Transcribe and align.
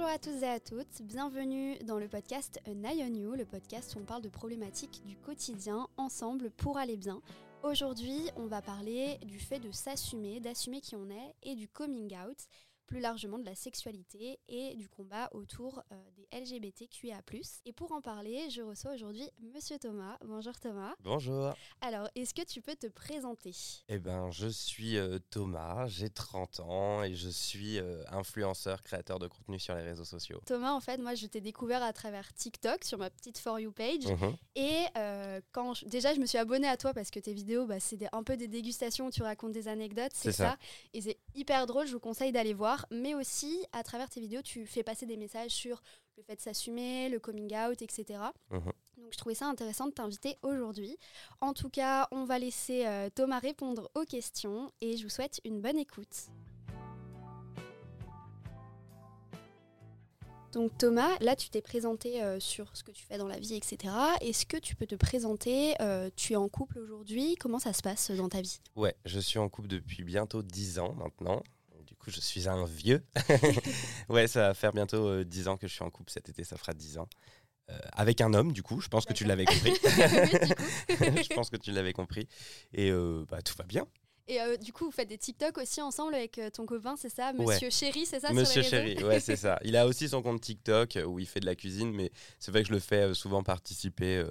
Bonjour 0.00 0.14
à 0.14 0.18
tous 0.18 0.42
et 0.42 0.48
à 0.48 0.58
toutes, 0.58 1.02
bienvenue 1.02 1.76
dans 1.80 1.98
le 1.98 2.08
podcast 2.08 2.58
An 2.66 2.82
on 2.84 3.14
You, 3.14 3.34
le 3.34 3.44
podcast 3.44 3.94
où 3.94 3.98
on 3.98 4.06
parle 4.06 4.22
de 4.22 4.30
problématiques 4.30 5.02
du 5.04 5.14
quotidien 5.14 5.88
ensemble 5.98 6.50
pour 6.52 6.78
aller 6.78 6.96
bien. 6.96 7.20
Aujourd'hui, 7.62 8.30
on 8.36 8.46
va 8.46 8.62
parler 8.62 9.18
du 9.26 9.38
fait 9.38 9.58
de 9.58 9.70
s'assumer, 9.70 10.40
d'assumer 10.40 10.80
qui 10.80 10.96
on 10.96 11.10
est 11.10 11.34
et 11.42 11.54
du 11.54 11.68
coming 11.68 12.16
out 12.16 12.38
plus 12.90 12.98
largement 13.00 13.38
de 13.38 13.44
la 13.44 13.54
sexualité 13.54 14.40
et 14.48 14.74
du 14.74 14.88
combat 14.88 15.30
autour 15.32 15.80
euh, 15.92 15.96
des 16.16 16.26
LGBTQIA+. 16.40 17.20
Et 17.64 17.72
pour 17.72 17.92
en 17.92 18.00
parler, 18.00 18.50
je 18.50 18.62
reçois 18.62 18.92
aujourd'hui 18.94 19.30
Monsieur 19.54 19.78
Thomas. 19.78 20.18
Bonjour 20.24 20.58
Thomas. 20.58 20.92
Bonjour. 20.98 21.54
Alors, 21.82 22.08
est-ce 22.16 22.34
que 22.34 22.42
tu 22.42 22.60
peux 22.60 22.74
te 22.74 22.88
présenter? 22.88 23.52
Eh 23.88 24.00
ben, 24.00 24.32
je 24.32 24.48
suis 24.48 24.96
euh, 24.96 25.20
Thomas, 25.30 25.86
j'ai 25.86 26.10
30 26.10 26.58
ans 26.60 27.04
et 27.04 27.14
je 27.14 27.28
suis 27.28 27.78
euh, 27.78 28.02
influenceur, 28.10 28.82
créateur 28.82 29.20
de 29.20 29.28
contenu 29.28 29.60
sur 29.60 29.76
les 29.76 29.82
réseaux 29.82 30.04
sociaux. 30.04 30.40
Thomas, 30.44 30.72
en 30.72 30.80
fait, 30.80 30.98
moi, 30.98 31.14
je 31.14 31.26
t'ai 31.26 31.40
découvert 31.40 31.84
à 31.84 31.92
travers 31.92 32.32
TikTok 32.34 32.82
sur 32.82 32.98
ma 32.98 33.08
petite 33.08 33.38
For 33.38 33.60
You 33.60 33.70
page. 33.70 34.04
Mhm. 34.08 34.36
Et 34.56 34.80
quand 35.52 35.74
je- 35.74 35.84
déjà, 35.86 36.12
je 36.12 36.18
me 36.18 36.26
suis 36.26 36.38
abonnée 36.38 36.66
à 36.66 36.76
toi 36.76 36.92
parce 36.92 37.12
que 37.12 37.20
tes 37.20 37.34
vidéos, 37.34 37.66
bah, 37.66 37.78
c'est 37.78 37.96
des- 37.96 38.08
un 38.10 38.24
peu 38.24 38.36
des 38.36 38.48
dégustations 38.48 39.06
où 39.06 39.10
tu 39.12 39.22
racontes 39.22 39.52
des 39.52 39.68
anecdotes, 39.68 40.10
c'est 40.12 40.32
C'est 40.32 40.38
ça. 40.38 40.50
ça. 40.50 40.58
Et 40.92 41.00
c'est 41.02 41.18
hyper 41.36 41.66
drôle, 41.66 41.86
je 41.86 41.92
vous 41.92 42.00
conseille 42.00 42.32
d'aller 42.32 42.52
voir. 42.52 42.79
Mais 42.90 43.14
aussi, 43.14 43.64
à 43.72 43.82
travers 43.82 44.08
tes 44.08 44.20
vidéos, 44.20 44.42
tu 44.42 44.66
fais 44.66 44.82
passer 44.82 45.06
des 45.06 45.16
messages 45.16 45.50
sur 45.50 45.82
le 46.16 46.22
fait 46.22 46.36
de 46.36 46.40
s'assumer, 46.40 47.08
le 47.08 47.18
coming 47.18 47.54
out, 47.56 47.82
etc. 47.82 48.20
Mhm. 48.50 48.72
Donc 48.96 49.12
je 49.12 49.18
trouvais 49.18 49.34
ça 49.34 49.46
intéressant 49.46 49.86
de 49.86 49.92
t'inviter 49.92 50.36
aujourd'hui. 50.42 50.98
En 51.40 51.54
tout 51.54 51.70
cas, 51.70 52.08
on 52.10 52.24
va 52.24 52.38
laisser 52.38 52.86
euh, 52.86 53.08
Thomas 53.14 53.38
répondre 53.38 53.90
aux 53.94 54.04
questions 54.04 54.70
et 54.80 54.96
je 54.96 55.04
vous 55.04 55.08
souhaite 55.08 55.40
une 55.44 55.60
bonne 55.60 55.78
écoute. 55.78 56.28
Donc 60.52 60.76
Thomas, 60.78 61.16
là 61.20 61.36
tu 61.36 61.48
t'es 61.48 61.62
présenté 61.62 62.22
euh, 62.22 62.40
sur 62.40 62.76
ce 62.76 62.82
que 62.82 62.90
tu 62.90 63.04
fais 63.04 63.18
dans 63.18 63.28
la 63.28 63.38
vie, 63.38 63.54
etc. 63.54 63.94
Est-ce 64.20 64.46
que 64.46 64.56
tu 64.56 64.74
peux 64.74 64.86
te 64.86 64.96
présenter 64.96 65.74
euh, 65.80 66.10
Tu 66.16 66.32
es 66.32 66.36
en 66.36 66.48
couple 66.48 66.80
aujourd'hui? 66.80 67.36
Comment 67.36 67.60
ça 67.60 67.72
se 67.72 67.82
passe 67.82 68.10
dans 68.10 68.28
ta 68.28 68.40
vie? 68.40 68.60
Ouais, 68.74 68.96
je 69.04 69.20
suis 69.20 69.38
en 69.38 69.48
couple 69.48 69.68
depuis 69.68 70.02
bientôt 70.02 70.42
10 70.42 70.80
ans 70.80 70.94
maintenant. 70.94 71.42
Coup, 72.00 72.10
je 72.10 72.20
suis 72.20 72.48
un 72.48 72.64
vieux. 72.64 73.04
ouais, 74.08 74.26
ça 74.26 74.48
va 74.48 74.54
faire 74.54 74.72
bientôt 74.72 75.06
euh, 75.06 75.24
10 75.24 75.48
ans 75.48 75.56
que 75.56 75.68
je 75.68 75.72
suis 75.74 75.84
en 75.84 75.90
couple. 75.90 76.10
Cet 76.10 76.28
été, 76.28 76.44
ça 76.44 76.56
fera 76.56 76.72
10 76.72 76.98
ans. 76.98 77.08
Euh, 77.70 77.78
avec 77.92 78.20
un 78.20 78.34
homme, 78.34 78.52
du 78.52 78.62
coup, 78.62 78.80
je 78.80 78.88
pense 78.88 79.04
que 79.04 79.12
tu 79.12 79.24
l'avais 79.24 79.44
compris. 79.46 79.72
je 79.74 81.34
pense 81.34 81.50
que 81.50 81.56
tu 81.56 81.72
l'avais 81.72 81.92
compris. 81.92 82.28
Et 82.72 82.90
euh, 82.90 83.24
bah, 83.28 83.42
tout 83.42 83.54
va 83.56 83.64
bien. 83.64 83.86
Et 84.28 84.40
euh, 84.40 84.56
du 84.56 84.72
coup, 84.72 84.84
vous 84.84 84.90
faites 84.90 85.08
des 85.08 85.18
TikTok 85.18 85.58
aussi 85.58 85.82
ensemble 85.82 86.14
avec 86.14 86.40
ton 86.52 86.64
copain, 86.64 86.94
c'est 86.96 87.08
ça? 87.08 87.32
Ouais. 87.32 87.46
Monsieur 87.46 87.70
Chéri, 87.70 88.06
c'est 88.06 88.20
ça 88.20 88.28
sur 88.28 88.36
Monsieur 88.36 88.62
les 88.62 88.68
réseaux? 88.68 88.86
Chéri, 88.86 89.04
ouais, 89.04 89.20
c'est 89.20 89.36
ça. 89.36 89.58
Il 89.64 89.76
a 89.76 89.86
aussi 89.86 90.08
son 90.08 90.22
compte 90.22 90.40
TikTok 90.40 90.98
où 91.06 91.18
il 91.18 91.26
fait 91.26 91.40
de 91.40 91.46
la 91.46 91.56
cuisine, 91.56 91.92
mais 91.92 92.12
c'est 92.38 92.52
vrai 92.52 92.62
que 92.62 92.68
je 92.68 92.72
le 92.72 92.80
fais 92.80 93.12
souvent 93.14 93.42
participer 93.42 94.24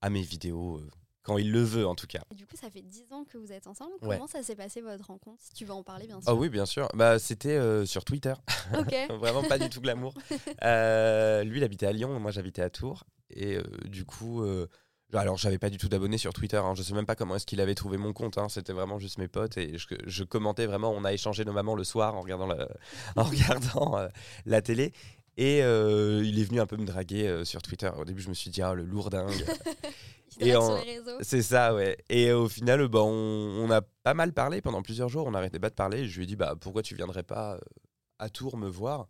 à 0.00 0.08
mes 0.08 0.22
vidéos, 0.22 0.80
quand 1.24 1.36
il 1.38 1.50
le 1.50 1.62
veut 1.62 1.86
en 1.86 1.94
tout 1.96 2.06
cas. 2.06 2.20
Et 2.30 2.34
du 2.36 2.46
coup, 2.46 2.54
ça 2.56 2.70
fait 2.70 2.82
10 2.82 3.12
ans 3.12 3.24
que 3.24 3.36
vous 3.38 3.50
êtes 3.50 3.66
ensemble. 3.66 3.92
Ouais. 4.02 4.16
Comment 4.16 4.28
ça 4.28 4.42
s'est 4.42 4.54
passé 4.54 4.80
votre 4.80 5.06
rencontre 5.06 5.42
Si 5.42 5.52
tu 5.54 5.64
veux 5.64 5.72
en 5.72 5.82
parler, 5.82 6.06
bien 6.06 6.20
sûr. 6.20 6.30
Ah 6.30 6.34
oui, 6.34 6.48
bien 6.50 6.66
sûr. 6.66 6.86
Bah, 6.94 7.18
C'était 7.18 7.56
euh, 7.56 7.84
sur 7.86 8.04
Twitter. 8.04 8.34
Ok. 8.78 8.94
Vraiment 9.18 9.42
pas 9.42 9.58
du 9.58 9.68
tout 9.68 9.80
glamour. 9.80 10.14
Euh, 10.62 11.42
lui, 11.44 11.58
il 11.58 11.64
habitait 11.64 11.86
à 11.86 11.92
Lyon, 11.92 12.18
moi 12.20 12.30
j'habitais 12.30 12.62
à 12.62 12.70
Tours. 12.70 13.04
Et 13.30 13.56
euh, 13.56 13.62
du 13.86 14.04
coup, 14.04 14.42
euh, 14.42 14.66
alors 15.12 15.36
j'avais 15.36 15.58
pas 15.58 15.70
du 15.70 15.76
tout 15.78 15.88
d'abonnés 15.88 16.18
sur 16.18 16.32
Twitter. 16.32 16.56
hein. 16.56 16.74
Je 16.74 16.82
sais 16.82 16.94
même 16.94 17.06
pas 17.06 17.14
comment 17.16 17.36
est-ce 17.36 17.46
qu'il 17.46 17.60
avait 17.60 17.74
trouvé 17.74 17.96
mon 17.98 18.12
compte. 18.12 18.38
hein. 18.38 18.48
C'était 18.48 18.72
vraiment 18.72 18.98
juste 18.98 19.18
mes 19.18 19.28
potes. 19.28 19.56
Et 19.58 19.76
je, 19.78 19.86
je 20.06 20.24
commentais 20.24 20.66
vraiment. 20.66 20.90
On 20.92 21.04
a 21.04 21.12
échangé 21.12 21.44
nos 21.44 21.52
mamans 21.52 21.74
le 21.74 21.84
soir 21.84 22.14
en 22.14 22.20
regardant 22.22 22.46
la, 22.46 22.68
en 23.16 23.24
regardant, 23.24 23.98
la 24.46 24.62
télé. 24.62 24.92
Et 25.36 25.62
euh, 25.62 26.22
il 26.24 26.38
est 26.40 26.44
venu 26.44 26.60
un 26.60 26.66
peu 26.66 26.76
me 26.76 26.84
draguer 26.86 27.26
euh, 27.26 27.44
sur 27.44 27.60
Twitter. 27.62 27.90
Au 27.98 28.04
début, 28.04 28.22
je 28.22 28.28
me 28.28 28.34
suis 28.34 28.50
dit, 28.50 28.62
ah, 28.62 28.74
le 28.74 28.84
lourdingue. 28.84 29.32
Il 30.40 30.48
Et 30.48 30.56
en- 30.56 30.76
sur 30.76 30.84
les 30.84 30.98
réseaux. 30.98 31.18
C'est 31.22 31.42
ça, 31.42 31.74
ouais. 31.74 31.96
Et 32.08 32.32
au 32.32 32.48
final, 32.48 32.86
bah, 32.88 33.02
on, 33.02 33.08
on 33.10 33.70
a 33.70 33.82
pas 33.82 34.14
mal 34.14 34.32
parlé 34.32 34.60
pendant 34.60 34.82
plusieurs 34.82 35.08
jours. 35.08 35.26
On 35.26 35.30
n'arrêtait 35.32 35.58
pas 35.60 35.70
de 35.70 35.74
parler. 35.74 36.06
Je 36.08 36.16
lui 36.16 36.24
ai 36.24 36.26
dit, 36.26 36.36
bah, 36.36 36.54
pourquoi 36.60 36.82
tu 36.82 36.94
viendrais 36.96 37.22
pas 37.22 37.54
euh, 37.54 37.58
à 38.18 38.28
Tours 38.30 38.56
me 38.56 38.68
voir? 38.68 39.06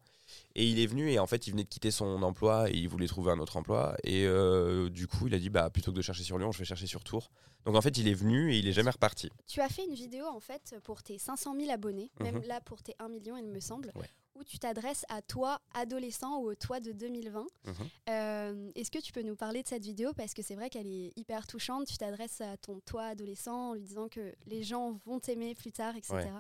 Et 0.54 0.64
il 0.66 0.80
est 0.80 0.86
venu 0.86 1.10
et 1.12 1.18
en 1.18 1.26
fait, 1.26 1.46
il 1.46 1.50
venait 1.50 1.64
de 1.64 1.68
quitter 1.68 1.90
son 1.90 2.22
emploi 2.22 2.68
et 2.70 2.74
il 2.74 2.88
voulait 2.88 3.06
trouver 3.06 3.30
un 3.32 3.38
autre 3.38 3.56
emploi. 3.56 3.94
Et 4.04 4.24
euh, 4.26 4.88
du 4.90 5.06
coup, 5.06 5.26
il 5.28 5.34
a 5.34 5.38
dit, 5.38 5.50
bah, 5.50 5.68
plutôt 5.70 5.92
que 5.92 5.96
de 5.96 6.02
chercher 6.02 6.24
sur 6.24 6.38
Lyon, 6.38 6.50
je 6.52 6.58
vais 6.58 6.64
chercher 6.64 6.86
sur 6.86 7.04
Tours. 7.04 7.30
Donc 7.64 7.76
en 7.76 7.80
fait, 7.80 7.96
il 7.98 8.08
est 8.08 8.14
venu 8.14 8.52
et 8.52 8.58
il 8.58 8.66
est 8.68 8.72
jamais 8.72 8.90
reparti. 8.90 9.30
Tu 9.46 9.60
as 9.60 9.68
fait 9.68 9.84
une 9.84 9.94
vidéo 9.94 10.24
en 10.26 10.40
fait 10.40 10.74
pour 10.84 11.02
tes 11.02 11.18
500 11.18 11.54
000 11.58 11.70
abonnés, 11.70 12.10
même 12.20 12.36
Mhm. 12.36 12.42
là 12.46 12.60
pour 12.60 12.82
tes 12.82 12.94
1 12.98 13.08
million, 13.08 13.36
il 13.38 13.46
me 13.46 13.60
semble, 13.60 13.90
Ouais. 13.94 14.08
Où 14.36 14.44
tu 14.44 14.58
t'adresses 14.58 15.04
à 15.08 15.22
toi, 15.22 15.60
adolescent 15.74 16.38
ou 16.38 16.50
au 16.50 16.54
toi 16.54 16.80
de 16.80 16.92
2020. 16.92 17.46
Mhm. 17.66 17.74
Euh, 18.08 18.70
Est-ce 18.74 18.90
que 18.90 18.98
tu 18.98 19.12
peux 19.12 19.22
nous 19.22 19.36
parler 19.36 19.62
de 19.62 19.68
cette 19.68 19.84
vidéo? 19.84 20.12
Parce 20.14 20.34
que 20.34 20.42
c'est 20.42 20.54
vrai 20.54 20.70
qu'elle 20.70 20.86
est 20.86 21.12
hyper 21.16 21.46
touchante. 21.46 21.86
Tu 21.86 21.96
t'adresses 21.96 22.40
à 22.40 22.56
ton 22.56 22.80
toi 22.80 23.04
adolescent 23.04 23.70
en 23.70 23.74
lui 23.74 23.82
disant 23.82 24.08
que 24.08 24.34
les 24.46 24.62
gens 24.62 24.98
vont 25.04 25.20
t'aimer 25.20 25.54
plus 25.54 25.72
tard, 25.72 25.96
etc. 25.96 26.14
Ouais. 26.14 26.30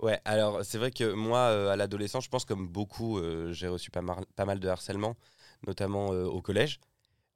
Ouais, 0.00 0.20
alors 0.24 0.64
c'est 0.64 0.78
vrai 0.78 0.90
que 0.90 1.12
moi, 1.12 1.38
euh, 1.38 1.70
à 1.70 1.76
l'adolescence, 1.76 2.24
je 2.24 2.30
pense 2.30 2.44
comme 2.44 2.68
beaucoup, 2.68 3.18
euh, 3.18 3.52
j'ai 3.52 3.68
reçu 3.68 3.90
pas 3.90 4.02
mal, 4.02 4.24
pas 4.36 4.44
mal 4.44 4.60
de 4.60 4.68
harcèlement, 4.68 5.16
notamment 5.66 6.12
euh, 6.12 6.24
au 6.24 6.40
collège. 6.40 6.80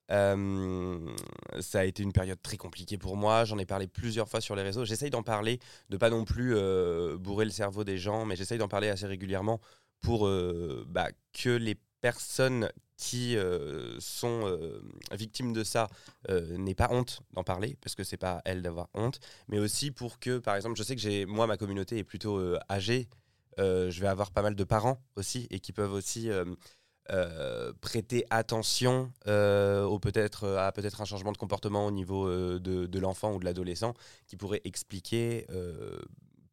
Ça 0.09 1.81
a 1.81 1.85
été 1.85 2.03
une 2.03 2.13
période 2.13 2.41
très 2.43 2.59
compliquée 2.59 2.99
pour 2.99 3.17
moi. 3.17 3.47
J'en 3.47 3.57
ai 3.59 3.65
parlé 3.65 3.87
plusieurs 3.87 4.29
fois 4.29 4.43
sur 4.43 4.55
les 4.55 4.63
réseaux. 4.63 4.85
J'essaye 4.85 5.09
d'en 5.09 5.23
parler, 5.23 5.59
de 5.89 5.97
pas 5.97 6.11
non 6.11 6.27
plus 6.27 6.55
bourrer 7.17 7.47
le 7.47 7.51
cerveau 7.51 7.83
des 7.83 7.97
gens, 7.97 8.27
mais 8.27 8.37
j'essaye 8.37 8.59
d'en 8.59 8.69
parler 8.69 8.91
assez 8.91 9.07
régulièrement 9.07 9.59
pour 10.03 10.27
euh, 10.27 10.85
bah, 10.89 11.09
que 11.33 11.51
les 11.51 11.77
personnes 12.01 12.71
qui 12.97 13.37
euh, 13.37 13.99
sont 13.99 14.43
euh, 14.45 14.83
victimes 15.13 15.53
de 15.53 15.65
ça 15.65 15.89
n'aient 16.29 16.75
pas 16.75 16.89
honte 16.91 17.21
d'en 17.33 17.43
parler, 17.45 17.77
parce 17.81 17.95
que 17.95 18.05
c'est 18.05 18.17
pas 18.17 18.43
elles 18.45 18.63
d'avoir 18.63 18.89
honte, 18.95 19.19
mais 19.49 19.59
aussi 19.59 19.91
pour 19.91 20.19
que, 20.19 20.39
par 20.39 20.57
exemple, 20.57 20.77
je 20.77 20.83
sais 20.83 20.95
que 20.95 21.01
j'ai, 21.01 21.25
moi, 21.25 21.47
ma 21.47 21.57
communauté 21.57 21.99
est 21.99 22.05
plutôt 22.05 22.57
âgée. 22.71 23.09
Je 23.59 24.01
vais 24.01 24.07
avoir 24.07 24.31
pas 24.31 24.43
mal 24.43 24.55
de 24.55 24.65
parents 24.65 24.99
aussi 25.17 25.47
et 25.51 25.61
qui 25.61 25.73
peuvent 25.73 25.93
aussi 25.93 26.31
prêter 27.81 28.25
attention 28.31 29.13
au 29.27 29.99
peut-être 29.99 30.49
à 30.49 30.73
peut-être 30.73 31.01
un 31.01 31.05
changement 31.05 31.33
de 31.33 31.39
comportement 31.39 31.87
au 31.87 31.91
niveau 31.91 32.29
de, 32.31 32.87
de 32.87 32.99
l'enfant 32.99 33.35
ou 33.35 33.41
de 33.41 33.45
l'adolescent 33.45 33.95
qui 34.27 34.37
pourrait 34.37 34.63
expliquer 34.65 35.47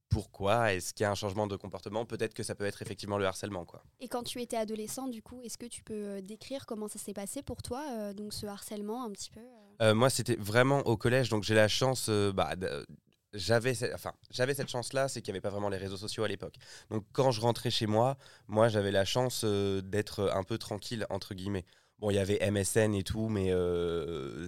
pourquoi 0.10 0.74
est-ce 0.74 0.94
qu'il 0.94 1.04
y 1.04 1.08
a 1.08 1.12
un 1.12 1.16
changement 1.16 1.48
de 1.48 1.56
comportement 1.56 2.06
peut-être 2.06 2.34
que 2.34 2.44
ça 2.44 2.56
peut 2.56 2.66
être 2.66 2.82
effectivement 2.82 3.18
le 3.18 3.26
harcèlement 3.26 3.64
quoi 3.66 3.84
Et 4.00 4.08
quand 4.08 4.24
tu 4.24 4.42
étais 4.42 4.58
adolescent, 4.58 5.08
du 5.08 5.22
coup, 5.22 5.42
est-ce 5.44 5.58
que 5.58 5.68
tu 5.68 5.84
peux 5.84 5.94
euh, 5.94 6.22
décrire 6.22 6.66
comment 6.66 6.88
ça 6.88 7.00
s'est 7.00 7.14
passé 7.14 7.42
pour 7.44 7.62
toi, 7.62 7.84
euh, 7.92 8.14
donc 8.14 8.34
ce 8.34 8.46
harcèlement 8.48 9.04
un 9.06 9.12
petit 9.12 9.30
peu 9.30 9.42
euh? 9.82 9.94
Moi, 9.94 10.10
c'était 10.10 10.36
vraiment 10.36 10.80
au 10.88 10.98
collège, 10.98 11.30
donc 11.30 11.44
j'ai 11.44 11.56
la 11.56 11.68
chance. 11.68 12.08
euh, 12.10 12.34
bah, 12.34 12.56
j'avais, 13.34 13.76
ce- 13.76 13.94
enfin, 13.94 14.14
j'avais 14.32 14.56
cette 14.56 14.68
chance-là, 14.70 15.08
c'est 15.08 15.22
qu'il 15.22 15.32
n'y 15.32 15.38
avait 15.38 15.42
pas 15.42 15.52
vraiment 15.52 15.70
les 15.70 15.78
réseaux 15.78 15.98
sociaux 15.98 16.24
à 16.24 16.28
l'époque. 16.28 16.56
Donc, 16.90 17.06
quand 17.14 17.32
je 17.32 17.40
rentrais 17.42 17.70
chez 17.70 17.86
moi, 17.86 18.18
moi, 18.48 18.68
j'avais 18.68 18.92
la 18.92 19.06
chance 19.06 19.46
d'être 19.46 20.32
un 20.34 20.44
peu 20.44 20.58
tranquille 20.58 21.06
entre 21.12 21.36
guillemets. 21.36 21.66
Bon, 22.00 22.10
il 22.10 22.16
y 22.16 22.20
avait 22.20 22.40
MSN 22.42 22.96
et 22.96 23.04
tout, 23.04 23.30
mais 23.30 23.52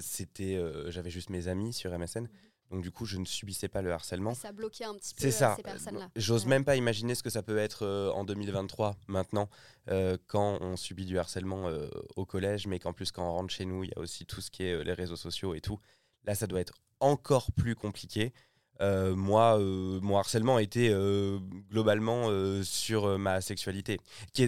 c'était, 0.01 0.59
j'avais 0.87 1.09
juste 1.11 1.29
mes 1.29 1.47
amis 1.47 1.73
sur 1.73 1.93
MSN. 1.93 2.27
Donc, 2.71 2.81
du 2.81 2.89
coup, 2.91 3.05
je 3.05 3.17
ne 3.17 3.25
subissais 3.25 3.67
pas 3.67 3.81
le 3.81 3.91
harcèlement. 3.91 4.33
Ça 4.33 4.51
bloquait 4.51 4.85
un 4.85 4.95
petit 4.95 5.13
peu 5.13 5.21
C'est 5.21 5.27
euh, 5.27 5.31
ça. 5.31 5.53
ces 5.57 5.61
personnes-là. 5.63 6.09
J'ose 6.15 6.43
Ouais. 6.43 6.49
même 6.51 6.63
pas 6.65 6.75
imaginer 6.77 7.13
ce 7.15 7.21
que 7.21 7.29
ça 7.29 7.43
peut 7.43 7.57
être 7.57 7.85
euh, 7.85 8.09
en 8.11 8.23
2023 8.23 8.95
maintenant, 9.07 9.49
euh, 9.89 10.17
quand 10.27 10.57
on 10.61 10.77
subit 10.77 11.05
du 11.05 11.19
harcèlement 11.19 11.69
au 12.15 12.25
collège, 12.25 12.67
mais 12.67 12.79
qu'en 12.79 12.93
plus 12.93 13.11
quand 13.11 13.27
on 13.27 13.31
rentre 13.33 13.53
chez 13.53 13.65
nous, 13.65 13.83
il 13.83 13.89
y 13.89 13.93
a 13.95 13.99
aussi 13.99 14.25
tout 14.25 14.41
ce 14.41 14.49
qui 14.49 14.63
est 14.63 14.83
les 14.83 14.93
réseaux 14.93 15.15
sociaux 15.17 15.53
et 15.53 15.61
tout. 15.61 15.79
Là, 16.23 16.33
ça 16.33 16.47
doit 16.47 16.61
être 16.61 16.73
encore 16.99 17.51
plus 17.51 17.75
compliqué. 17.75 18.33
Moi, 18.79 19.59
mon 19.59 20.17
harcèlement 20.17 20.55
a 20.55 20.61
été 20.63 20.89
euh, 20.91 21.37
globalement 21.69 22.29
sur 22.63 23.19
ma 23.19 23.39
sexualité. 23.41 23.99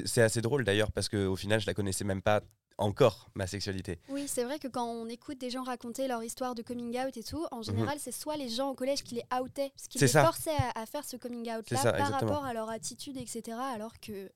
C'est 0.05 0.21
assez 0.23 0.41
drôle 0.41 0.63
d'ailleurs 0.63 0.91
parce 0.91 1.07
qu'au 1.09 1.35
final, 1.35 1.59
je 1.59 1.67
la 1.67 1.73
connaissais 1.75 2.03
même 2.03 2.21
pas 2.23 2.41
encore, 2.83 3.30
ma 3.35 3.47
sexualité. 3.47 4.00
Oui, 4.09 4.27
c'est 4.27 4.44
vrai 4.44 4.59
que 4.59 4.68
quand 4.68 4.85
on 4.85 5.07
écoute 5.07 5.38
des 5.39 5.50
gens 5.50 5.63
raconter 5.63 6.07
leur 6.07 6.24
histoire 6.24 6.53
de 6.56 6.62
coming 6.62 6.97
out 7.00 7.15
et 7.18 7.24
tout, 7.24 7.45
en 7.51 7.62
général, 7.62 7.97
c'est 8.00 8.12
soit 8.12 8.38
les 8.38 8.50
gens 8.50 8.69
au 8.69 8.75
collège 8.75 9.03
qui 9.03 9.15
les 9.15 9.24
outaient, 9.41 9.71
ce 9.75 9.88
qui 9.88 9.97
Mhm. 9.97 10.00
C'est 10.00 10.06
les 10.06 10.12
ça. 10.12 10.24
forçait 10.25 10.56
à, 10.75 10.81
à 10.81 10.85
faire 10.85 11.03
ce 11.06 11.18
coming 11.18 11.50
out-là 11.51 11.81
par 11.81 11.95
exactement. 11.95 12.19
rapport 12.31 12.45
à 12.45 12.53
leur 12.53 12.69
attitude, 12.69 13.18
etc. 13.18 13.57
Alors 13.74 14.00
que 14.00 14.31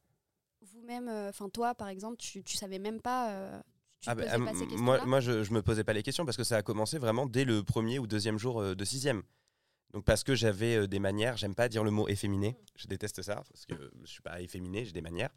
vous-même, 0.61 1.07
euh, 1.07 1.29
enfin 1.29 1.49
toi 1.49 1.75
par 1.75 1.87
exemple, 1.89 2.17
tu, 2.17 2.43
tu 2.43 2.57
savais 2.57 2.79
même 2.79 2.99
pas, 3.01 3.29
euh, 3.31 3.59
tu 4.01 4.09
Ah 4.09 4.15
bah, 4.15 4.23
pas 4.25 4.53
ces 4.53 4.65
moi, 4.77 5.05
moi 5.05 5.19
je, 5.19 5.43
je 5.43 5.53
me 5.53 5.61
posais 5.61 5.83
pas 5.83 5.93
les 5.93 6.03
questions 6.03 6.25
parce 6.25 6.37
que 6.37 6.43
ça 6.43 6.57
a 6.57 6.61
commencé 6.63 6.97
vraiment 6.97 7.25
dès 7.25 7.45
le 7.45 7.63
premier 7.63 7.99
ou 7.99 8.07
deuxième 8.07 8.37
jour 8.37 8.61
euh, 8.61 8.75
de 8.75 8.83
sixième. 8.85 9.23
Donc 9.93 10.03
parce 10.03 10.23
que 10.23 10.35
j'avais 10.35 10.75
euh, 10.75 10.87
des 10.87 10.99
manières, 10.99 11.37
j'aime 11.37 11.55
pas 11.55 11.69
dire 11.69 11.83
le 11.83 11.91
mot 11.91 12.07
efféminé, 12.09 12.57
je 12.75 12.87
déteste 12.87 13.21
ça 13.21 13.43
parce 13.49 13.65
que 13.65 13.73
je 14.03 14.09
suis 14.09 14.21
pas 14.21 14.41
efféminé, 14.41 14.83
j'ai 14.83 14.91
des 14.91 15.01
manières. 15.01 15.29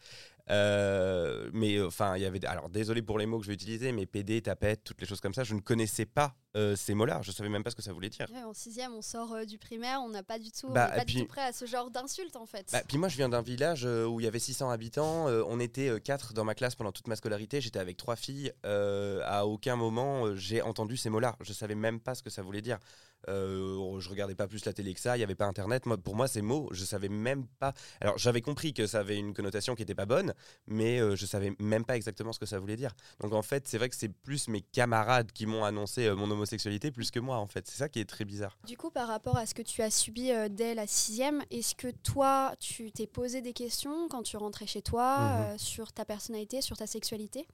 Euh, 0.48 1.48
mais 1.52 1.76
euh, 1.76 1.86
enfin, 1.86 2.16
il 2.16 2.22
y 2.22 2.26
avait 2.26 2.44
alors 2.44 2.68
désolé 2.68 3.02
pour 3.02 3.18
les 3.18 3.26
mots 3.26 3.38
que 3.38 3.44
je 3.44 3.48
vais 3.48 3.54
utiliser, 3.54 3.92
mais 3.92 4.06
PD, 4.06 4.42
tapette, 4.42 4.82
toutes 4.82 5.00
les 5.00 5.06
choses 5.06 5.20
comme 5.20 5.34
ça, 5.34 5.44
je 5.44 5.54
ne 5.54 5.60
connaissais 5.60 6.06
pas 6.06 6.34
ces 6.74 6.94
mots-là, 6.94 7.20
je 7.22 7.30
savais 7.30 7.48
même 7.48 7.62
pas 7.62 7.70
ce 7.70 7.76
que 7.76 7.82
ça 7.82 7.92
voulait 7.92 8.08
dire. 8.08 8.26
en 8.44 8.52
sixième, 8.52 8.92
on 8.92 9.02
sort 9.02 9.46
du 9.46 9.56
primaire, 9.56 10.00
on 10.02 10.08
n'a 10.08 10.24
pas 10.24 10.40
du 10.40 10.50
tout, 10.50 10.68
bah, 10.70 10.88
pas 10.88 11.04
du 11.04 11.20
tout 11.20 11.26
prêt 11.26 11.44
à 11.44 11.52
ce 11.52 11.64
genre 11.64 11.92
d'insultes 11.92 12.34
en 12.34 12.44
fait. 12.44 12.68
Bah, 12.72 12.82
puis 12.88 12.98
moi, 12.98 13.08
je 13.08 13.16
viens 13.16 13.28
d'un 13.28 13.40
village 13.40 13.84
où 13.84 14.18
il 14.18 14.24
y 14.24 14.26
avait 14.26 14.40
600 14.40 14.68
habitants, 14.68 15.26
on 15.26 15.60
était 15.60 16.00
quatre 16.00 16.32
dans 16.32 16.42
ma 16.42 16.56
classe 16.56 16.74
pendant 16.74 16.90
toute 16.90 17.06
ma 17.06 17.14
scolarité, 17.14 17.60
j'étais 17.60 17.78
avec 17.78 17.96
trois 17.96 18.16
filles, 18.16 18.52
à 18.64 19.46
aucun 19.46 19.76
moment 19.76 20.34
j'ai 20.34 20.60
entendu 20.60 20.96
ces 20.96 21.08
mots-là, 21.08 21.36
je 21.40 21.52
savais 21.52 21.76
même 21.76 22.00
pas 22.00 22.16
ce 22.16 22.24
que 22.24 22.30
ça 22.30 22.42
voulait 22.42 22.62
dire. 22.62 22.80
Euh, 23.28 24.00
je 24.00 24.08
regardais 24.08 24.34
pas 24.34 24.46
plus 24.46 24.64
la 24.64 24.72
télé 24.72 24.94
que 24.94 25.00
ça, 25.00 25.16
il 25.16 25.20
y 25.20 25.22
avait 25.22 25.34
pas 25.34 25.46
internet. 25.46 25.86
Moi, 25.86 25.98
pour 25.98 26.16
moi, 26.16 26.28
ces 26.28 26.42
mots, 26.42 26.68
je 26.72 26.84
savais 26.84 27.08
même 27.08 27.46
pas. 27.58 27.72
Alors, 28.00 28.18
j'avais 28.18 28.40
compris 28.40 28.72
que 28.72 28.86
ça 28.86 29.00
avait 29.00 29.16
une 29.16 29.34
connotation 29.34 29.74
qui 29.74 29.82
était 29.82 29.94
pas 29.94 30.06
bonne, 30.06 30.34
mais 30.66 31.00
euh, 31.00 31.16
je 31.16 31.26
savais 31.26 31.52
même 31.58 31.84
pas 31.84 31.96
exactement 31.96 32.32
ce 32.32 32.38
que 32.38 32.46
ça 32.46 32.58
voulait 32.58 32.76
dire. 32.76 32.94
Donc, 33.20 33.32
en 33.32 33.42
fait, 33.42 33.68
c'est 33.68 33.78
vrai 33.78 33.88
que 33.88 33.96
c'est 33.96 34.08
plus 34.08 34.48
mes 34.48 34.62
camarades 34.62 35.32
qui 35.32 35.46
m'ont 35.46 35.64
annoncé 35.64 36.06
euh, 36.06 36.16
mon 36.16 36.30
homosexualité 36.30 36.90
plus 36.90 37.10
que 37.10 37.20
moi, 37.20 37.36
en 37.36 37.46
fait. 37.46 37.66
C'est 37.66 37.78
ça 37.78 37.88
qui 37.88 38.00
est 38.00 38.08
très 38.08 38.24
bizarre. 38.24 38.56
Du 38.66 38.76
coup, 38.76 38.90
par 38.90 39.08
rapport 39.08 39.36
à 39.36 39.46
ce 39.46 39.54
que 39.54 39.62
tu 39.62 39.82
as 39.82 39.90
subi 39.90 40.30
dès 40.50 40.74
la 40.74 40.86
sixième, 40.86 41.42
est-ce 41.50 41.74
que 41.74 41.88
toi, 41.88 42.54
tu 42.58 42.90
t'es 42.92 43.06
posé 43.06 43.42
des 43.42 43.52
questions 43.52 44.08
quand 44.08 44.22
tu 44.22 44.36
rentrais 44.36 44.66
chez 44.66 44.82
toi 44.82 45.50
mhm. 45.52 45.58
sur 45.58 45.92
ta 45.92 46.04
personnalité, 46.04 46.60
sur 46.62 46.76
ta 46.76 46.86
sexualité? 46.86 47.46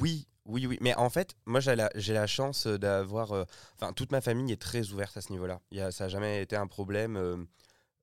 Oui, 0.00 0.26
oui, 0.46 0.66
oui, 0.66 0.78
mais 0.82 0.94
en 0.94 1.08
fait, 1.08 1.34
moi 1.46 1.60
j'ai 1.60 1.74
la, 1.74 2.26
chance 2.26 2.66
euh, 2.66 2.78
d'avoir. 2.78 3.32
Euh, 3.32 3.44
enfin, 3.76 3.92
toute 3.94 4.12
ma 4.12 4.20
famille 4.20 4.52
est 4.52 4.60
très 4.60 4.90
ouverte 4.92 5.16
à 5.16 5.22
ce 5.22 5.32
niveau-là. 5.32 5.60
Ça 5.90 6.04
n'a 6.04 6.08
jamais 6.08 6.42
été 6.42 6.54
un 6.56 6.66
problème. 6.66 7.46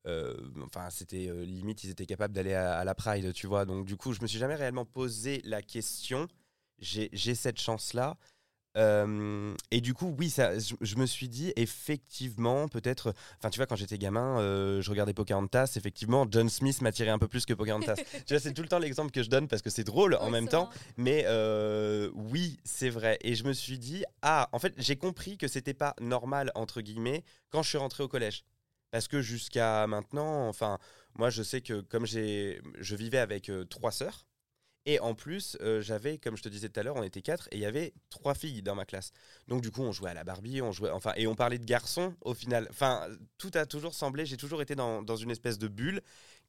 Euh, 0.07 0.35
enfin, 0.65 0.89
c'était 0.89 1.29
limite, 1.45 1.83
ils 1.83 1.91
étaient 1.91 2.07
capables 2.07 2.33
d'aller 2.33 2.53
à, 2.53 2.83
la 2.83 2.95
Pride, 2.95 3.33
tu 3.33 3.45
vois. 3.47 3.65
Donc, 3.65 3.85
du 3.85 3.95
coup, 3.95 4.13
je 4.13 4.21
me 4.21 4.27
suis 4.27 4.39
jamais 4.39 4.55
réellement 4.55 4.85
posé 4.85 5.41
la 5.43 5.61
question. 5.61 6.27
J'ai 6.79 7.35
cette 7.35 7.59
chance-là 7.59 8.17
et 8.75 9.81
du 9.81 9.93
coup, 9.93 10.15
oui, 10.17 10.29
ça, 10.29 10.51
je, 10.59 10.95
me 10.95 11.05
suis 11.05 11.27
dit, 11.27 11.51
effectivement, 11.55 12.67
peut-être. 12.67 13.13
Enfin, 13.37 13.49
tu 13.49 13.57
vois, 13.57 13.65
quand 13.65 13.75
j'étais 13.75 13.97
gamin, 13.97 14.37
je 14.81 14.89
regardais 14.89 15.13
Pocahontas. 15.13 15.73
Effectivement, 15.75 16.25
John 16.29 16.49
Smith 16.49 16.81
m'attirait 16.81 17.09
un 17.09 17.19
peu 17.19 17.27
plus 17.27 17.45
que 17.45 17.53
Pocahontas. 17.53 17.95
tu 18.25 18.33
vois, 18.33 18.39
c'est 18.39 18.53
tout 18.53 18.61
le 18.61 18.67
temps 18.67 18.79
l'exemple 18.79 19.11
que 19.11 19.23
je 19.23 19.29
donne 19.29 19.47
parce 19.47 19.61
que 19.61 19.69
c'est 19.69 19.83
drôle 19.83 20.15
en 20.15 20.29
même 20.29 20.47
temps. 20.47 20.69
Mais 20.97 21.25
oui, 22.13 22.59
c'est 22.63 22.89
vrai. 22.89 23.17
Et 23.21 23.35
je 23.35 23.43
me 23.43 23.53
suis 23.53 23.77
dit, 23.77 24.03
ah, 24.21 24.49
en 24.51 24.59
fait, 24.59 24.73
j'ai 24.77 24.95
compris 24.95 25.37
que 25.37 25.47
c'était 25.47 25.73
pas 25.73 25.95
normal, 25.99 26.51
entre 26.55 26.81
guillemets, 26.81 27.23
quand 27.49 27.63
je 27.63 27.69
suis 27.69 27.77
rentré 27.77 28.03
au 28.03 28.07
collège. 28.07 28.45
Parce 28.91 29.07
que 29.07 29.21
jusqu'à 29.21 29.87
maintenant, 29.87 30.47
enfin, 30.49 30.77
moi, 31.15 31.29
je 31.29 31.43
sais 31.43 31.61
que 31.61 31.81
comme 31.81 32.05
j'ai, 32.05 32.61
je 32.79 32.95
vivais 32.95 33.19
avec 33.19 33.51
trois 33.69 33.91
sœurs. 33.91 34.25
Et 34.85 34.99
en 34.99 35.13
plus, 35.13 35.57
euh, 35.61 35.79
j'avais, 35.81 36.17
comme 36.17 36.35
je 36.35 36.41
te 36.41 36.49
disais 36.49 36.67
tout 36.69 36.79
à 36.79 36.83
l'heure, 36.83 36.95
on 36.95 37.03
était 37.03 37.21
quatre 37.21 37.47
et 37.51 37.57
il 37.57 37.61
y 37.61 37.65
avait 37.65 37.93
trois 38.09 38.33
filles 38.33 38.63
dans 38.63 38.73
ma 38.73 38.85
classe. 38.85 39.11
Donc 39.47 39.61
du 39.61 39.69
coup, 39.69 39.83
on 39.83 39.91
jouait 39.91 40.09
à 40.09 40.13
la 40.15 40.23
Barbie, 40.23 40.61
on 40.61 40.71
jouait, 40.71 40.89
enfin, 40.89 41.13
et 41.17 41.27
on 41.27 41.35
parlait 41.35 41.59
de 41.59 41.65
garçons 41.65 42.15
au 42.21 42.33
final. 42.33 42.67
Enfin, 42.71 43.07
tout 43.37 43.51
a 43.53 43.67
toujours 43.67 43.93
semblé, 43.93 44.25
j'ai 44.25 44.37
toujours 44.37 44.61
été 44.61 44.73
dans, 44.73 45.03
dans, 45.03 45.15
une 45.15 45.29
espèce 45.29 45.59
de 45.59 45.67
bulle 45.67 46.01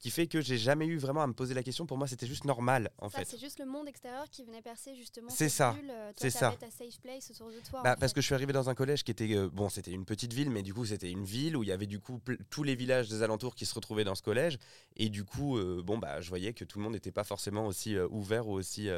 qui 0.02 0.10
fait 0.10 0.26
que 0.26 0.40
j'ai 0.40 0.58
jamais 0.58 0.86
eu 0.86 0.98
vraiment 0.98 1.22
à 1.22 1.28
me 1.28 1.32
poser 1.32 1.54
la 1.54 1.62
question. 1.62 1.86
Pour 1.86 1.96
moi, 1.96 2.08
c'était 2.08 2.26
juste 2.26 2.44
normal, 2.44 2.90
en 2.98 3.08
fait. 3.08 3.24
C'est 3.24 3.38
juste 3.38 3.60
le 3.60 3.66
monde 3.66 3.86
extérieur 3.86 4.28
qui 4.28 4.42
venait 4.42 4.60
percer 4.60 4.96
justement. 4.96 5.30
C'est 5.30 5.48
ça. 5.48 5.76
Euh, 5.88 6.12
c'est 6.16 6.30
ça. 6.30 6.56
Ta 6.58 6.70
safe 6.70 7.00
place 7.00 7.30
autour 7.30 7.50
de 7.50 7.60
toi. 7.70 7.82
Bah, 7.84 7.94
parce 7.94 8.12
que 8.12 8.20
je 8.20 8.26
suis 8.26 8.34
arrivé 8.34 8.52
dans 8.52 8.68
un 8.68 8.74
collège 8.74 9.04
qui 9.04 9.12
était 9.12 9.32
euh, 9.32 9.48
bon, 9.48 9.68
c'était 9.68 9.92
une 9.92 10.04
petite 10.04 10.32
ville, 10.32 10.50
mais 10.50 10.62
du 10.62 10.74
coup, 10.74 10.84
c'était 10.84 11.10
une 11.10 11.22
ville 11.22 11.56
où 11.56 11.62
il 11.62 11.68
y 11.68 11.72
avait 11.72 11.86
du 11.86 12.00
coup 12.00 12.20
tous 12.50 12.64
les 12.64 12.74
villages 12.74 13.08
des 13.08 13.22
alentours 13.22 13.54
qui 13.54 13.64
se 13.64 13.76
retrouvaient 13.76 14.02
dans 14.02 14.16
ce 14.16 14.22
collège, 14.22 14.58
et 14.96 15.08
du 15.08 15.24
coup, 15.24 15.56
euh, 15.56 15.82
bon 15.84 15.98
bah, 15.98 16.20
je 16.20 16.28
voyais 16.30 16.52
que 16.52 16.64
tout 16.64 16.80
le 16.80 16.84
monde 16.84 16.94
n'était 16.94 17.12
pas 17.12 17.24
forcément 17.24 17.68
aussi 17.68 17.96
ouvert 18.10 18.48
ou 18.48 18.54
aussi 18.54 18.88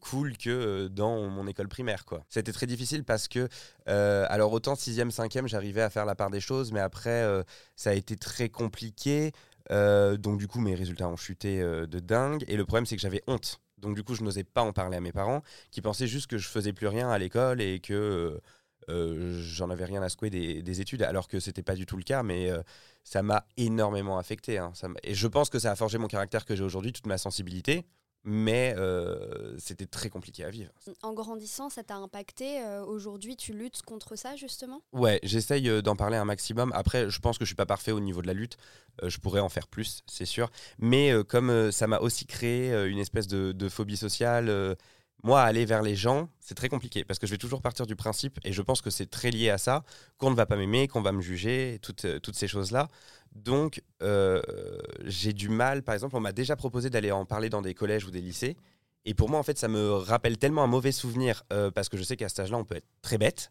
cool 0.00 0.36
que 0.36 0.88
dans 0.88 1.28
mon 1.28 1.46
école 1.48 1.68
primaire. 1.68 2.04
quoi. 2.04 2.22
C'était 2.28 2.52
très 2.52 2.66
difficile 2.66 3.02
parce 3.02 3.26
que, 3.26 3.48
alors 3.86 4.52
autant 4.52 4.74
6e, 4.74 5.10
5e, 5.10 5.48
j'arrivais 5.48 5.82
à 5.82 5.90
faire 5.90 6.04
la 6.04 6.14
part 6.14 6.30
des 6.30 6.40
choses, 6.40 6.70
mais 6.70 6.80
après, 6.80 7.26
ça 7.74 7.90
a 7.90 7.94
été 7.94 8.14
très 8.14 8.48
compliqué. 8.48 9.32
Euh, 9.70 10.16
donc 10.16 10.38
du 10.38 10.48
coup, 10.48 10.60
mes 10.60 10.74
résultats 10.74 11.08
ont 11.08 11.16
chuté 11.16 11.60
euh, 11.60 11.86
de 11.86 12.00
dingue. 12.00 12.44
Et 12.48 12.56
le 12.56 12.64
problème, 12.64 12.86
c'est 12.86 12.96
que 12.96 13.02
j'avais 13.02 13.22
honte. 13.26 13.60
Donc 13.78 13.94
du 13.94 14.02
coup, 14.02 14.14
je 14.14 14.22
n'osais 14.22 14.44
pas 14.44 14.62
en 14.62 14.72
parler 14.72 14.96
à 14.96 15.00
mes 15.00 15.12
parents, 15.12 15.42
qui 15.70 15.80
pensaient 15.80 16.06
juste 16.06 16.26
que 16.26 16.38
je 16.38 16.48
faisais 16.48 16.72
plus 16.72 16.86
rien 16.86 17.10
à 17.10 17.18
l'école 17.18 17.62
et 17.62 17.80
que 17.80 18.40
euh, 18.88 19.42
j'en 19.42 19.70
avais 19.70 19.84
rien 19.86 20.02
à 20.02 20.08
secouer 20.08 20.28
des, 20.28 20.80
études, 20.80 21.02
alors 21.02 21.28
que 21.28 21.40
c'était 21.40 21.62
pas 21.62 21.74
du 21.74 21.86
tout 21.86 21.96
le 21.96 22.02
cas. 22.02 22.22
Mais 22.22 22.50
ça 23.04 23.22
m'a 23.22 23.46
énormément 23.56 24.18
affecté. 24.18 24.58
Hein. 24.58 24.72
et 25.02 25.14
je 25.14 25.26
pense 25.28 25.48
que 25.48 25.58
ça 25.58 25.70
a 25.70 25.76
forgé 25.76 25.98
mon 25.98 26.08
caractère 26.08 26.44
que 26.44 26.54
j'ai 26.54 26.64
aujourd'hui, 26.64 26.92
toute 26.92 27.06
ma 27.06 27.18
sensibilité 27.18 27.86
mais 28.24 28.74
euh, 28.76 29.56
c'était 29.58 29.86
très 29.86 30.10
compliqué 30.10 30.44
à 30.44 30.50
vivre. 30.50 30.70
En 31.02 31.12
grandissant, 31.12 31.70
ça 31.70 31.82
t'a 31.82 31.96
impacté 31.96 32.62
euh, 32.62 32.84
Aujourd'hui, 32.84 33.36
tu 33.36 33.52
luttes 33.52 33.82
contre 33.82 34.16
ça, 34.16 34.36
justement? 34.36 34.82
Ouais, 34.92 35.20
j'essaye 35.22 35.68
euh, 35.68 35.80
d'en 35.80 35.96
parler 35.96 36.16
un 36.16 36.24
maximum. 36.24 36.70
Après, 36.74 37.08
je 37.08 37.18
pense 37.20 37.38
que 37.38 37.44
je 37.44 37.48
suis 37.48 37.56
pas 37.56 37.66
parfait 37.66 37.92
au 37.92 38.00
niveau 38.00 38.20
de 38.20 38.26
la 38.26 38.34
lutte. 38.34 38.56
je 39.02 39.18
pourrais 39.18 39.40
en 39.40 39.48
faire 39.48 39.68
plus, 39.68 40.02
c'est 40.06 40.26
sûr. 40.26 40.50
Mais 40.78 41.12
comme 41.28 41.72
ça 41.72 41.86
m'a 41.86 41.98
aussi 41.98 42.26
créé 42.26 42.72
une 42.86 42.98
espèce 42.98 43.26
de, 43.26 43.68
phobie 43.68 43.96
sociale, 43.96 44.76
moi, 45.22 45.42
aller 45.42 45.64
vers 45.64 45.82
les 45.82 45.96
gens, 45.96 46.30
c'est 46.40 46.54
très 46.54 46.68
compliqué 46.68 47.04
parce 47.04 47.18
que 47.18 47.26
je 47.26 47.32
vais 47.32 47.38
toujours 47.38 47.62
partir 47.62 47.86
du 47.86 47.94
principe, 47.94 48.38
et 48.44 48.52
je 48.52 48.62
pense 48.62 48.80
que 48.80 48.90
c'est 48.90 49.08
très 49.08 49.30
lié 49.30 49.50
à 49.50 49.58
ça, 49.58 49.84
qu'on 50.18 50.30
ne 50.30 50.34
va 50.34 50.46
pas 50.46 50.56
m'aimer, 50.56 50.88
qu'on 50.88 51.02
va 51.02 51.12
me 51.12 51.20
juger, 51.20 51.78
toutes, 51.82 52.06
toutes 52.22 52.36
ces 52.36 52.48
choses-là. 52.48 52.88
Donc, 53.32 53.82
euh, 54.02 54.42
j'ai 55.04 55.32
du 55.32 55.48
mal, 55.48 55.82
par 55.82 55.94
exemple, 55.94 56.16
on 56.16 56.20
m'a 56.20 56.32
déjà 56.32 56.56
proposé 56.56 56.90
d'aller 56.90 57.12
en 57.12 57.24
parler 57.24 57.48
dans 57.48 57.62
des 57.62 57.74
collèges 57.74 58.04
ou 58.04 58.10
des 58.10 58.20
lycées. 58.20 58.56
Et 59.04 59.14
pour 59.14 59.30
moi, 59.30 59.38
en 59.38 59.42
fait, 59.42 59.58
ça 59.58 59.68
me 59.68 59.92
rappelle 59.92 60.36
tellement 60.36 60.62
un 60.62 60.68
mauvais 60.68 60.92
souvenir, 60.92 61.44
euh, 61.52 61.70
parce 61.70 61.88
que 61.88 61.96
je 61.96 62.02
sais 62.02 62.16
qu'à 62.16 62.28
cet 62.28 62.40
âge-là, 62.40 62.58
on 62.58 62.64
peut 62.64 62.76
être 62.76 62.88
très 63.02 63.18
bête, 63.18 63.50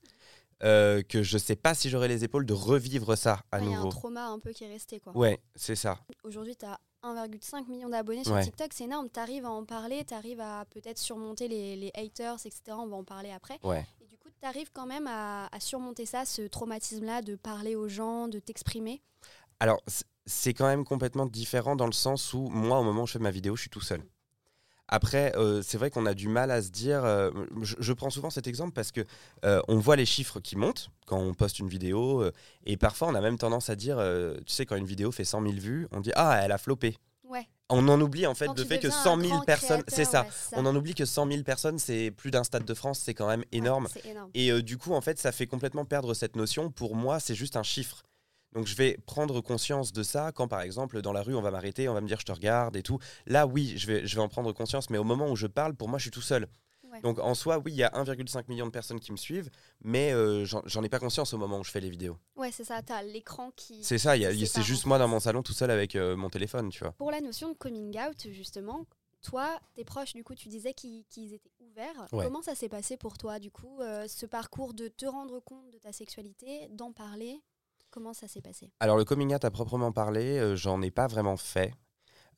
euh, 0.64 1.02
que 1.02 1.24
je 1.24 1.36
ne 1.36 1.40
sais 1.40 1.56
pas 1.56 1.74
si 1.74 1.90
j'aurai 1.90 2.08
les 2.08 2.24
épaules 2.24 2.46
de 2.46 2.54
revivre 2.54 3.18
ça 3.18 3.42
à 3.52 3.60
nouveau. 3.60 3.72
Il 3.72 3.74
y 3.74 3.78
a 3.78 3.82
un 3.82 3.90
trauma 3.90 4.28
un 4.28 4.40
peu 4.40 4.52
qui 4.52 4.66
est 4.66 4.70
resté, 4.70 5.00
quoi. 5.00 5.16
Ouais, 5.18 5.40
c'est 5.56 5.76
ça. 5.76 5.98
Aujourd'hui, 6.24 6.56
tu 6.56 6.66
as 6.66 6.78
1,5 7.04 7.68
million 7.70 7.90
d'abonnés 7.90 8.26
sur 8.26 8.40
TikTok, 8.40 8.74
c'est 8.74 8.84
énorme. 8.84 9.08
Tu 9.12 9.20
arrives 9.20 9.46
à 9.46 9.52
en 9.52 9.64
parler, 9.64 10.04
tu 10.06 10.14
arrives 10.14 10.42
à 10.42 10.66
peut-être 10.66 11.00
surmonter 11.00 11.48
les, 11.48 11.78
les, 11.78 11.92
haters, 11.96 12.36
etc. 12.46 12.62
On 12.78 12.88
va 12.88 12.98
en 12.98 13.06
parler 13.06 13.32
après. 13.32 13.58
Ouais. 13.64 13.88
Et 14.02 14.06
du 14.06 14.18
coup, 14.18 14.28
tu 14.30 14.48
arrives 14.48 14.70
quand 14.74 14.86
même 14.86 15.08
à, 15.08 15.48
à 15.48 15.60
surmonter 15.62 16.06
ça, 16.06 16.26
ce 16.26 16.42
traumatisme-là, 16.42 17.22
de 17.22 17.36
parler 17.36 17.76
aux 17.76 17.88
gens, 17.88 18.28
de 18.28 18.40
t'exprimer 18.40 19.02
alors, 19.60 19.82
c'est 20.26 20.54
quand 20.54 20.68
même 20.68 20.86
complètement 20.86 21.26
différent 21.26 21.76
dans 21.76 21.86
le 21.86 21.92
sens 21.92 22.34
où 22.34 22.50
moi, 22.50 22.80
au 22.80 22.84
moment 22.84 23.04
où 23.04 23.08
je 23.08 23.14
fais 23.14 23.20
ma 23.20 23.32
vidéo, 23.32 23.56
je 23.56 23.62
suis 23.62 23.70
tout 23.70 23.82
seul. 23.82 24.02
Après, 24.92 25.36
euh, 25.38 25.62
c'est 25.62 25.78
vrai 25.78 25.92
qu'on 25.92 26.08
a 26.08 26.16
du 26.16 26.28
mal 26.28 26.50
à 26.50 26.62
se 26.62 26.70
dire. 26.70 27.04
Euh, 27.06 27.30
je, 27.62 27.94
prends 27.94 28.10
souvent 28.10 28.32
cet 28.32 28.48
exemple 28.48 28.72
parce 28.74 28.92
que 28.92 29.02
euh, 29.46 29.62
on 29.68 29.78
voit 29.78 29.96
les 29.96 30.06
chiffres 30.06 30.40
qui 30.40 30.56
montent 30.56 30.90
quand 31.06 31.20
on 31.20 31.34
poste 31.36 31.60
une 31.60 31.68
vidéo, 31.68 32.24
et 32.66 32.76
parfois 32.76 33.08
on 33.08 33.16
a 33.16 33.22
même 33.22 33.38
tendance 33.38 33.70
à 33.70 33.76
dire, 33.76 33.98
tu 34.46 34.54
sais, 34.54 34.66
quand 34.66 34.76
une 34.76 34.86
vidéo 34.86 35.12
fait 35.12 35.24
100 35.24 35.42
000 35.42 35.54
vues, 35.54 35.88
on 35.92 36.02
dit 36.02 36.12
ah 36.16 36.40
elle 36.44 36.52
a 36.52 36.58
floppé. 36.58 36.98
Ouais. 37.24 37.48
On 37.70 37.88
en 37.88 38.02
oublie 38.02 38.26
en 38.26 38.34
fait 38.34 38.52
de 38.56 38.64
fait 38.64 38.80
que 38.80 38.90
100 38.90 39.22
000 39.22 39.42
personnes, 39.42 39.84
c'est 39.88 40.06
ça. 40.06 40.26
On 40.54 40.66
en 40.66 40.76
oublie 40.76 40.96
que 40.96 41.06
100 41.06 41.28
000 41.32 41.44
personnes, 41.44 41.78
c'est 41.78 42.10
plus 42.10 42.32
d'un 42.32 42.44
stade 42.44 42.66
de 42.66 42.74
France, 42.74 43.00
c'est 43.00 43.14
quand 43.14 43.28
même 43.28 43.44
énorme. 43.52 43.88
énorme. 44.04 44.32
Et 44.34 44.62
du 44.64 44.78
coup, 44.80 44.94
en 44.94 45.02
fait, 45.02 45.20
ça 45.20 45.32
fait 45.32 45.46
complètement 45.46 45.86
perdre 45.86 46.16
cette 46.16 46.36
notion. 46.36 46.72
Pour 46.72 46.96
moi, 46.96 47.20
c'est 47.20 47.36
juste 47.36 47.58
un 47.58 47.64
chiffre. 47.64 48.04
Donc 48.54 48.68
je 48.68 48.76
vais 48.76 48.98
prendre 49.06 49.42
conscience 49.42 49.94
de 49.94 50.04
ça 50.04 50.32
quand 50.32 50.48
par 50.48 50.62
exemple 50.62 51.02
dans 51.02 51.14
la 51.14 51.22
rue 51.22 51.36
on 51.36 51.42
va 51.42 51.52
m'arrêter, 51.52 51.88
on 51.88 51.94
va 51.94 52.02
me 52.02 52.08
dire 52.08 52.20
je 52.20 52.26
te 52.26 52.32
regarde 52.32 52.76
et 52.76 52.84
tout. 52.84 53.00
Là 53.26 53.46
oui, 53.46 53.74
je 53.78 53.88
vais, 53.88 54.08
je 54.08 54.16
vais 54.16 54.22
en 54.22 54.30
prendre 54.30 54.52
conscience, 54.54 54.90
mais 54.90 54.98
au 54.98 55.04
moment 55.04 55.30
où 55.30 55.36
je 55.36 55.48
parle, 55.48 55.76
pour 55.76 55.88
moi 55.88 56.00
je 56.00 56.04
suis 56.04 56.12
tout 56.12 56.22
seul. 56.22 56.48
Donc 57.04 57.20
en 57.20 57.36
soi, 57.36 57.60
oui, 57.60 57.72
il 57.72 57.78
y 57.78 57.84
a 57.84 57.90
1,5 57.90 58.46
million 58.48 58.66
de 58.66 58.72
personnes 58.72 59.00
qui 59.00 59.12
me 59.12 59.18
suivent, 59.18 59.50
mais 59.82 60.12
euh, 60.12 60.46
j'en 60.46 60.84
ai 60.84 60.90
pas 60.90 61.00
conscience 61.00 61.34
au 61.34 61.38
moment 61.38 61.60
où 61.60 61.64
je 61.64 61.72
fais 61.72 61.80
les 61.80 61.90
vidéos. 61.90 62.18
Ouais, 62.36 62.52
c'est 62.52 62.64
ça, 62.64 62.82
t'as 62.82 63.04
l'écran 63.04 63.52
qui... 63.56 63.84
C'est 63.84 63.98
ça, 63.98 64.16
c'est 64.18 64.64
juste 64.64 64.86
moi 64.86 64.98
dans 64.98 65.08
mon 65.08 65.20
salon 65.20 65.44
tout 65.44 65.54
seul 65.54 65.72
avec 65.72 65.96
euh, 65.96 66.16
mon 66.16 66.30
téléphone, 66.30 66.70
tu 66.70 66.80
vois. 66.80 66.92
Pour 66.94 67.12
la 67.12 67.22
notion 67.22 67.50
de 67.50 67.54
coming 67.54 67.98
out, 68.00 68.28
justement, 68.32 68.86
toi, 69.22 69.60
tes 69.76 69.84
proches, 69.84 70.14
du 70.14 70.24
coup, 70.24 70.36
tu 70.36 70.50
disais 70.50 70.74
qu'ils 70.74 71.34
étaient 71.34 71.52
ouverts. 71.60 72.08
Comment 72.12 72.42
ça 72.42 72.56
s'est 72.56 72.70
passé 72.70 72.98
pour 72.98 73.18
toi, 73.18 73.40
du 73.40 73.52
coup, 73.52 73.80
euh, 73.82 74.08
ce 74.08 74.26
parcours 74.26 74.74
de 74.74 74.88
te 74.88 75.06
rendre 75.06 75.40
compte 75.40 75.72
de 75.72 75.78
ta 75.78 75.92
sexualité, 75.92 76.68
d'en 76.72 76.92
parler 76.92 77.42
Comment 77.92 78.14
ça 78.14 78.28
s'est 78.28 78.42
passé? 78.42 78.72
Alors 78.80 78.98
le 78.98 79.06
coming 79.06 79.34
out 79.34 79.44
à 79.44 79.52
proprement 79.52 79.92
parler, 79.92 80.38
euh, 80.38 80.56
j'en 80.56 80.82
ai 80.82 80.92
pas 80.92 81.08
vraiment 81.08 81.38
fait. 81.38 81.74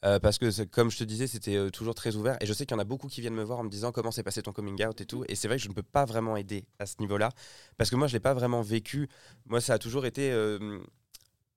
Euh, 0.04 0.18
parce 0.18 0.40
que 0.40 0.64
comme 0.64 0.90
je 0.90 0.98
te 0.98 1.04
disais, 1.04 1.28
c'était 1.28 1.56
euh, 1.56 1.70
toujours 1.70 1.94
très 1.94 2.16
ouvert. 2.16 2.38
Et 2.42 2.46
je 2.48 2.54
sais 2.54 2.66
qu'il 2.66 2.76
y 2.76 2.80
en 2.80 2.82
a 2.82 2.86
beaucoup 2.86 3.08
qui 3.08 3.22
viennent 3.22 3.36
me 3.36 3.44
voir 3.44 3.60
en 3.60 3.64
me 3.64 3.70
disant 3.70 3.92
comment 3.92 4.12
s'est 4.12 4.24
passé 4.24 4.42
ton 4.42 4.52
coming 4.52 4.84
out 4.84 5.00
et 5.00 5.06
tout. 5.06 5.24
Et 5.28 5.36
c'est 5.36 5.48
vrai 5.48 5.58
que 5.58 5.64
je 5.64 5.70
ne 5.70 5.74
peux 5.74 5.84
pas 5.84 6.06
vraiment 6.06 6.38
aider 6.38 6.66
à 6.80 6.86
ce 6.86 6.96
niveau-là. 7.00 7.30
Parce 7.78 7.90
que 7.90 7.96
moi, 7.96 8.08
je 8.08 8.14
ne 8.14 8.16
l'ai 8.16 8.22
pas 8.22 8.34
vraiment 8.34 8.62
vécu. 8.62 9.10
Moi, 9.46 9.62
ça 9.62 9.74
a 9.74 9.78
toujours 9.78 10.06
été... 10.06 10.32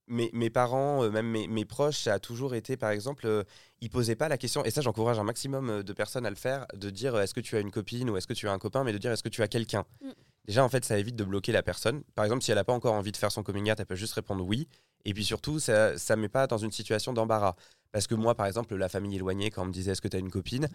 Mes, 0.07 0.29
mes, 0.33 0.51
parents, 0.51 1.09
même 1.09 1.25
mes, 1.25 1.47
mes, 1.47 1.65
proches, 1.65 1.97
ça 1.97 2.13
a 2.13 2.19
toujours 2.19 2.53
été, 2.53 2.77
par 2.77 2.91
exemple, 2.91 3.43
ils 3.81 3.89
posaient 3.89 4.15
pas 4.15 4.29
la 4.29 4.37
question, 4.37 4.63
et 4.63 4.69
ça 4.69 4.81
j'encourage 4.81 5.17
un 5.17 5.23
maximum 5.23 5.81
de 5.81 5.93
personnes 5.93 6.27
à 6.27 6.29
le 6.29 6.35
faire, 6.35 6.67
de 6.75 6.91
dire 6.91 7.17
est-ce 7.19 7.33
que 7.33 7.39
tu 7.39 7.55
as 7.55 7.59
une 7.59 7.71
copine 7.71 8.11
ou 8.11 8.15
est-ce 8.15 8.27
que 8.27 8.35
tu 8.35 8.47
as 8.47 8.51
un 8.51 8.59
copain, 8.59 8.83
mais 8.83 8.93
de 8.93 8.99
dire 8.99 9.11
est-ce 9.11 9.23
que 9.23 9.29
tu 9.29 9.41
as 9.41 9.47
quelqu'un? 9.47 9.83
Mm. 10.03 10.11
Déjà 10.47 10.63
en 10.63 10.69
fait 10.69 10.85
ça 10.85 10.97
évite 10.97 11.15
de 11.15 11.23
bloquer 11.23 11.51
la 11.51 11.63
personne. 11.63 12.03
Par 12.15 12.25
exemple, 12.25 12.43
si 12.43 12.51
elle 12.51 12.57
n'a 12.57 12.63
pas 12.63 12.73
encore 12.73 12.93
envie 12.93 13.11
de 13.11 13.17
faire 13.17 13.31
son 13.31 13.43
coming 13.43 13.71
out, 13.71 13.79
elle 13.79 13.85
peut 13.85 13.95
juste 13.95 14.13
répondre 14.13 14.45
oui. 14.45 14.67
Et 15.05 15.13
puis 15.13 15.23
surtout, 15.23 15.59
ça 15.59 15.93
ne 15.93 16.15
met 16.15 16.29
pas 16.29 16.47
dans 16.47 16.57
une 16.57 16.71
situation 16.71 17.13
d'embarras. 17.13 17.55
Parce 17.91 18.07
que 18.07 18.15
moi, 18.15 18.35
par 18.35 18.47
exemple, 18.47 18.75
la 18.75 18.89
famille 18.89 19.15
éloignée, 19.15 19.51
quand 19.51 19.61
on 19.61 19.67
me 19.67 19.71
disait 19.71 19.91
est-ce 19.91 20.01
que 20.01 20.07
tu 20.07 20.17
as 20.17 20.19
une 20.19 20.31
copine? 20.31 20.67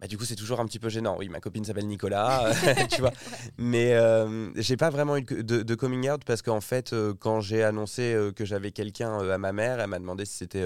Bah, 0.00 0.06
du 0.06 0.18
coup, 0.18 0.24
c'est 0.24 0.36
toujours 0.36 0.60
un 0.60 0.66
petit 0.66 0.78
peu 0.78 0.88
gênant. 0.88 1.16
Oui, 1.18 1.28
ma 1.28 1.40
copine 1.40 1.64
s'appelle 1.64 1.86
Nicolas, 1.86 2.52
tu 2.90 3.00
vois. 3.00 3.12
Mais 3.56 3.94
euh, 3.94 4.50
j'ai 4.56 4.76
pas 4.76 4.90
vraiment 4.90 5.16
eu 5.16 5.22
de, 5.22 5.62
de 5.62 5.74
coming 5.74 6.10
out 6.10 6.24
parce 6.24 6.42
qu'en 6.42 6.60
fait, 6.60 6.92
euh, 6.92 7.14
quand 7.18 7.40
j'ai 7.40 7.62
annoncé 7.62 8.12
euh, 8.14 8.32
que 8.32 8.44
j'avais 8.44 8.70
quelqu'un 8.70 9.18
à 9.18 9.38
ma 9.38 9.52
mère, 9.52 9.80
elle 9.80 9.88
m'a 9.88 9.98
demandé 9.98 10.24
si 10.24 10.36
c'était 10.36 10.64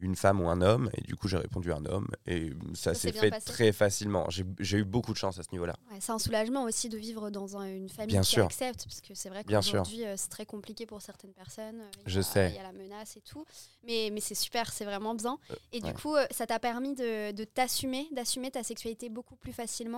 une 0.00 0.16
femme 0.16 0.40
ou 0.40 0.48
un 0.48 0.60
homme. 0.60 0.90
Et 0.94 1.00
du 1.02 1.16
coup, 1.16 1.28
j'ai 1.28 1.36
répondu 1.36 1.72
un 1.72 1.84
homme. 1.86 2.08
Et 2.26 2.52
ça, 2.74 2.94
s'est 2.94 3.12
fait 3.12 3.30
très 3.40 3.72
facilement. 3.72 4.26
J'ai 4.28 4.78
eu 4.78 4.84
beaucoup 4.84 5.12
de 5.12 5.18
chance 5.18 5.38
à 5.38 5.42
ce 5.42 5.48
niveau-là. 5.52 5.74
c'est 6.00 6.12
un 6.12 6.18
soulagement 6.18 6.64
aussi 6.64 6.88
de 6.88 6.98
vivre 6.98 7.30
dans 7.30 7.56
une 7.58 7.88
famille 7.88 8.12
Bien 8.12 8.22
qui 8.22 8.30
sûr. 8.30 8.46
accepte. 8.46 8.84
Parce 8.84 9.00
que 9.00 9.14
c'est 9.14 9.28
vrai 9.28 9.44
qu'aujourd'hui, 9.44 10.04
euh, 10.04 10.14
c'est 10.16 10.28
très 10.28 10.46
compliqué 10.46 10.86
pour 10.86 11.00
certaines 11.00 11.32
personnes. 11.32 11.82
Je 12.06 12.20
sais. 12.20 12.50
Il 12.50 12.56
y 12.56 12.58
a 12.58 12.62
la 12.62 12.72
menace 12.72 13.16
et 13.16 13.20
tout. 13.20 13.44
Mais, 13.84 14.10
mais 14.12 14.20
c'est 14.20 14.34
super, 14.34 14.72
c'est 14.72 14.84
vraiment 14.84 15.14
bien. 15.14 15.38
Euh, 15.50 15.54
et 15.72 15.80
du 15.80 15.92
coup, 15.94 16.14
euh, 16.16 16.26
ça 16.30 16.46
t'a 16.46 16.58
permis 16.58 16.94
de, 16.94 17.32
de 17.32 17.44
t'assumer, 17.44 18.08
d'assumer 18.12 18.50
ta 18.50 18.62
sexualité 18.62 19.08
beaucoup 19.08 19.36
plus 19.36 19.52
facilement 19.52 19.94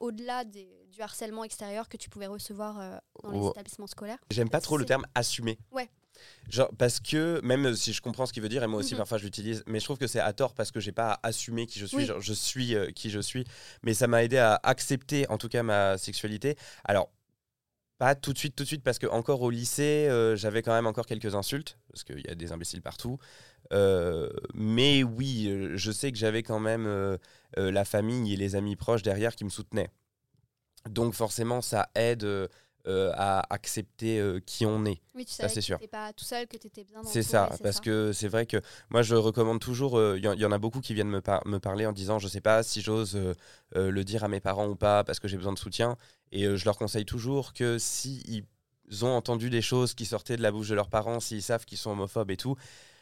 au-delà 0.00 0.44
du 0.44 0.66
harcèlement 1.00 1.44
extérieur 1.44 1.88
que 1.88 1.96
tu 1.96 2.10
pouvais 2.10 2.26
recevoir 2.26 3.00
dans 3.22 3.30
les 3.30 3.48
établissements 3.48 3.86
scolaires? 3.86 4.18
J'aime 4.30 4.50
pas 4.50 4.60
trop 4.60 4.76
le 4.76 4.84
terme 4.84 5.06
assumer. 5.14 5.58
Ouais. 5.72 5.88
Genre, 6.48 6.70
parce 6.78 7.00
que, 7.00 7.40
même 7.42 7.74
si 7.74 7.92
je 7.92 8.00
comprends 8.00 8.26
ce 8.26 8.32
qu'il 8.32 8.42
veut 8.42 8.48
dire, 8.48 8.62
et 8.62 8.66
moi 8.66 8.80
aussi 8.80 8.94
mhm. 8.94 8.98
parfois 8.98 9.18
je 9.18 9.24
l'utilise, 9.24 9.62
mais 9.66 9.78
je 9.78 9.84
trouve 9.84 9.98
que 9.98 10.06
c'est 10.06 10.20
à 10.20 10.32
tort 10.32 10.54
parce 10.54 10.70
que 10.70 10.80
j'ai 10.80 10.92
pas 10.92 11.20
assumé 11.22 11.66
qui 11.66 11.78
je 11.78 11.86
suis, 11.86 12.06
genre, 12.06 12.20
je 12.20 12.32
suis 12.32 12.74
euh, 12.74 12.90
qui 12.90 13.10
je 13.10 13.20
suis, 13.20 13.44
mais 13.82 13.94
ça 13.94 14.06
m'a 14.06 14.24
aidé 14.24 14.38
à 14.38 14.58
accepter 14.62 15.28
en 15.28 15.38
tout 15.38 15.48
cas 15.48 15.62
ma 15.62 15.96
sexualité. 15.98 16.56
Alors, 16.84 17.10
pas 17.98 18.14
tout 18.14 18.32
de 18.32 18.38
suite, 18.38 18.56
tout 18.56 18.64
de 18.64 18.68
suite, 18.68 18.82
parce 18.82 18.98
que 18.98 19.06
encore 19.06 19.42
au 19.42 19.50
lycée, 19.50 20.08
euh, 20.08 20.34
j'avais 20.34 20.62
quand 20.62 20.72
même 20.72 20.86
encore 20.86 21.06
quelques 21.06 21.34
insultes, 21.34 21.78
parce 21.92 22.02
qu'il 22.02 22.20
y 22.20 22.30
a 22.30 22.34
des 22.34 22.50
imbéciles 22.50 22.82
partout. 22.82 23.18
Euh, 23.72 24.30
mais 24.54 25.04
oui, 25.04 25.70
je 25.74 25.92
sais 25.92 26.10
que 26.10 26.18
j'avais 26.18 26.42
quand 26.42 26.60
même 26.60 27.18
la 27.56 27.84
famille 27.84 28.32
et 28.32 28.36
les 28.36 28.56
amis 28.56 28.74
proches 28.74 29.02
derrière 29.02 29.36
qui 29.36 29.44
me 29.44 29.50
soutenaient. 29.50 29.90
Donc 30.88 31.12
forcément, 31.12 31.60
ça 31.60 31.90
aide 31.94 32.26
euh, 32.86 33.12
à 33.14 33.44
accepter 33.52 34.18
euh, 34.18 34.40
qui 34.40 34.64
on 34.64 34.86
est. 34.86 35.02
Oui, 35.14 35.26
tu 35.26 35.34
ça 35.34 35.50
c'est 35.50 35.60
sûr. 35.60 35.78
pas 35.90 36.14
tout 36.14 36.24
seul, 36.24 36.46
que 36.46 36.56
tu 36.56 36.66
étais 36.66 36.82
bien 36.84 37.02
C'est 37.04 37.22
ça, 37.22 37.50
parce 37.62 37.78
que 37.78 38.10
c'est 38.12 38.28
vrai 38.28 38.46
que 38.46 38.56
moi 38.88 39.02
je 39.02 39.14
recommande 39.14 39.60
toujours, 39.60 40.00
il 40.00 40.26
euh, 40.26 40.34
y, 40.34 40.44
en 40.46 40.52
a 40.52 40.58
beaucoup 40.58 40.80
qui 40.80 40.94
viennent 40.94 41.10
me, 41.10 41.20
me 41.44 41.58
parler 41.58 41.84
en 41.84 41.92
disant 41.92 42.18
je 42.18 42.26
sais 42.26 42.40
pas 42.40 42.62
si 42.62 42.80
j'ose 42.80 43.18
le 43.74 44.02
dire 44.02 44.24
à 44.24 44.28
mes 44.28 44.40
parents 44.40 44.66
ou 44.66 44.76
pas 44.76 45.04
parce 45.04 45.20
que 45.20 45.28
j'ai 45.28 45.36
besoin 45.36 45.52
de 45.52 45.58
soutien. 45.58 45.98
Et 46.32 46.44
je 46.56 46.64
leur 46.64 46.78
conseille 46.78 47.04
toujours 47.04 47.52
que 47.52 47.76
s'ils 47.76 48.46
ont 49.02 49.08
entendu 49.08 49.50
des 49.50 49.62
choses 49.62 49.92
qui 49.92 50.06
sortaient 50.06 50.36
de 50.36 50.42
la 50.42 50.50
bouche 50.50 50.68
de 50.68 50.74
leurs 50.74 50.88
parents, 50.88 51.20
s'ils 51.20 51.42
savent 51.42 51.66
qu'ils 51.66 51.76
sont 51.76 51.90
homophobes 51.90 52.30
et 52.30 52.38
tout, 52.38 52.56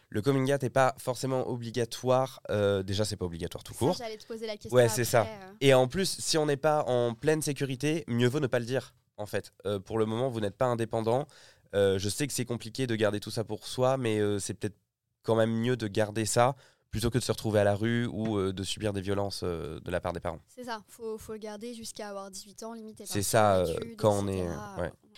le 0.08 0.22
coming 0.22 0.52
out 0.52 0.62
n'est 0.62 0.70
pas 0.70 0.96
forcément 0.98 1.48
obligatoire. 1.48 2.40
déjà, 2.84 3.04
c'est 3.04 3.16
pas 3.16 3.26
obligatoire 3.26 3.62
tout 3.62 3.74
court. 3.74 3.96
J'allais 3.96 4.16
te 4.16 4.26
poser 4.26 4.48
la 4.48 4.56
question. 4.56 4.74
Ouais, 4.74 4.88
c'est 4.88 5.04
ça. 5.04 5.24
Et 5.60 5.72
en 5.72 5.86
plus, 5.86 6.16
si 6.18 6.36
on 6.36 6.46
n'est 6.46 6.56
pas 6.56 6.82
en 6.88 7.14
pleine 7.14 7.42
sécurité, 7.42 8.02
mieux 8.08 8.28
vaut 8.28 8.40
ne 8.40 8.48
pas 8.48 8.58
le 8.58 8.66
dire 8.66 8.92
en 9.18 9.26
fait. 9.26 9.52
Euh, 9.66 9.78
pour 9.78 9.98
le 9.98 10.06
moment, 10.06 10.30
vous 10.30 10.40
n'êtes 10.40 10.56
pas 10.56 10.66
indépendant. 10.66 11.26
Euh, 11.74 11.98
je 11.98 12.08
sais 12.08 12.26
que 12.26 12.32
c'est 12.32 12.46
compliqué 12.46 12.86
de 12.86 12.96
garder 12.96 13.20
tout 13.20 13.30
ça 13.30 13.44
pour 13.44 13.66
soi, 13.66 13.98
mais 13.98 14.18
euh, 14.18 14.38
c'est 14.38 14.54
peut-être 14.54 14.76
quand 15.22 15.36
même 15.36 15.52
mieux 15.52 15.76
de 15.76 15.86
garder 15.86 16.24
ça 16.24 16.56
plutôt 16.90 17.10
que 17.10 17.18
de 17.18 17.22
se 17.22 17.32
retrouver 17.32 17.60
à 17.60 17.64
la 17.64 17.74
rue 17.74 18.06
ou 18.06 18.40
de 18.50 18.62
subir 18.62 18.94
des 18.94 19.02
violences 19.02 19.44
de 19.44 19.90
la 19.90 20.00
part 20.00 20.14
des 20.14 20.20
parents. 20.20 20.40
C'est 20.48 20.64
ça, 20.64 20.82
faut, 20.88 21.18
faut 21.18 21.34
le 21.34 21.38
garder 21.38 21.74
jusqu'à 21.74 22.08
avoir 22.08 22.30
18 22.30 22.62
ans, 22.62 22.72
limite. 22.72 23.02
C'est 23.04 23.20
ça, 23.20 23.62
quand 23.98 24.24
on 24.24 24.26
est. 24.26 24.48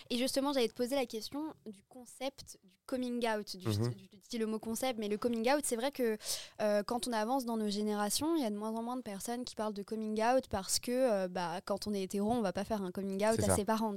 Et 0.09 0.17
justement, 0.17 0.53
j'allais 0.53 0.67
te 0.67 0.73
poser 0.73 0.95
la 0.95 1.05
question 1.05 1.53
du 1.65 1.83
concept 1.89 2.57
du 2.63 2.81
coming 2.85 3.25
out, 3.27 3.55
du, 3.55 3.67
mhm. 3.67 3.93
le 4.39 4.45
mot 4.45 4.59
concept, 4.59 4.99
mais 4.99 5.07
le 5.07 5.17
coming 5.17 5.49
out, 5.51 5.61
c'est 5.63 5.75
vrai 5.77 5.91
que 5.91 6.17
euh, 6.61 6.83
quand 6.83 7.07
on 7.07 7.13
avance 7.13 7.45
dans 7.45 7.55
nos 7.55 7.69
générations, 7.69 8.35
il 8.35 8.43
y 8.43 8.45
a 8.45 8.49
de 8.49 8.55
moins 8.55 8.71
en 8.71 8.83
moins 8.83 8.97
de 8.97 9.01
personnes 9.01 9.45
qui 9.45 9.55
parlent 9.55 9.73
de 9.73 9.83
coming 9.83 10.21
out 10.21 10.45
parce 10.49 10.79
que 10.79 10.91
euh, 10.91 11.27
bah, 11.29 11.61
quand 11.63 11.87
on 11.87 11.93
est 11.93 12.01
hétéro, 12.03 12.31
on 12.31 12.41
va 12.41 12.51
pas 12.51 12.65
faire 12.65 12.81
un 12.81 12.91
coming 12.91 13.25
out 13.25 13.39
à 13.47 13.55
ses 13.55 13.65
parents. 13.65 13.93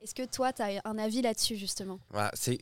Est-ce 0.00 0.14
que 0.14 0.24
toi, 0.24 0.52
tu 0.52 0.62
as 0.62 0.80
un 0.84 0.98
avis 0.98 1.22
là-dessus, 1.22 1.56
justement? 1.56 1.98
C'est 2.34 2.58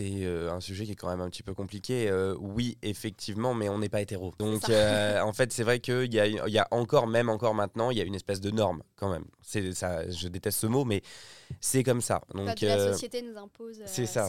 euh, 0.00 0.52
un 0.52 0.60
sujet 0.60 0.86
qui 0.86 0.92
est 0.92 0.96
quand 0.96 1.08
même 1.08 1.20
un 1.20 1.28
petit 1.28 1.42
peu 1.42 1.54
compliqué. 1.54 2.10
oui, 2.38 2.78
effectivement, 2.82 3.54
mais 3.54 3.68
on 3.68 3.78
n'est 3.78 3.88
pas 3.88 4.00
hétéro. 4.00 4.32
Donc, 4.38 4.62
en 4.68 5.32
fait, 5.32 5.52
c'est 5.52 5.64
vrai 5.64 5.80
qu'il 5.80 6.12
y 6.14 6.20
a, 6.20 6.26
y 6.26 6.58
a 6.58 6.68
encore, 6.70 7.06
même 7.06 7.28
encore 7.28 7.54
maintenant, 7.54 7.90
il 7.90 7.98
y 7.98 8.00
a 8.00 8.04
une 8.04 8.14
espèce 8.14 8.40
de 8.40 8.50
norme 8.50 8.82
quand 8.94 9.10
même. 9.10 9.24
Ça, 9.42 10.08
je 10.10 10.28
déteste 10.28 10.60
ce 10.60 10.66
mot, 10.66 10.84
mais 10.84 11.02
c'est 11.60 11.82
comme 11.82 12.00
ça. 12.00 12.22
Donc, 12.34 12.60
la 12.60 12.76
euh, 12.76 12.92
société 12.92 13.22
nous 13.22 13.36
impose. 13.38 13.80
c'est 13.86 14.06
ça. 14.06 14.28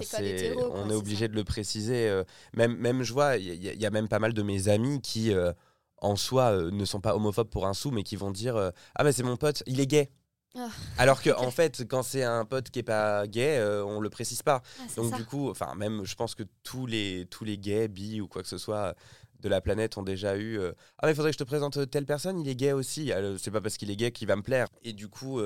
on 0.71 0.89
est 0.89 0.93
obligé 0.93 1.27
de 1.27 1.35
le 1.35 1.43
préciser. 1.43 2.07
Euh, 2.07 2.23
même, 2.53 2.75
même, 2.77 3.03
je 3.03 3.11
vois, 3.11 3.37
il 3.37 3.63
y, 3.63 3.85
a 3.85 3.89
même 3.89 4.07
pas 4.07 4.19
mal 4.19 4.33
de 4.33 4.43
mes 4.43 4.69
amis 4.69 5.01
qui, 5.01 5.33
euh, 5.33 5.51
en 5.97 6.15
soi, 6.15 6.55
ne 6.55 6.85
sont 6.85 7.01
pas 7.01 7.15
homophobes 7.15 7.49
pour 7.49 7.65
un 7.65 7.73
sou, 7.73 7.91
mais 7.91 8.03
qui 8.03 8.15
vont 8.15 8.31
dire 8.31 8.71
Ah, 8.95 9.03
mais 9.03 9.11
c'est 9.11 9.23
mon 9.23 9.37
pote, 9.37 9.63
il 9.65 9.79
est 9.79 9.87
gay. 9.87 10.11
Ah, 10.55 10.69
Alors 10.97 11.21
que 11.21 11.31
en 11.31 11.49
fait, 11.49 11.85
quand 11.87 12.03
c'est 12.03 12.23
un 12.23 12.45
pote 12.45 12.69
qui 12.69 12.79
est 12.79 12.83
pas 12.83 13.25
gay, 13.25 13.59
on 13.85 13.99
le 13.99 14.09
précise 14.09 14.43
pas. 14.43 14.61
Ah, 14.79 14.83
Donc 14.95 15.15
du 15.15 15.25
coup, 15.25 15.49
enfin 15.49 15.73
même, 15.75 16.05
je 16.05 16.15
pense 16.15 16.35
que 16.35 16.43
tous 16.63 16.85
les 16.85 17.25
tous 17.31 17.45
les 17.45 17.57
gays, 17.57 17.87
bi 17.87 18.21
ou 18.21 18.27
quoi 18.27 18.43
que 18.43 18.49
ce 18.49 18.59
soit 18.59 18.95
de 19.41 19.49
la 19.49 19.61
planète 19.61 19.97
ont 19.99 20.03
déjà 20.03 20.35
eu 20.35 20.59
ah 20.97 21.05
mais 21.05 21.11
il 21.11 21.15
faudrait 21.15 21.29
que 21.29 21.35
je 21.35 21.43
te 21.43 21.43
présente 21.43 21.89
telle 21.91 22.05
personne, 22.05 22.39
il 22.39 22.47
est 22.47 22.55
gay 22.55 22.73
aussi. 22.73 23.11
C'est 23.39 23.51
pas 23.51 23.61
parce 23.61 23.77
qu'il 23.77 23.89
est 23.89 23.95
gay 23.95 24.11
qu'il 24.11 24.27
va 24.27 24.35
me 24.35 24.43
plaire. 24.43 24.67
Et 24.83 24.93
du 24.93 25.07
coup, 25.07 25.41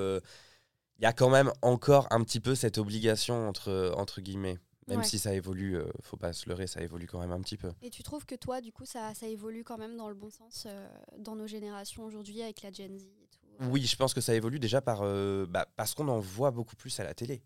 il 1.02 1.06
y 1.06 1.08
a 1.08 1.14
quand 1.14 1.30
même 1.30 1.52
encore 1.64 2.08
un 2.12 2.24
petit 2.24 2.40
peu 2.40 2.54
cette 2.54 2.78
obligation 2.78 3.48
entre, 3.50 3.92
entre 3.98 4.22
guillemets. 4.22 4.58
Même 4.88 5.04
si 5.04 5.20
ça 5.20 5.34
évolue, 5.34 5.78
euh, 5.78 5.86
faut 6.02 6.18
pas 6.18 6.34
se 6.34 6.50
leurrer, 6.50 6.68
ça 6.68 6.82
évolue 6.82 7.08
quand 7.08 7.20
même 7.20 7.32
un 7.32 7.40
petit 7.40 7.56
peu. 7.56 7.72
Et 7.82 7.90
tu 7.90 8.04
trouves 8.04 8.26
que 8.26 8.36
toi, 8.36 8.60
du 8.60 8.74
coup, 8.74 8.86
ça, 8.86 9.14
ça 9.14 9.26
évolue 9.28 9.64
quand 9.64 9.78
même 9.78 9.96
dans 9.96 10.10
le 10.10 10.16
bon 10.16 10.30
sens 10.30 10.66
euh, 10.68 10.90
dans 11.18 11.36
nos 11.36 11.48
générations 11.48 12.04
aujourd'hui 12.04 12.42
avec 12.42 12.62
la 12.62 12.74
Gen 12.74 12.98
Z 12.98 13.04
et 13.04 13.28
tout? 13.32 13.64
Euh 13.64 13.68
Oui, 13.70 13.86
je 13.86 13.96
pense 13.96 14.14
que 14.14 14.20
ça 14.20 14.36
évolue 14.36 14.60
déjà 14.60 14.82
par, 14.82 15.02
bah, 15.48 15.66
parce 15.78 15.94
qu'on 15.94 16.10
en 16.10 16.20
voit 16.20 16.52
beaucoup 16.52 16.76
plus 16.76 17.00
à 17.00 17.04
la 17.04 17.14
télé. 17.14 17.42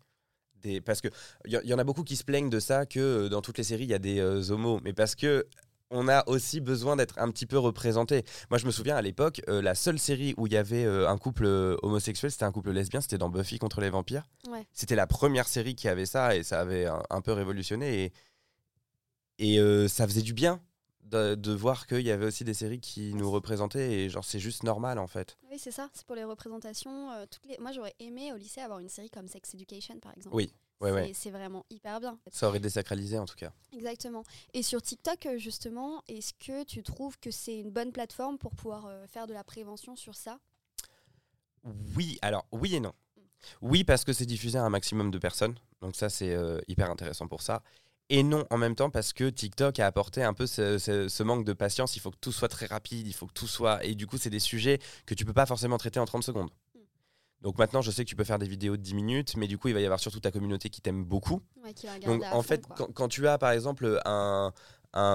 Des, 0.56 0.80
parce 0.80 1.00
qu'il 1.00 1.12
y, 1.46 1.54
y, 1.54 1.74
en 1.74 1.78
a 1.78 1.84
beaucoup 1.84 2.02
qui 2.02 2.16
se 2.16 2.24
plaignent 2.24 2.50
de 2.50 2.58
ça, 2.58 2.84
que 2.84 3.28
dans 3.28 3.42
toutes 3.42 3.58
les 3.58 3.64
séries, 3.64 3.84
il 3.84 3.90
y 3.90 3.94
a 3.94 3.98
des 3.98 4.50
homos. 4.50 4.80
Mais 4.82 4.92
parce 4.92 5.14
que 5.14 5.46
on 5.90 6.08
a 6.08 6.28
aussi 6.28 6.60
besoin 6.60 6.96
d'être 6.96 7.18
un 7.18 7.30
petit 7.30 7.46
peu 7.46 7.58
représenté. 7.58 8.24
Moi, 8.50 8.58
je 8.58 8.66
me 8.66 8.70
souviens 8.70 8.96
à 8.96 9.02
l'époque, 9.02 9.40
euh, 9.48 9.62
la 9.62 9.74
seule 9.74 9.98
série 9.98 10.34
où 10.36 10.46
il 10.46 10.52
y 10.52 10.56
avait 10.56 10.84
euh, 10.84 11.08
un 11.08 11.18
couple 11.18 11.44
euh, 11.44 11.76
homosexuel, 11.82 12.30
c'était 12.30 12.44
un 12.44 12.52
couple 12.52 12.72
lesbien, 12.72 13.00
c'était 13.00 13.18
dans 13.18 13.28
Buffy 13.28 13.58
contre 13.58 13.80
les 13.80 13.90
vampires. 13.90 14.28
C'était 14.72 14.96
la 14.96 15.06
première 15.06 15.48
série 15.48 15.74
qui 15.74 15.88
avait 15.88 16.06
ça 16.06 16.36
et 16.36 16.42
ça 16.42 16.60
avait 16.60 16.86
un, 16.86 17.20
peu 17.20 17.32
révolutionné. 17.32 18.12
Et, 19.38 19.56
et 19.56 19.88
ça 19.88 20.06
faisait 20.06 20.22
du 20.22 20.32
bien 20.32 20.60
de, 21.02 21.52
voir 21.52 21.86
qu'il 21.86 22.02
y 22.02 22.10
avait 22.10 22.26
aussi 22.26 22.44
des 22.44 22.54
séries 22.54 22.80
qui 22.80 23.14
nous 23.14 23.30
représentaient 23.30 23.92
et 23.92 24.08
genre 24.08 24.24
c'est 24.24 24.38
juste 24.38 24.62
normal 24.62 24.98
en 24.98 25.06
fait. 25.06 25.36
Oui, 25.50 25.58
c'est 25.58 25.70
ça, 25.70 25.90
c'est 25.92 26.06
pour 26.06 26.16
les 26.16 26.24
représentations. 26.24 27.10
toutes 27.30 27.46
les... 27.46 27.58
Moi, 27.58 27.72
j'aurais 27.72 27.94
aimé 27.98 28.32
au 28.32 28.36
lycée 28.36 28.60
avoir 28.60 28.78
une 28.78 28.88
série 28.88 29.10
comme 29.10 29.28
Sex 29.28 29.54
Education 29.54 29.98
par 30.00 30.12
exemple. 30.16 30.34
Oui. 30.34 30.52
C'est 31.14 31.30
vraiment 31.30 31.64
hyper 31.70 32.00
bien. 32.00 32.18
Ça 32.30 32.48
aurait 32.48 32.60
désacralisé 32.60 33.18
en 33.18 33.24
tout 33.24 33.36
cas. 33.36 33.52
Exactement. 33.72 34.24
Et 34.52 34.62
sur 34.62 34.82
TikTok, 34.82 35.26
euh, 35.26 35.38
justement, 35.38 36.02
est-ce 36.08 36.34
que 36.34 36.64
tu 36.64 36.82
trouves 36.82 37.18
que 37.18 37.30
c'est 37.30 37.58
une 37.58 37.70
bonne 37.70 37.92
plateforme 37.92 38.38
pour 38.38 38.54
pouvoir 38.54 38.86
euh, 38.86 39.06
faire 39.06 39.26
de 39.26 39.32
la 39.32 39.44
prévention 39.44 39.96
sur 39.96 40.14
ça? 40.14 40.38
Oui, 41.96 42.18
alors 42.22 42.46
oui 42.52 42.74
et 42.74 42.80
non. 42.80 42.92
Mm. 43.16 43.20
Oui, 43.62 43.84
parce 43.84 44.04
que 44.04 44.12
c'est 44.12 44.26
diffusé 44.26 44.58
à 44.58 44.64
un 44.64 44.70
maximum 44.70 45.10
de 45.10 45.18
personnes. 45.18 45.54
Donc 45.80 45.96
ça, 45.96 46.08
c'est 46.08 46.34
euh, 46.34 46.60
hyper 46.68 46.90
intéressant 46.90 47.26
pour 47.26 47.42
ça. 47.42 47.62
Et 48.08 48.22
non, 48.22 48.46
en 48.50 48.58
même 48.58 48.76
temps, 48.76 48.90
parce 48.90 49.12
que 49.12 49.28
TikTok 49.28 49.80
a 49.80 49.86
apporté 49.86 50.22
un 50.22 50.32
peu 50.32 50.46
ce, 50.46 50.78
ce, 50.78 51.22
manque 51.24 51.44
de 51.44 51.52
patience. 51.52 51.96
Il 51.96 52.00
faut 52.00 52.12
que 52.12 52.18
tout 52.20 52.30
soit 52.30 52.48
très 52.48 52.66
rapide, 52.66 53.06
il 53.08 53.12
faut 53.12 53.26
que 53.26 53.32
tout 53.32 53.48
soit... 53.48 53.84
Et 53.84 53.96
du 53.96 54.06
coup, 54.06 54.16
c'est 54.16 54.30
des 54.30 54.38
sujets 54.38 54.78
que 55.06 55.14
tu 55.14 55.24
peux 55.24 55.32
pas 55.32 55.46
forcément 55.46 55.76
traiter 55.76 55.98
en 55.98 56.04
30 56.04 56.22
secondes. 56.22 56.50
Donc 57.42 57.58
maintenant, 57.58 57.82
je 57.82 57.90
sais 57.90 58.04
que 58.04 58.08
tu 58.08 58.16
peux 58.16 58.24
faire 58.24 58.38
des 58.38 58.48
vidéos 58.48 58.76
de 58.76 58.82
10 58.82 58.94
minutes, 58.94 59.36
mais 59.36 59.46
du 59.46 59.58
coup, 59.58 59.68
il 59.68 59.74
va 59.74 59.80
y 59.80 59.84
avoir 59.84 60.00
surtout 60.00 60.20
ta 60.20 60.30
communauté 60.30 60.70
qui 60.70 60.80
t'aime 60.80 61.04
beaucoup. 61.04 61.42
Donc 62.04 62.22
en 62.32 62.42
fait, 62.42 62.64
quand, 62.94 63.08
tu 63.08 63.28
as 63.28 63.38
par 63.38 63.50
exemple 63.50 64.00
un, 64.04 64.52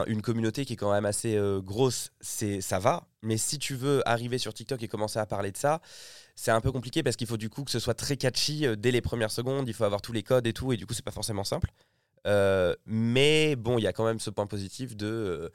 une 0.08 0.22
communauté 0.22 0.66
qui 0.66 0.74
est 0.74 0.78
quand 0.78 0.92
même 0.92 1.06
assez 1.06 1.36
euh, 1.36 1.62
grosse, 1.62 2.12
c'est 2.22 2.62
ça 2.62 2.80
va. 2.80 3.08
Mais 3.22 3.38
si 3.38 3.58
tu 3.60 3.75
veux 3.75 4.08
arriver 4.08 4.38
sur 4.38 4.54
TikTok 4.54 4.82
et 4.84 4.88
commencer 4.88 5.20
à 5.20 5.25
parler 5.25 5.51
de 5.51 5.58
ça, 5.58 5.82
c'est 6.36 6.51
un 6.51 6.62
peu 6.62 6.72
compliqué 6.72 7.04
parce 7.04 7.16
qu'il 7.16 7.28
faut 7.28 7.38
du 7.38 7.50
coup 7.50 7.63
que 7.63 7.72
ce 7.72 7.80
soit 7.80 7.94
très 7.94 8.18
catchy 8.18 8.66
euh, 8.66 8.75
dès 8.75 8.92
les 8.92 9.01
premières 9.01 9.32
secondes. 9.32 9.68
Il 9.68 9.74
faut 9.74 9.84
avoir 9.84 10.01
tous 10.01 10.13
les 10.13 10.24
codes 10.24 10.46
et 10.48 10.54
tout, 10.54 10.72
et 10.72 10.78
du 10.78 10.86
coup, 10.86 10.94
c'est 10.94 11.06
pas 11.06 11.12
forcément 11.12 11.44
simple. 11.44 11.72
Euh, 12.28 12.75
mais 12.86 13.56
bon, 13.56 13.80
il 13.80 13.82
y 13.82 13.88
a 13.88 13.94
quand 13.94 14.06
même 14.06 14.20
ce 14.20 14.30
point 14.30 14.46
positif 14.46 14.96
de 14.96 15.51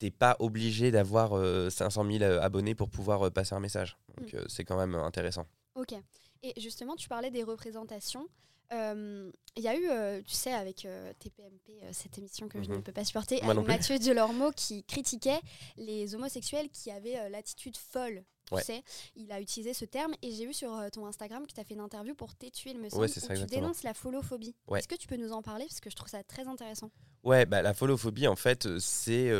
t'es 0.00 0.10
pas 0.10 0.36
obligé 0.40 0.90
d'avoir 0.90 1.32
500 1.70 2.04
000 2.10 2.24
abonnés 2.40 2.74
pour 2.74 2.88
pouvoir 2.88 3.30
passer 3.32 3.54
un 3.54 3.60
message. 3.60 3.96
Donc 4.16 4.32
mm. 4.32 4.44
c'est 4.48 4.64
quand 4.64 4.76
même 4.76 4.94
intéressant. 4.94 5.46
Ok. 5.78 5.94
Et 6.42 6.60
justement, 6.60 6.96
tu 6.96 7.08
parlais 7.08 7.30
des 7.30 7.44
représentations. 7.44 8.28
Euh, 8.72 9.30
il 9.56 9.62
y 9.62 9.68
a 9.68 9.76
eu, 9.76 9.88
euh, 9.88 10.20
tu 10.26 10.34
sais, 10.34 10.52
avec 10.52 10.84
euh, 10.84 11.12
TPMP, 11.18 11.80
cette 11.92 12.18
émission 12.18 12.48
que 12.48 12.62
je 12.62 12.68
ne 12.68 12.76
mhm. 12.76 12.82
peux 12.82 12.92
pas 12.92 13.04
supporter, 13.04 13.40
Mathieu 13.66 13.98
Delormeau 13.98 14.50
qui 14.52 14.84
critiquait 14.84 15.40
les 15.76 16.14
homosexuels 16.14 16.68
qui 16.68 16.90
avaient 16.90 17.30
l'attitude 17.30 17.76
folle 17.76 18.24
tu 18.50 18.64
sais, 18.64 18.82
il 19.14 19.30
a 19.30 19.42
utilisé 19.42 19.74
ce 19.74 19.84
terme 19.84 20.14
et 20.22 20.32
j'ai 20.32 20.46
vu 20.46 20.54
sur 20.54 20.74
ton 20.90 21.04
Instagram 21.04 21.46
que 21.46 21.52
tu 21.52 21.60
as 21.60 21.64
fait 21.64 21.74
une 21.74 21.80
interview 21.80 22.14
pour 22.14 22.34
Tétu, 22.34 22.70
il 22.70 22.78
me 22.78 22.88
semble, 22.88 23.02
Ouais, 23.02 23.08
c'est 23.08 23.18
où 23.18 23.20
ça, 23.20 23.26
tu 23.26 23.32
exactement. 23.32 23.60
dénonces 23.60 23.82
la 23.82 23.92
folophobie. 23.92 24.56
Ouais. 24.68 24.78
Est-ce 24.78 24.88
que 24.88 24.94
tu 24.94 25.06
peux 25.06 25.18
nous 25.18 25.32
en 25.32 25.42
parler? 25.42 25.66
Parce 25.66 25.80
que 25.80 25.90
je 25.90 25.96
trouve 25.96 26.08
ça 26.08 26.22
très 26.22 26.46
intéressant. 26.48 26.90
Ouais, 27.24 27.44
bah, 27.44 27.60
la 27.60 27.74
folophobie, 27.74 28.26
en 28.26 28.36
fait, 28.36 28.78
c'est 28.78 29.30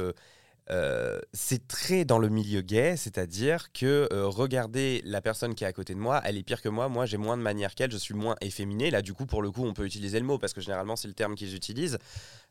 euh, 0.71 1.19
c'est 1.33 1.67
très 1.67 2.05
dans 2.05 2.19
le 2.19 2.29
milieu 2.29 2.61
gay, 2.61 2.97
c'est-à-dire 2.97 3.73
que 3.73 4.09
euh, 4.13 4.27
regarder 4.27 5.01
la 5.05 5.23
personne 5.23 5.55
qui 5.55 5.65
est 5.65 5.67
à 5.67 5.73
côté 5.73 5.95
de 5.95 5.99
moi, 5.99 6.21
elle 6.25 6.37
est 6.37 6.43
pire 6.43 6.61
que 6.61 6.69
moi, 6.69 6.89
moi 6.89 7.07
j'ai 7.07 7.17
moins 7.17 7.37
de 7.39 7.43
manière 7.43 7.75
qu'elle, 7.75 7.91
je 7.91 7.97
suis 7.97 8.15
moins 8.15 8.37
efféminé. 8.43 8.91
Là, 8.91 9.01
du 9.01 9.15
coup, 9.15 9.25
pour 9.25 9.41
le 9.41 9.51
coup, 9.51 9.65
on 9.65 9.73
peut 9.73 9.87
utiliser 9.87 10.21
le 10.21 10.27
mot 10.27 10.39
parce 10.39 10.53
que 10.53 10.61
généralement, 10.61 10.97
c'est 10.97 11.09
le 11.09 11.15
terme 11.15 11.37
qu'ils 11.37 11.55
utilisent. 11.55 11.99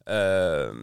Euh, 0.10 0.74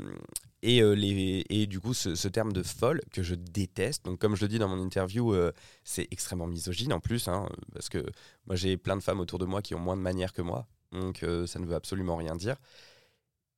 et, 0.63 0.81
euh, 0.81 0.93
les, 0.93 1.45
et 1.51 1.67
du 1.67 1.81
coup, 1.81 1.93
ce, 1.93 2.15
ce 2.15 2.29
terme 2.29 2.53
de 2.53 2.63
folle 2.63 3.01
que 3.13 3.23
je 3.23 3.35
déteste, 3.35 4.05
donc 4.05 4.21
comme 4.21 4.37
je 4.37 4.43
le 4.43 4.49
dis 4.49 4.59
dans 4.59 4.69
mon 4.69 4.81
interview, 4.81 5.35
c'est 5.83 6.07
extrêmement 6.13 6.47
misogyne 6.47 6.93
en 6.93 7.01
plus, 7.01 7.27
hein, 7.29 7.49
parce 7.73 7.89
que 7.89 7.99
moi 8.47 8.57
j'ai 8.57 8.77
plein 8.77 8.97
de 8.97 9.03
femmes 9.03 9.21
autour 9.21 9.39
de 9.39 9.45
moi 9.45 9.61
qui 9.61 9.75
ont 9.75 9.81
moins 9.81 9.97
de 9.97 10.03
manières 10.03 10.33
que 10.33 10.43
moi, 10.43 10.67
donc 10.93 11.25
ça 11.47 11.59
ne 11.59 11.67
veut 11.67 11.75
absolument 11.75 12.17
rien 12.17 12.37
dire. 12.37 12.57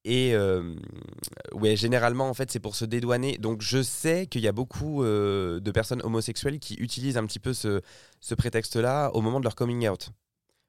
Et 0.08 0.34
euh, 0.34 0.62
ouais, 1.50 1.74
généralement, 1.74 2.28
en 2.28 2.34
fait, 2.34 2.52
c'est 2.52 2.60
pour 2.60 2.76
se 2.76 2.84
dédouaner. 2.84 3.38
Donc, 3.38 3.60
je 3.60 3.82
sais 3.82 4.28
qu'il 4.28 4.40
y 4.40 4.46
a 4.46 4.52
beaucoup 4.52 5.02
euh, 5.02 5.58
de 5.58 5.70
personnes 5.72 6.00
homosexuelles 6.04 6.60
qui 6.60 6.74
utilisent 6.74 7.16
un 7.16 7.26
petit 7.26 7.40
peu 7.40 7.52
ce, 7.52 7.82
prétexte-là 8.38 9.10
au 9.14 9.20
moment 9.20 9.40
de 9.40 9.44
leur 9.44 9.56
coming 9.56 9.88
out. 9.88 10.10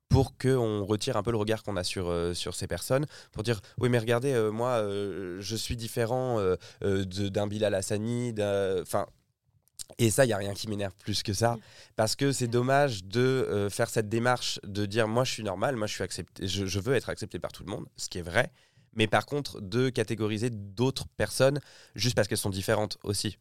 Pour 0.09 0.35
qu'on 0.39 0.83
retire 0.83 1.17
un 1.17 1.23
peu 1.23 1.29
le 1.29 1.37
regard 1.37 1.61
qu'on 1.61 1.77
a 1.77 1.83
sur, 1.83 2.09
euh, 2.09 2.33
ces 2.33 2.65
personnes. 2.65 3.05
Pour 3.31 3.43
dire, 3.43 3.61
oui, 3.77 3.89
mais 3.89 3.99
regardez, 3.99 4.33
moi, 4.51 4.81
je 4.81 5.55
suis 5.55 5.77
différent 5.77 6.41
d'un 6.81 7.47
Bilal 7.47 7.75
Hassani. 7.75 8.33
Enfin. 8.81 9.05
Et 9.99 10.09
ça, 10.09 10.25
il 10.25 10.29
n'y 10.29 10.33
a 10.33 10.37
rien 10.37 10.53
qui 10.53 10.67
m'énerve 10.67 10.93
plus 10.97 11.21
que 11.21 11.33
ça. 11.33 11.57
Parce 11.95 12.15
que 12.15 12.31
c'est 12.31 12.47
dommage 12.47 13.03
de 13.03 13.67
faire 13.69 13.89
cette 13.89 14.09
démarche 14.09 14.59
de 14.63 14.87
dire, 14.87 15.07
moi, 15.07 15.23
je 15.25 15.31
suis 15.31 15.43
normal, 15.43 15.75
moi, 15.75 15.85
je, 15.85 15.93
suis 15.93 16.03
accepté, 16.03 16.47
je 16.47 16.79
veux 16.79 16.95
être 16.95 17.09
accepté 17.09 17.37
par 17.37 17.51
tout 17.51 17.63
le 17.63 17.69
monde, 17.69 17.85
ce 17.97 18.09
qui 18.09 18.17
est 18.17 18.23
vrai 18.23 18.51
mais 18.97 19.07
par 19.07 19.25
contre 19.25 19.61
de 19.61 19.89
catégoriser 19.89 20.49
d'autres 20.49 21.07
personnes 21.15 21.59
juste 21.95 22.15
parce 22.15 22.27
qu'elles 22.27 22.37
sont 22.37 22.49
différentes 22.49 22.97
aussi. 23.03 23.37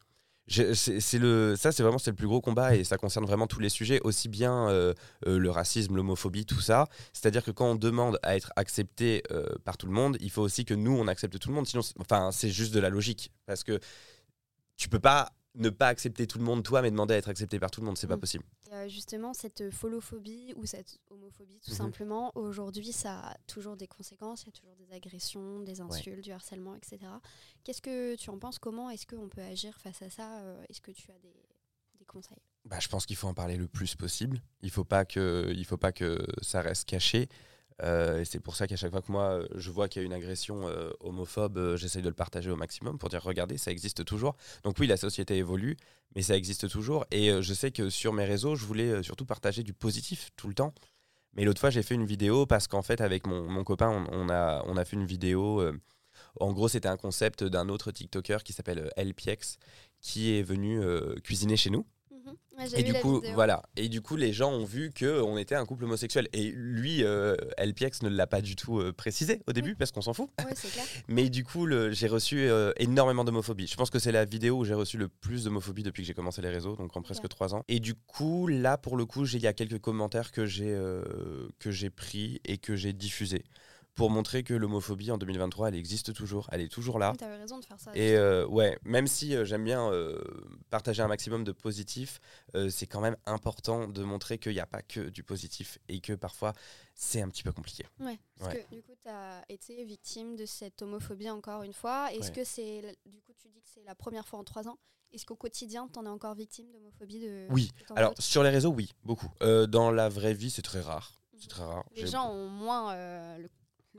C'est 0.48 1.18
le, 1.18 1.56
ça, 1.56 1.72
c'est 1.72 1.82
vraiment 1.82 1.98
c'est 1.98 2.10
le 2.10 2.16
plus 2.16 2.28
gros 2.28 2.40
combat 2.40 2.76
et 2.76 2.84
ça 2.84 2.98
concerne 2.98 3.24
vraiment 3.24 3.48
tous 3.48 3.58
les 3.58 3.68
sujets, 3.68 3.98
aussi 4.04 4.28
bien 4.28 4.68
euh, 4.68 4.94
euh, 5.26 5.38
le 5.38 5.50
racisme, 5.50 5.96
l'homophobie, 5.96 6.46
tout 6.46 6.60
ça. 6.60 6.86
C'est-à-dire 7.12 7.42
que 7.42 7.50
quand 7.50 7.72
on 7.72 7.74
demande 7.74 8.20
à 8.22 8.36
être 8.36 8.52
accepté 8.54 9.24
euh, 9.32 9.46
par 9.64 9.76
tout 9.76 9.86
le 9.86 9.92
monde, 9.92 10.16
il 10.20 10.30
faut 10.30 10.42
aussi 10.42 10.64
que 10.64 10.74
nous 10.74 10.96
on 10.96 11.08
accepte 11.08 11.36
tout 11.40 11.48
le 11.48 11.54
monde. 11.56 11.66
Sinon, 11.66 11.82
enfin, 11.98 12.30
c'est 12.30 12.50
juste 12.50 12.72
de 12.72 12.78
la 12.78 12.90
logique 12.90 13.32
parce 13.46 13.64
que 13.64 13.80
tu 14.76 14.88
peux 14.88 15.00
pas 15.00 15.32
ne 15.56 15.70
pas 15.70 15.88
accepter 15.88 16.26
tout 16.26 16.38
le 16.38 16.44
monde 16.44 16.62
toi, 16.62 16.82
mais 16.82 16.90
demander 16.90 17.14
à 17.14 17.16
être 17.16 17.28
accepté 17.28 17.58
par 17.58 17.70
tout 17.70 17.80
le 17.80 17.86
monde, 17.86 17.96
c'est 17.98 18.06
pas 18.06 18.16
Mm. 18.16 18.20
possible. 18.20 18.44
Et, 18.70 18.74
euh, 18.74 18.88
justement, 18.88 19.32
cette 19.34 19.70
folophobie 19.70 20.52
ou 20.56 20.66
cette 20.66 20.98
homophobie, 21.10 21.58
tout 21.60 21.70
Mhm. 21.70 21.76
simplement, 21.76 22.32
aujourd'hui, 22.36 22.92
ça 22.92 23.18
a 23.30 23.36
toujours 23.46 23.76
des 23.76 23.86
conséquences. 23.86 24.42
Il 24.42 24.46
y 24.46 24.48
a 24.50 24.52
toujours 24.52 24.76
des 24.76 24.92
agressions, 24.92 25.60
des 25.60 25.80
insultes, 25.80 26.20
du 26.22 26.30
harcèlement, 26.32 26.74
etc. 26.74 26.98
Qu'est-ce 27.64 27.82
que 27.82 28.14
tu 28.16 28.30
en 28.30 28.38
penses? 28.38 28.58
Comment 28.58 28.90
est-ce 28.90 29.06
qu'on 29.06 29.28
peut 29.28 29.42
agir 29.42 29.78
face 29.78 30.02
à 30.02 30.10
ça? 30.10 30.38
Euh, 30.40 30.62
Est-ce 30.68 30.80
que 30.80 30.90
tu 30.92 31.10
as 31.10 31.18
des, 31.18 31.34
des 31.98 32.04
conseils? 32.04 32.38
Bah, 32.64 32.78
je 32.80 32.88
pense 32.88 33.06
qu'il 33.06 33.16
faut 33.16 33.28
en 33.28 33.34
parler 33.34 33.56
le 33.56 33.68
plus 33.68 33.94
possible. 33.94 34.42
Il 34.62 34.70
faut 34.70 34.84
pas 34.84 35.04
que, 35.04 35.52
il 35.54 35.64
faut 35.64 35.76
pas 35.78 35.92
que 35.92 36.18
ça 36.42 36.60
reste 36.60 36.88
caché. 36.88 37.28
Euh, 37.82 38.24
c'est 38.24 38.40
pour 38.40 38.56
ça 38.56 38.66
qu'à 38.66 38.76
chaque 38.76 38.90
fois 38.90 39.02
que 39.02 39.12
moi 39.12 39.24
euh, 39.24 39.48
je 39.54 39.70
vois 39.70 39.86
qu'il 39.86 40.00
y 40.00 40.04
a 40.04 40.06
une 40.06 40.14
agression 40.14 40.66
euh, 40.66 40.90
homophobe, 41.00 41.76
j'essaye 41.76 42.00
de 42.00 42.08
le 42.08 42.14
partager 42.14 42.50
au 42.50 42.56
maximum 42.56 42.96
pour 42.96 43.10
dire 43.10 43.22
regardez, 43.22 43.58
ça 43.58 43.70
existe 43.70 44.04
toujours. 44.04 44.36
Donc 44.64 44.76
oui, 44.78 44.86
la 44.86 44.96
société 44.96 45.36
évolue, 45.36 45.76
mais 46.14 46.22
ça 46.22 46.36
existe 46.36 46.68
toujours. 46.68 47.06
Et 47.10 47.30
je 47.42 47.54
sais 47.54 47.70
que 47.70 47.90
sur 47.90 48.12
mes 48.12 48.24
réseaux, 48.24 48.56
je 48.56 48.64
voulais 48.64 49.02
surtout 49.02 49.26
partager 49.26 49.62
du 49.62 49.74
positif 49.74 50.30
tout 50.36 50.48
le 50.48 50.54
temps. 50.54 50.72
Mais 51.34 51.44
l'autre 51.44 51.60
fois, 51.60 51.70
j'ai 51.70 51.82
fait 51.82 51.94
une 51.94 52.06
vidéo 52.06 52.46
parce 52.46 52.66
qu'en 52.66 52.82
fait, 52.82 53.02
avec 53.02 53.26
mon, 53.26 53.62
copain, 53.62 54.06
on, 54.10 54.30
a, 54.30 54.62
on 54.66 54.76
a 54.78 54.84
fait 54.86 54.96
une 54.96 55.04
vidéo. 55.04 55.62
en 56.40 56.52
gros, 56.52 56.68
c'était 56.68 56.88
un 56.88 56.96
concept 56.96 57.44
d'un 57.44 57.68
autre 57.68 57.90
TikToker 57.92 58.42
qui 58.42 58.54
s'appelle 58.54 58.90
LPX, 58.96 59.58
qui 60.00 60.34
est 60.34 60.42
venu 60.42 60.80
cuisiner 61.22 61.56
chez 61.58 61.70
nous. 61.70 61.86
Ouais, 62.58 62.66
j'ai 62.68 62.80
Et 62.80 62.82
du 62.82 62.94
coup, 62.94 63.16
vidéo. 63.16 63.34
voilà. 63.34 63.62
Et 63.76 63.88
du 63.88 64.00
coup, 64.00 64.16
les 64.16 64.32
gens 64.32 64.50
ont 64.50 64.64
vu 64.64 64.90
que 64.90 65.20
on 65.20 65.36
était 65.36 65.54
un 65.54 65.66
couple 65.66 65.84
homosexuel. 65.84 66.28
Et 66.32 66.50
lui, 66.50 67.04
euh, 67.04 67.36
LPX 67.58 68.02
ne 68.02 68.08
l'a 68.08 68.26
pas 68.26 68.40
du 68.40 68.56
tout 68.56 68.80
euh, 68.80 68.92
précisé 68.92 69.42
au 69.46 69.52
début 69.52 69.74
parce 69.74 69.92
qu'on 69.92 70.00
s'en 70.00 70.14
fout. 70.14 70.30
Ouais, 70.38 70.52
c'est 70.54 70.70
clair. 70.70 70.84
Mais 71.08 71.28
du 71.28 71.44
coup, 71.44 71.68
j'ai 71.90 72.08
reçu 72.08 72.38
euh, 72.38 72.72
énormément 72.78 73.24
d'homophobie. 73.24 73.66
Je 73.66 73.76
pense 73.76 73.90
que 73.90 73.98
c'est 73.98 74.12
la 74.12 74.24
vidéo 74.24 74.58
où 74.58 74.64
j'ai 74.64 74.74
reçu 74.74 74.96
le 74.96 75.08
plus 75.08 75.44
d'homophobie 75.44 75.82
depuis 75.82 76.02
que 76.02 76.06
j'ai 76.06 76.14
commencé 76.14 76.40
les 76.42 76.50
réseaux, 76.50 76.76
donc 76.76 76.96
en 76.96 77.02
presque 77.02 77.28
trois 77.28 77.54
ans. 77.54 77.62
Et 77.68 77.80
du 77.80 77.94
coup, 77.94 78.46
là, 78.46 78.78
pour 78.78 78.96
le 78.96 79.04
coup, 79.04 79.24
il 79.26 79.40
y 79.40 79.46
a 79.46 79.52
quelques 79.52 79.78
commentaires 79.78 80.32
que 80.32 80.46
j'ai 80.46 80.76
que 81.58 81.70
j'ai 81.70 81.90
pris 81.90 82.40
et 82.44 82.58
que 82.58 82.76
j'ai 82.76 82.92
diffusés 82.92 83.44
pour 83.96 84.10
montrer 84.10 84.44
que 84.44 84.52
l'homophobie 84.54 85.10
en 85.10 85.16
2023, 85.18 85.68
elle 85.68 85.74
existe 85.74 86.12
toujours. 86.12 86.46
Elle 86.52 86.60
est 86.60 86.68
toujours 86.68 86.98
là. 86.98 87.14
Tu 87.18 87.24
avais 87.24 87.38
raison 87.38 87.58
de 87.58 87.64
faire 87.64 87.80
ça. 87.80 87.90
Et 87.94 88.14
euh, 88.14 88.46
ouais, 88.46 88.78
même 88.84 89.06
si 89.06 89.34
euh, 89.34 89.44
j'aime 89.46 89.64
bien 89.64 89.90
euh, 89.90 90.22
partager 90.68 91.02
un 91.02 91.08
maximum 91.08 91.42
de 91.44 91.52
positif, 91.52 92.20
c'est 92.70 92.86
quand 92.86 93.00
même 93.00 93.16
important 93.26 93.88
de 93.88 94.02
montrer 94.04 94.38
qu'il 94.38 94.52
n'y 94.52 94.60
a 94.60 94.66
pas 94.66 94.82
que 94.82 95.08
du 95.08 95.22
positif 95.24 95.78
et 95.88 96.00
que 96.00 96.12
parfois 96.12 96.52
c'est 96.94 97.22
un 97.22 97.28
petit 97.28 97.42
peu 97.42 97.52
compliqué. 97.52 97.86
Ouais, 97.98 98.18
parce 98.38 98.52
Ouais. 98.54 98.66
que 98.70 98.74
du 98.76 98.82
coup, 98.82 98.92
tu 99.00 99.08
as 99.08 99.42
été 99.48 99.82
victime 99.84 100.36
de 100.36 100.44
cette 100.44 100.82
homophobie 100.82 101.30
encore 101.30 101.62
une 101.62 101.72
fois. 101.72 102.12
Est-ce 102.12 102.28
Ouais. 102.28 102.36
que 102.36 102.44
c'est. 102.44 102.96
Du 103.06 103.20
coup, 103.22 103.32
tu 103.32 103.48
dis 103.48 103.60
que 103.62 103.68
c'est 103.74 103.82
la 103.84 103.94
première 103.94 104.28
fois 104.28 104.38
en 104.38 104.44
trois 104.44 104.68
ans? 104.68 104.78
Est-ce 105.12 105.24
qu'au 105.24 105.36
quotidien, 105.36 105.88
tu 105.90 105.98
en 105.98 106.04
es 106.04 106.08
encore 106.10 106.34
victime 106.34 106.70
d'homophobie 106.72 107.20
de... 107.20 107.46
Oui, 107.50 107.70
Alors 107.94 108.12
sur 108.18 108.42
les 108.42 108.50
réseaux, 108.50 108.70
oui, 108.70 108.92
beaucoup. 109.04 109.30
Dans 109.40 109.90
la 109.90 110.10
vraie 110.10 110.34
vie, 110.34 110.50
c'est 110.50 110.62
très 110.62 110.80
rare. 110.80 111.22
C'est 111.38 111.48
très 111.48 111.64
rare. 111.64 111.84
Les 111.94 112.06
gens 112.06 112.30
ont 112.30 112.48
moins 112.48 112.92
euh, 112.94 113.38
le, 113.38 113.48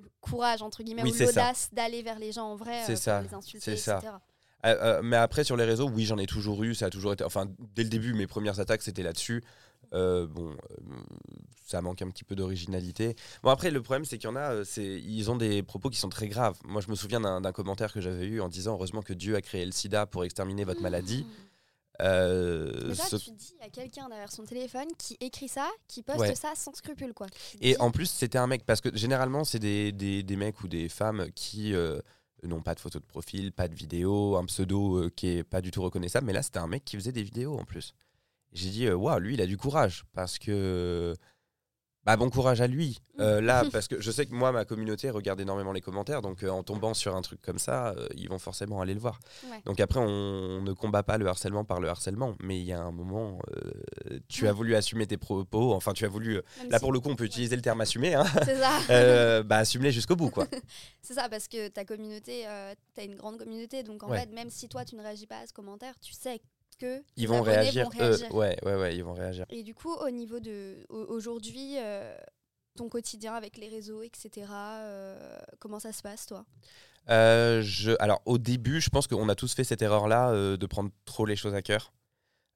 le 0.02 0.10
courage, 0.22 0.62
entre 0.62 0.84
guillemets, 0.84 1.04
Oui, 1.04 1.14
ou 1.14 1.24
l'audace 1.26 1.70
d'aller 1.72 2.02
vers 2.02 2.20
les 2.20 2.32
gens 2.32 2.46
en 2.52 2.56
vrai 2.56 2.84
euh, 2.90 2.96
ça, 2.96 3.22
les 3.22 3.34
insulter, 3.34 3.76
ça. 3.78 3.98
etc. 3.98 4.14
Euh, 4.66 4.76
euh, 4.82 5.02
mais 5.04 5.18
après 5.18 5.44
sur 5.44 5.56
les 5.56 5.66
réseaux, 5.66 5.90
oui, 5.90 6.06
j'en 6.06 6.18
ai 6.18 6.26
toujours 6.26 6.64
eu. 6.64 6.74
Ça 6.76 6.88
a 6.88 6.90
toujours 6.90 7.14
été. 7.14 7.24
Enfin, 7.24 7.46
dès 7.76 7.84
le 7.84 7.90
début, 7.90 8.14
mes 8.14 8.28
premières 8.28 8.60
attaques, 8.60 8.82
c'était 8.82 9.04
là-dessus. 9.04 9.44
Euh, 9.94 10.28
bon, 10.28 10.50
euh, 10.52 10.56
ça 11.66 11.82
manque 11.82 12.02
un 12.02 12.10
petit 12.10 12.24
peu 12.24 12.36
d'originalité. 12.36 13.16
Bon, 13.44 13.52
après, 13.52 13.72
le 13.72 13.82
problème, 13.82 14.04
c'est 14.04 14.18
qu'il 14.18 14.30
y 14.30 14.34
en 14.34 14.36
a, 14.36 14.64
ils 14.78 15.32
ont 15.32 15.38
des 15.38 15.64
propos 15.64 15.90
qui 15.90 15.98
sont 16.00 16.10
très 16.10 16.28
graves. 16.28 16.58
Moi, 16.66 16.82
je 16.82 16.90
me 16.90 16.96
souviens 16.96 17.22
d'un, 17.22 17.40
d'un 17.40 17.52
commentaire 17.52 17.94
que 17.94 18.02
j'avais 18.02 18.26
eu 18.26 18.42
en 18.42 18.50
disant 18.50 18.74
Heureusement 18.74 19.02
que 19.02 19.14
Dieu 19.14 19.36
a 19.36 19.42
créé 19.42 19.66
le 19.66 19.72
sida 19.72 20.06
pour 20.06 20.26
exterminer 20.26 20.64
votre 20.66 20.82
maladie. 20.82 21.26
Euh, 22.02 22.90
là, 22.90 22.96
ce- 22.96 23.16
tu 23.18 23.32
te 23.32 23.36
dis, 23.38 23.54
il 23.60 23.64
y 23.64 23.66
a 23.68 23.70
quelqu'un 23.70 24.08
derrière 24.10 24.32
son 24.32 24.44
téléphone 24.44 24.88
qui 24.98 25.18
écrit 25.20 25.48
ça, 25.48 25.68
qui 25.88 26.04
poste 26.04 26.20
Ouais. 26.20 26.36
ça 26.36 26.54
sans 26.56 26.74
scrupule, 26.76 27.14
quoi. 27.14 27.28
Et 27.62 27.72
dis, 27.74 27.80
en 27.80 27.92
plus, 27.92 28.06
c'était 28.10 28.38
un 28.38 28.48
mec, 28.48 28.66
parce 28.66 28.82
que 28.82 28.96
généralement, 28.96 29.44
c'est 29.44 29.60
des, 29.60 29.92
des, 29.92 30.24
des 30.24 30.36
mecs 30.36 30.62
ou 30.62 30.68
des 30.68 30.90
femmes 30.90 31.28
qui 31.36 31.74
euh, 31.74 32.00
n'ont 32.44 32.62
pas 32.62 32.76
de 32.76 32.80
photo 32.80 33.00
de 33.00 33.06
profil, 33.06 33.52
pas 33.52 33.68
de 33.68 33.74
vidéo, 33.76 34.36
un 34.38 34.46
pseudo 34.46 34.98
euh, 35.06 35.10
qui 35.10 35.28
est 35.28 35.44
pas 35.44 35.62
du 35.62 35.72
tout 35.72 35.82
reconnaissable. 35.82 36.28
Mais 36.28 36.34
là, 36.34 36.44
c'était 36.44 36.60
un 36.60 36.68
mec 36.68 36.86
qui 36.86 36.96
faisait 36.98 37.12
des 37.12 37.24
vidéos 37.24 37.58
en 37.58 37.66
plus. 37.66 37.94
J'ai 38.54 38.70
dit, 38.70 38.86
euh, 38.86 38.96
waouh, 38.96 39.20
lui, 39.20 39.34
il 39.34 39.42
a 39.42 39.48
du 39.48 39.58
courage. 39.58 40.06
Parce 40.14 40.38
que. 40.40 41.16
Bah, 42.08 42.16
bon 42.16 42.30
courage 42.30 42.62
à 42.62 42.68
lui. 42.68 43.02
Euh, 43.20 43.42
là, 43.42 43.66
parce 43.74 43.90
que 43.90 44.00
je 44.00 44.12
sais 44.12 44.26
que 44.26 44.34
moi, 44.34 44.54
ma 44.54 44.64
communauté 44.64 45.10
regarde 45.10 45.42
énormément 45.42 45.74
les 45.74 45.82
commentaires. 45.82 46.22
Donc, 46.22 46.42
euh, 46.42 46.50
en 46.50 46.64
tombant 46.64 46.94
sur 46.94 47.14
un 47.18 47.22
truc 47.22 47.42
comme 47.42 47.60
ça, 47.60 47.90
euh, 47.90 48.08
ils 48.16 48.30
vont 48.30 48.40
forcément 48.40 48.80
aller 48.80 48.94
le 48.94 49.02
voir. 49.02 49.20
Ouais. 49.52 49.62
Donc, 49.66 49.82
après, 49.82 50.00
on 50.00 50.62
ne 50.62 50.72
combat 50.72 51.04
pas 51.04 51.18
le 51.18 51.28
harcèlement 51.28 51.66
par 51.66 51.82
le 51.82 51.90
harcèlement. 51.90 52.36
Mais 52.42 52.62
il 52.62 52.66
y 52.66 52.72
a 52.72 52.80
un 52.82 52.92
moment, 52.94 53.40
tu 54.30 54.48
as 54.48 54.54
voulu 54.54 54.74
assumer 54.76 55.06
tes 55.06 55.18
propos. 55.18 55.74
Enfin, 55.74 55.92
tu 55.92 56.06
as 56.06 56.08
voulu. 56.08 56.36
même 56.36 56.70
Là, 56.70 56.78
si- 56.78 56.82
pour 56.82 56.94
le 56.94 57.02
coup, 57.02 57.10
on 57.10 57.18
peut 57.18 57.26
utiliser 57.26 57.58
le 57.58 57.62
terme 57.62 57.82
assumer. 57.82 58.16
Hein. 58.16 58.24
C'est 58.46 58.56
ça. 58.56 59.44
Bah, 59.44 59.58
assume-les 59.58 59.92
jusqu'au 59.92 60.16
bout, 60.16 60.30
quoi. 60.30 60.48
C'est 61.02 61.14
ça, 61.14 61.28
parce 61.28 61.50
que 61.50 61.68
ta 61.68 61.84
communauté, 61.84 62.46
tu 62.96 63.02
as 63.02 63.04
une 63.04 63.16
grande 63.16 63.38
communauté, 63.38 63.84
donc 63.84 64.04
en 64.04 64.10
fait, 64.14 64.32
même 64.32 64.50
si 64.50 64.70
toi, 64.70 64.86
tu 64.86 64.96
ne 64.96 65.02
réagis 65.02 65.28
pas 65.28 65.40
à 65.40 65.46
ce 65.48 65.52
commentaire, 65.52 65.94
tu 66.00 66.14
sais 66.14 66.40
que 66.78 67.02
Ils 67.16 67.28
vont 67.28 67.42
réagir, 67.42 67.84
vont 67.86 67.90
réagir. 67.90 68.28
eux. 68.32 68.34
Ouais, 68.36 68.58
ouais, 68.64 68.76
ouais, 68.76 68.96
ils 68.96 69.04
vont 69.04 69.14
réagir. 69.14 69.46
Et 69.50 69.64
du 69.64 69.74
coup, 69.74 69.94
au 69.94 70.10
niveau 70.10 70.40
de 70.40 70.86
au- 70.90 71.06
aujourd'hui, 71.06 71.76
euh, 71.80 72.16
ton 72.76 72.90
quotidien 72.90 73.34
avec 73.34 73.58
les 73.58 73.70
réseaux, 73.70 74.02
etc., 74.04 74.48
euh, 74.52 75.40
comment 75.60 75.80
ça 75.80 75.92
se 75.92 76.02
passe, 76.02 76.26
toi? 76.26 76.46
Euh, 77.10 77.62
je, 77.64 77.92
alors, 78.00 78.22
au 78.26 78.38
début, 78.38 78.82
je 78.82 78.90
pense 78.90 79.08
qu'on 79.08 79.30
a 79.30 79.36
tous 79.36 79.54
fait 79.54 79.64
cette 79.64 79.82
erreur-là 79.82 80.58
de 80.58 80.66
prendre 80.66 80.92
trop 81.06 81.26
les 81.26 81.36
choses 81.36 81.54
à 81.56 81.62
cœur. 81.62 81.94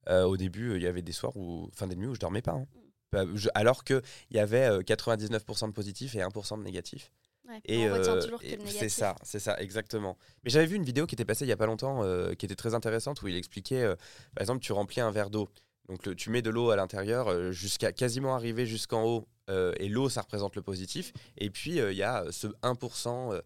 Au 0.10 0.36
début, 0.38 0.76
il 0.76 0.82
y 0.82 0.88
avait 0.88 1.02
des 1.04 1.12
soirs 1.12 1.36
où, 1.38 1.70
enfin 1.74 1.88
des 1.88 1.96
nuits 1.96 2.08
où 2.08 2.16
je 2.16 2.20
dormais 2.20 2.42
pas. 2.42 2.54
hein. 2.54 2.66
Bah, 3.14 3.26
je- 3.36 3.50
alors 3.56 3.84
qu'il 3.84 4.02
y 4.32 4.40
avait 4.40 4.66
euh, 4.70 4.82
99% 4.84 5.68
de 5.68 5.74
positifs 5.74 6.16
et 6.16 6.20
1% 6.22 6.58
de 6.58 6.64
négatifs. 6.64 7.12
Ouais, 7.52 7.62
Et, 7.66 7.90
On 7.90 7.94
retient 7.94 8.16
euh, 8.16 8.22
toujours 8.22 8.40
que 8.40 8.68
c'est 8.68 8.90
ça, 8.90 9.16
c'est 9.24 9.40
ça, 9.40 9.60
exactement. 9.60 10.18
Mais 10.44 10.50
j'avais 10.50 10.66
vu 10.66 10.76
une 10.78 10.84
vidéo 10.84 11.06
qui 11.06 11.16
était 11.16 11.26
passée 11.26 11.46
il 11.46 11.50
y 11.50 11.54
a 11.54 11.58
pas 11.58 11.66
longtemps, 11.66 12.04
euh, 12.04 12.34
qui 12.34 12.46
était 12.46 12.56
très 12.56 12.74
intéressante, 12.74 13.22
où 13.22 13.28
il 13.28 13.36
expliquait, 13.36 13.84
euh, 13.84 13.96
par 14.36 14.42
exemple, 14.42 14.62
tu 14.62 14.72
remplis 14.72 15.02
un 15.02 15.12
verre 15.12 15.30
d'eau. 15.30 15.50
Donc 15.90 16.06
le- 16.06 16.16
tu 16.16 16.30
mets 16.30 16.42
de 16.42 16.50
l'eau 16.50 16.70
à 16.70 16.76
l'intérieur 16.78 17.52
jusqu'à 17.52 17.92
quasiment 17.92 18.36
arriver 18.36 18.66
jusqu'en 18.66 19.04
haut, 19.04 19.28
euh, 19.50 19.74
et 19.78 19.90
l'eau, 19.90 20.08
ça 20.08 20.22
représente 20.22 20.56
le 20.56 20.62
positif. 20.62 21.12
Et 21.38 21.50
puis 21.50 21.82
euh, 21.82 21.92
il 21.92 21.98
y 21.98 22.04
a 22.04 22.24
ce 22.32 22.48
1%, 22.62 23.34
euh, 23.34 23.42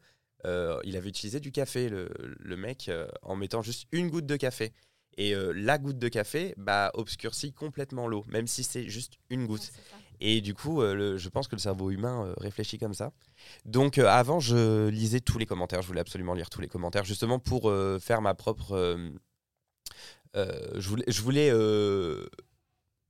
euh, 0.46 0.80
il 0.84 0.96
avait 0.96 1.10
utilisé 1.10 1.40
du 1.40 1.52
café, 1.52 1.90
le, 1.90 2.10
le 2.20 2.58
mec, 2.58 2.92
en 3.24 3.36
mettant 3.36 3.64
juste 3.64 3.88
une 3.92 4.10
goutte 4.10 4.28
de 4.28 4.36
café. 4.36 4.74
Et 5.18 5.34
la 5.56 5.78
goutte 5.78 5.98
de 5.98 6.10
café 6.10 6.54
bah, 6.58 6.92
obscurcit 6.94 7.54
complètement 7.54 8.06
l'eau, 8.06 8.26
même 8.28 8.48
si 8.48 8.64
c'est 8.64 8.90
juste 8.90 9.14
une 9.30 9.48
goutte. 9.48 9.72
Et 10.20 10.42
du 10.42 10.54
coup, 10.54 10.82
euh, 10.82 11.18
je 11.18 11.30
pense 11.30 11.48
que 11.48 11.56
le 11.56 11.60
cerveau 11.60 11.92
humain 11.92 12.26
euh, 12.26 12.34
réfléchit 12.38 12.78
comme 12.78 12.94
ça. 12.94 13.12
Donc 13.66 13.98
avant, 13.98 14.40
je 14.40 14.88
lisais 14.90 15.20
tous 15.20 15.38
les 15.38 15.46
commentaires, 15.46 15.82
je 15.82 15.88
voulais 15.88 16.02
absolument 16.02 16.34
lire 16.34 16.50
tous 16.50 16.62
les 16.62 16.68
commentaires, 16.68 17.06
justement 17.06 17.40
pour 17.40 17.72
faire 18.02 18.22
ma 18.22 18.34
propre... 18.34 18.98
je 20.34 21.22
voulais, 21.22 21.52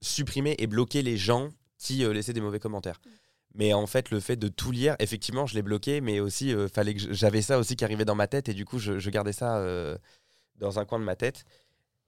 supprimer 0.01 0.55
et 0.59 0.67
bloquer 0.67 1.01
les 1.01 1.17
gens 1.17 1.49
qui 1.77 2.05
laissaient 2.05 2.33
des 2.33 2.41
mauvais 2.41 2.59
commentaires. 2.59 2.99
Mm. 3.05 3.09
Mais 3.57 3.73
en 3.73 3.87
fait, 3.87 4.11
le 4.11 4.19
fait 4.19 4.35
de 4.35 4.49
tout 4.49 4.71
lire, 4.71 4.95
effectivement, 4.99 5.45
je 5.45 5.55
l'ai 5.55 5.61
bloqué, 5.61 6.01
mais 6.01 6.19
aussi, 6.19 6.53
fallait 6.73 6.93
que 6.93 7.13
j'avais 7.13 7.41
ça 7.41 7.57
aussi 7.57 7.77
qui 7.77 7.85
arrivait 7.85 8.03
dans 8.03 8.15
ma 8.15 8.27
tête, 8.27 8.49
et 8.49 8.53
du 8.53 8.65
coup, 8.65 8.79
je 8.79 9.09
gardais 9.09 9.31
ça 9.33 9.63
dans 10.57 10.79
un 10.79 10.85
coin 10.85 10.99
de 10.99 11.03
ma 11.03 11.15
tête. 11.15 11.45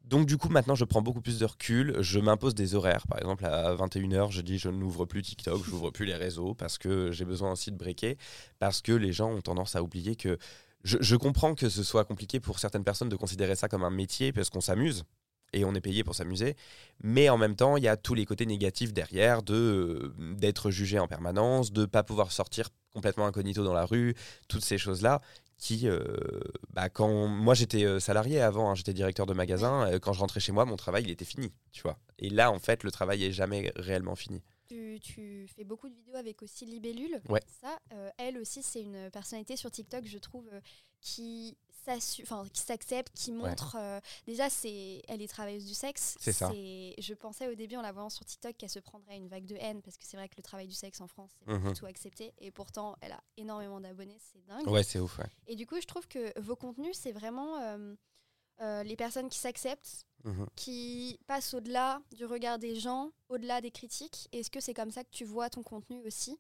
Donc 0.08 0.26
du 0.26 0.38
coup, 0.38 0.48
maintenant, 0.48 0.76
je 0.76 0.86
prends 0.86 1.02
beaucoup 1.02 1.20
plus 1.20 1.38
de 1.38 1.46
recul. 1.46 1.98
Je 2.00 2.20
m'impose 2.20 2.56
des 2.56 2.76
horaires. 2.76 3.06
Par 3.08 3.20
exemple, 3.20 3.46
à 3.46 3.76
21h, 3.76 4.32
je 4.32 4.40
dis 4.40 4.58
je 4.58 4.70
n'ouvre 4.70 5.06
plus 5.06 5.22
TikTok, 5.22 5.66
je 5.66 5.72
n'ouvre 5.72 5.92
plus 5.92 6.06
les 6.06 6.16
réseaux 6.16 6.54
parce 6.54 6.78
que 6.78 7.12
j'ai 7.12 7.26
besoin 7.26 7.52
aussi 7.52 7.72
de 7.72 7.78
breaker. 7.78 8.18
Parce 8.60 8.82
que 8.82 8.94
les 8.94 9.12
gens 9.12 9.30
ont 9.30 9.42
tendance 9.42 9.76
à 9.76 9.84
oublier 9.84 10.16
que... 10.16 10.38
Je, 10.84 11.16
comprends 11.18 11.56
que 11.56 11.68
ce 11.68 11.84
soit 11.84 12.06
compliqué 12.06 12.40
pour 12.40 12.60
certaines 12.60 12.86
personnes 12.86 13.10
de 13.10 13.18
considérer 13.18 13.58
ça 13.58 13.68
comme 13.68 13.84
un 13.84 13.90
métier 13.90 14.32
parce 14.32 14.50
qu'on 14.50 14.62
s'amuse 14.62 15.04
et 15.52 15.66
on 15.66 15.76
est 15.76 15.82
payé 15.82 16.06
pour 16.06 16.16
s'amuser. 16.16 16.56
Mais 17.04 17.28
en 17.28 17.38
même 17.38 17.58
temps, 17.58 17.76
il 17.76 17.84
y 17.84 17.90
a 17.90 17.98
tous 17.98 18.14
les 18.14 18.26
côtés 18.26 18.46
négatifs 18.46 18.94
derrière 18.94 19.44
de 19.44 20.14
d'être 20.38 20.72
jugé 20.72 21.00
en 21.00 21.08
permanence, 21.08 21.74
de 21.74 21.82
ne 21.82 21.86
pas 21.86 22.04
pouvoir 22.04 22.32
sortir 22.32 22.70
complètement 22.94 23.26
incognito 23.26 23.66
dans 23.66 23.74
la 23.74 23.86
rue, 23.86 24.16
toutes 24.48 24.64
ces 24.64 24.78
choses-là 24.78 25.22
qui, 25.58 25.88
euh, 25.88 26.00
bah, 26.70 26.90
quand 26.90 27.28
moi 27.28 27.54
j'étais 27.54 27.84
euh, 27.84 28.00
salarié 28.00 28.42
avant, 28.42 28.70
hein, 28.70 28.76
j'étais 28.76 28.94
directeur 28.94 29.26
de 29.26 29.34
magasin, 29.34 29.92
euh, 29.92 30.00
quand 30.00 30.14
je 30.14 30.20
rentrais 30.20 30.40
chez 30.40 30.52
moi, 30.52 30.66
mon 30.66 30.76
travail 30.76 31.04
il 31.04 31.10
était 31.10 31.26
fini, 31.26 31.52
tu 31.72 31.82
vois. 31.82 31.98
Et 32.20 32.30
là, 32.30 32.52
en 32.52 32.60
fait, 32.60 32.84
le 32.84 32.92
travail 32.92 33.24
est 33.26 33.32
jamais 33.32 33.72
réellement 33.76 34.16
fini. 34.16 34.42
Tu, 34.70 35.48
fais 35.56 35.64
beaucoup 35.64 35.88
de 35.88 35.94
vidéos 35.94 36.16
avec 36.16 36.42
aussi 36.42 36.66
Libellule. 36.66 37.22
Ouais. 37.30 37.40
Ça, 37.62 37.80
elle 38.18 38.38
aussi, 38.38 38.62
c'est 38.64 38.82
une 38.82 39.10
personnalité 39.12 39.56
sur 39.56 39.72
TikTok, 39.72 40.06
je 40.06 40.18
trouve, 40.18 40.50
qui 41.00 41.56
qui 41.96 42.62
s'accepte, 42.62 43.14
qui 43.14 43.32
montre. 43.32 43.76
Euh, 43.80 44.00
déjà, 44.26 44.50
c'est, 44.50 45.02
elle 45.08 45.22
est 45.22 45.28
travailleuse 45.28 45.66
du 45.66 45.74
sexe. 45.74 46.18
C'est 46.20 46.34
ça. 46.34 46.52
Je 46.52 47.14
pensais 47.14 47.48
au 47.48 47.56
début 47.56 47.76
en 47.76 47.82
la 47.82 47.92
voyant 47.92 48.10
sur 48.10 48.26
TikTok 48.26 48.56
qu'elle 48.58 48.70
se 48.70 48.80
prendrait 48.80 49.18
une 49.18 49.28
vague 49.28 49.46
de 49.46 49.56
haine 49.56 49.82
parce 49.82 49.98
que 49.98 50.06
c'est 50.06 50.18
vrai 50.18 50.30
que 50.30 50.36
le 50.38 50.44
travail 50.44 50.68
du 50.68 50.74
sexe 50.74 51.02
en 51.02 51.08
France, 51.08 51.32
c'est 51.40 51.46
pas 51.46 51.58
du 51.58 51.66
mhm. 51.66 51.74
tout 51.74 51.86
accepté. 51.86 52.34
Et 52.40 52.52
pourtant, 52.52 52.96
elle 53.02 53.12
a 53.12 53.24
énormément 53.38 53.80
d'abonnés, 53.80 54.18
c'est 54.20 54.46
dingue. 54.46 54.68
Ouais, 54.68 54.84
c'est 54.84 55.00
ouf. 55.00 55.20
Et 55.48 55.56
du 55.56 55.66
coup, 55.66 55.80
je 55.82 55.88
trouve 55.88 56.08
que 56.08 56.38
vos 56.40 56.56
contenus, 56.56 56.98
c'est 56.98 57.12
vraiment 57.12 57.58
euh, 57.62 57.96
euh, 58.62 58.84
les 58.84 58.96
personnes 58.96 59.30
qui 59.30 59.38
s'acceptent, 59.38 60.06
mhm. 60.24 60.48
qui 60.56 61.20
passent 61.28 61.54
au-delà 61.54 62.02
du 62.16 62.26
regard 62.26 62.60
des 62.60 62.76
gens, 62.76 63.12
au-delà 63.30 63.62
des 63.62 63.72
critiques. 63.72 64.28
Est-ce 64.32 64.50
que 64.50 64.60
c'est 64.60 64.74
comme 64.74 64.92
ça 64.92 65.04
que 65.04 65.12
tu 65.12 65.26
vois 65.26 65.50
ton 65.50 65.64
contenu 65.64 66.02
aussi? 66.06 66.40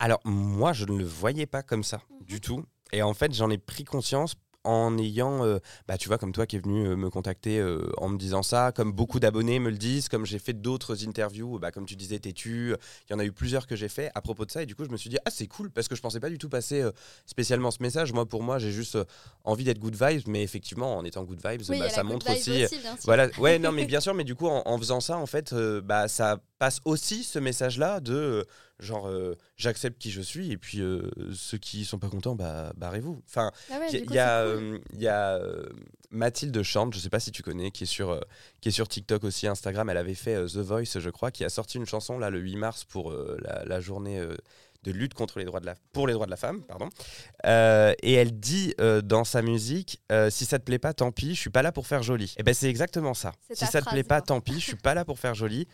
Alors 0.00 0.20
moi, 0.24 0.72
je 0.72 0.84
ne 0.84 0.96
le 0.96 1.04
voyais 1.04 1.46
pas 1.46 1.62
comme 1.62 1.82
ça 1.82 2.02
du 2.20 2.34
mhm. 2.34 2.40
tout. 2.40 2.64
Et 2.92 3.02
en 3.02 3.14
fait, 3.14 3.34
j'en 3.34 3.50
ai 3.50 3.58
pris 3.58 3.84
conscience 3.84 4.34
en 4.64 4.98
ayant, 4.98 5.44
euh, 5.44 5.58
bah, 5.86 5.96
tu 5.96 6.08
vois, 6.08 6.18
comme 6.18 6.32
toi 6.32 6.46
qui 6.46 6.56
es 6.56 6.58
venu 6.58 6.86
euh, 6.86 6.96
me 6.96 7.08
contacter 7.10 7.58
euh, 7.58 7.90
en 7.96 8.08
me 8.08 8.18
disant 8.18 8.42
ça, 8.42 8.70
comme 8.72 8.92
beaucoup 8.92 9.20
d'abonnés 9.20 9.58
me 9.60 9.70
le 9.70 9.78
disent, 9.78 10.08
comme 10.08 10.26
j'ai 10.26 10.38
fait 10.38 10.52
d'autres 10.52 11.08
interviews, 11.08 11.58
bah, 11.58 11.70
comme 11.70 11.86
tu 11.86 11.96
disais, 11.96 12.18
têtu, 12.18 12.74
il 13.08 13.12
y 13.12 13.14
en 13.14 13.18
a 13.18 13.24
eu 13.24 13.32
plusieurs 13.32 13.66
que 13.66 13.76
j'ai 13.76 13.88
fait 13.88 14.10
à 14.14 14.20
propos 14.20 14.44
de 14.44 14.50
ça, 14.50 14.62
et 14.62 14.66
du 14.66 14.74
coup, 14.74 14.84
je 14.84 14.90
me 14.90 14.96
suis 14.96 15.08
dit, 15.08 15.16
ah, 15.24 15.30
c'est 15.30 15.46
cool, 15.46 15.70
parce 15.70 15.88
que 15.88 15.96
je 15.96 16.02
pensais 16.02 16.20
pas 16.20 16.28
du 16.28 16.38
tout 16.38 16.48
passer 16.48 16.84
spécialement 17.24 17.70
ce 17.70 17.82
message. 17.82 18.12
Moi, 18.12 18.26
pour 18.26 18.42
moi, 18.42 18.58
j'ai 18.58 18.72
juste 18.72 18.98
envie 19.44 19.64
d'être 19.64 19.78
good 19.78 19.96
vibes, 19.98 20.26
mais 20.26 20.42
effectivement, 20.42 20.98
en 20.98 21.04
étant 21.04 21.24
good 21.24 21.40
vibes, 21.44 21.62
bah, 21.68 21.88
ça 21.88 22.02
montre 22.02 22.30
aussi. 22.30 22.64
voilà, 23.04 23.28
ouais, 23.38 23.58
non, 23.58 23.72
mais 23.72 23.86
bien 23.86 24.00
sûr, 24.00 24.12
mais 24.12 24.24
du 24.24 24.34
coup, 24.34 24.48
en, 24.48 24.62
en 24.66 24.78
faisant 24.78 25.00
ça, 25.00 25.16
en 25.16 25.26
fait, 25.26 25.54
bah, 25.54 26.08
ça 26.08 26.40
passe 26.58 26.80
aussi 26.84 27.24
ce 27.24 27.38
message-là 27.38 28.00
de 28.00 28.44
genre 28.80 29.08
euh, 29.08 29.36
j'accepte 29.56 29.98
qui 29.98 30.10
je 30.10 30.20
suis 30.20 30.52
et 30.52 30.56
puis 30.56 30.80
euh, 30.80 31.10
ceux 31.34 31.58
qui 31.58 31.84
sont 31.84 31.98
pas 31.98 32.08
contents 32.08 32.34
bah 32.34 32.72
barrez-vous. 32.76 33.22
Enfin 33.26 33.50
ah 33.70 33.80
il 33.92 34.10
y, 34.12 34.18
a 34.18 34.46
il 34.92 35.00
y 35.00 35.08
a 35.08 35.40
Mathilde 36.10 36.62
Chante 36.62 36.94
je 36.94 36.98
sais 36.98 37.10
pas 37.10 37.20
si 37.20 37.32
tu 37.32 37.42
connais 37.42 37.70
qui 37.70 37.84
est 37.84 37.88
sur 37.88 38.20
qui 38.60 38.68
est 38.68 38.72
sur 38.72 38.88
TikTok 38.88 39.24
aussi 39.24 39.46
Instagram. 39.46 39.90
Elle 39.90 39.96
avait 39.96 40.14
fait 40.14 40.44
The 40.46 40.58
Voice 40.58 40.98
je 40.98 41.10
crois 41.10 41.30
qui 41.30 41.44
a 41.44 41.48
sorti 41.48 41.78
une 41.78 41.86
chanson 41.86 42.18
là 42.18 42.30
le 42.30 42.38
8 42.38 42.56
mars 42.56 42.84
pour 42.84 43.12
la, 43.12 43.80
journée 43.80 44.20
de 44.84 44.92
lutte 44.92 45.14
contre 45.14 45.38
les 45.38 45.44
droits 45.44 45.60
de 45.60 45.66
la 45.66 45.74
pour 45.92 46.06
les 46.06 46.12
droits 46.12 46.26
de 46.26 46.30
la 46.30 46.36
femme 46.36 46.62
pardon. 46.62 46.88
Et 47.44 48.12
elle 48.12 48.38
dit 48.38 48.74
dans 49.02 49.24
sa 49.24 49.42
musique 49.42 50.00
si 50.30 50.44
ça 50.44 50.58
te 50.58 50.64
plaît 50.64 50.78
pas 50.78 50.94
tant 50.94 51.10
pis 51.10 51.34
je 51.34 51.40
suis 51.40 51.50
pas 51.50 51.62
là 51.62 51.72
pour 51.72 51.86
faire 51.86 52.02
joli. 52.02 52.26
Et 52.26 52.40
eh 52.40 52.42
ben 52.44 52.54
c'est 52.54 52.68
exactement 52.68 53.14
ça. 53.14 53.32
Si 53.52 53.66
ça 53.66 53.82
te 53.82 53.90
plaît 53.90 54.04
pas 54.04 54.20
tant 54.20 54.40
pis 54.40 54.60
je 54.60 54.66
suis 54.66 54.76
pas 54.76 54.94
là 54.94 55.04
pour 55.04 55.18
faire 55.18 55.34
joli 55.34 55.66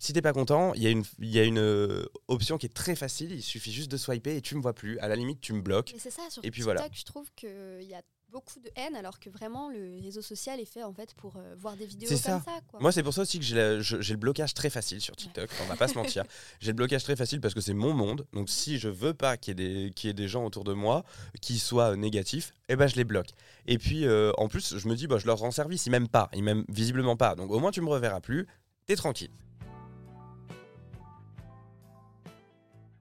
si 0.00 0.14
t'es 0.14 0.22
pas 0.22 0.32
content, 0.32 0.72
il 0.74 0.82
y 0.82 0.86
a 0.86 0.90
une, 0.90 1.04
y 1.20 1.38
a 1.38 1.44
une 1.44 1.58
euh, 1.58 2.06
option 2.26 2.56
qui 2.56 2.64
est 2.64 2.74
très 2.74 2.96
facile. 2.96 3.32
Il 3.32 3.42
suffit 3.42 3.70
juste 3.70 3.90
de 3.90 3.98
swiper 3.98 4.34
et 4.34 4.40
tu 4.40 4.56
me 4.56 4.62
vois 4.62 4.72
plus. 4.72 4.98
À 4.98 5.08
la 5.08 5.14
limite, 5.14 5.42
tu 5.42 5.52
me 5.52 5.60
bloques. 5.60 5.94
c'est 5.98 6.10
ça, 6.10 6.22
sur 6.30 6.42
et 6.42 6.50
puis 6.50 6.62
TikTok, 6.62 6.78
voilà. 6.78 6.88
je 6.90 7.04
trouve 7.04 7.30
qu'il 7.36 7.82
y 7.82 7.94
a 7.94 8.00
beaucoup 8.30 8.60
de 8.60 8.70
haine 8.76 8.94
alors 8.94 9.18
que 9.18 9.28
vraiment 9.28 9.68
le 9.68 10.00
réseau 10.02 10.22
social 10.22 10.60
est 10.60 10.64
fait 10.64 10.84
en 10.84 10.92
fait 10.92 11.14
pour 11.14 11.36
euh, 11.36 11.54
voir 11.58 11.76
des 11.76 11.84
vidéos 11.84 12.08
comme 12.08 12.18
ça. 12.18 12.42
Moi 12.78 12.92
c'est 12.92 13.02
pour 13.02 13.12
ça 13.12 13.22
aussi 13.22 13.40
que 13.40 13.44
j'ai 13.44 13.54
le 13.56 14.16
blocage 14.16 14.54
très 14.54 14.70
facile 14.70 15.00
sur 15.00 15.16
TikTok, 15.16 15.50
on 15.62 15.66
va 15.66 15.76
pas 15.76 15.88
se 15.88 15.94
mentir. 15.94 16.22
J'ai 16.60 16.68
le 16.68 16.76
blocage 16.76 17.02
très 17.02 17.16
facile 17.16 17.40
parce 17.40 17.54
que 17.54 17.60
c'est 17.60 17.74
mon 17.74 17.92
monde. 17.92 18.26
Donc 18.32 18.48
si 18.48 18.78
je 18.78 18.88
veux 18.88 19.14
pas 19.14 19.36
qu'il 19.36 19.58
y, 19.58 19.64
ait 19.64 19.90
des, 19.90 20.12
des 20.12 20.28
gens 20.28 20.44
autour 20.44 20.62
de 20.62 20.72
moi 20.72 21.04
qui 21.40 21.58
soient 21.58 21.96
négatifs, 21.96 22.52
eh 22.68 22.76
ben 22.76 22.86
je 22.86 22.94
les 22.94 23.04
bloque. 23.04 23.30
Et 23.66 23.78
puis 23.78 24.06
euh, 24.06 24.32
en 24.38 24.48
plus 24.48 24.78
je 24.78 24.88
me 24.88 24.94
dis 24.94 25.08
bah, 25.08 25.18
je 25.18 25.26
leur 25.26 25.38
rends 25.38 25.50
service, 25.50 25.86
ils 25.86 25.90
m'aiment 25.90 26.08
pas, 26.08 26.30
ils 26.32 26.44
m'aiment 26.44 26.64
visiblement 26.68 27.16
pas. 27.16 27.34
Donc 27.34 27.50
au 27.50 27.58
moins 27.58 27.72
tu 27.72 27.80
me 27.80 27.88
reverras 27.88 28.20
plus, 28.20 28.46
t'es 28.86 28.94
tranquille. 28.94 29.30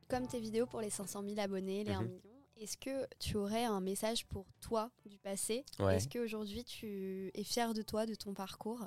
Comme 0.09 0.27
tes 0.27 0.39
vidéos 0.39 0.65
pour 0.65 0.81
les 0.81 0.89
500 0.89 1.23
000 1.23 1.39
abonnés, 1.39 1.83
les 1.85 1.93
1 1.93 2.01
mhm. 2.01 2.07
million, 2.07 2.21
est-ce 2.57 2.75
que 2.75 3.07
tu 3.19 3.37
aurais 3.37 3.63
un 3.63 3.79
message 3.79 4.25
pour 4.25 4.45
toi 4.59 4.91
du 5.05 5.17
passé? 5.17 5.63
Est-ce 5.79 6.09
qu'aujourd'hui 6.09 6.65
tu 6.65 7.31
es 7.33 7.43
fier 7.43 7.73
de 7.73 7.81
toi, 7.81 8.05
de 8.05 8.15
ton 8.15 8.33
parcours? 8.33 8.85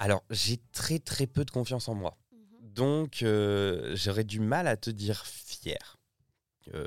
Alors, 0.00 0.24
j'ai 0.30 0.58
très 0.72 0.98
très 0.98 1.26
peu 1.26 1.44
de 1.44 1.50
confiance 1.50 1.88
en 1.88 1.94
moi. 1.94 2.16
Mhm. 2.32 2.72
Donc, 2.72 3.22
euh, 3.22 3.94
j'aurais 3.94 4.24
du 4.24 4.40
mal 4.40 4.66
à 4.66 4.76
te 4.76 4.90
dire 4.90 5.24
fier. 5.26 5.99
Euh, 6.74 6.86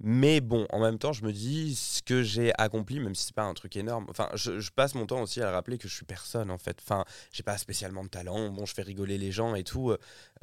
mais 0.00 0.40
bon, 0.40 0.66
en 0.70 0.80
même 0.80 0.98
temps, 0.98 1.12
je 1.12 1.24
me 1.24 1.32
dis 1.32 1.74
ce 1.74 2.02
que 2.02 2.22
j'ai 2.22 2.52
accompli, 2.58 3.00
même 3.00 3.14
si 3.14 3.26
c'est 3.26 3.34
pas 3.34 3.44
un 3.44 3.54
truc 3.54 3.76
énorme. 3.76 4.06
Enfin, 4.08 4.28
je, 4.34 4.70
passe 4.70 4.94
mon 4.94 5.06
temps 5.06 5.22
aussi 5.22 5.40
à 5.42 5.50
rappeler 5.50 5.78
que 5.78 5.88
je 5.88 5.94
suis 5.94 6.04
personne 6.04 6.50
en 6.50 6.58
fait. 6.58 6.78
Enfin, 6.82 7.04
j'ai 7.32 7.42
pas 7.42 7.58
spécialement 7.58 8.04
de 8.04 8.08
talent. 8.08 8.50
Bon, 8.50 8.66
je 8.66 8.74
fais 8.74 8.82
rigoler 8.82 9.18
les 9.18 9.32
gens 9.32 9.54
et 9.54 9.64
tout. 9.64 9.94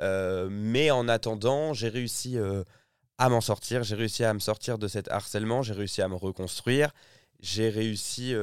Euh, 0.02 0.48
mais 0.52 0.92
en 0.92 1.08
attendant, 1.08 1.74
j'ai 1.74 1.90
réussi 1.90 2.38
euh, 2.38 2.64
à 3.18 3.30
m'en 3.30 3.42
sortir. 3.42 3.84
J'ai 3.84 3.96
réussi 3.96 4.24
à 4.24 4.34
me 4.34 4.40
sortir 4.40 4.78
de 4.78 4.88
cet 4.88 5.10
harcèlement. 5.10 5.62
J'ai 5.62 5.74
réussi 5.74 6.02
à 6.02 6.08
me 6.08 6.16
reconstruire. 6.16 6.92
J'ai 7.40 7.70
réussi. 7.70 8.34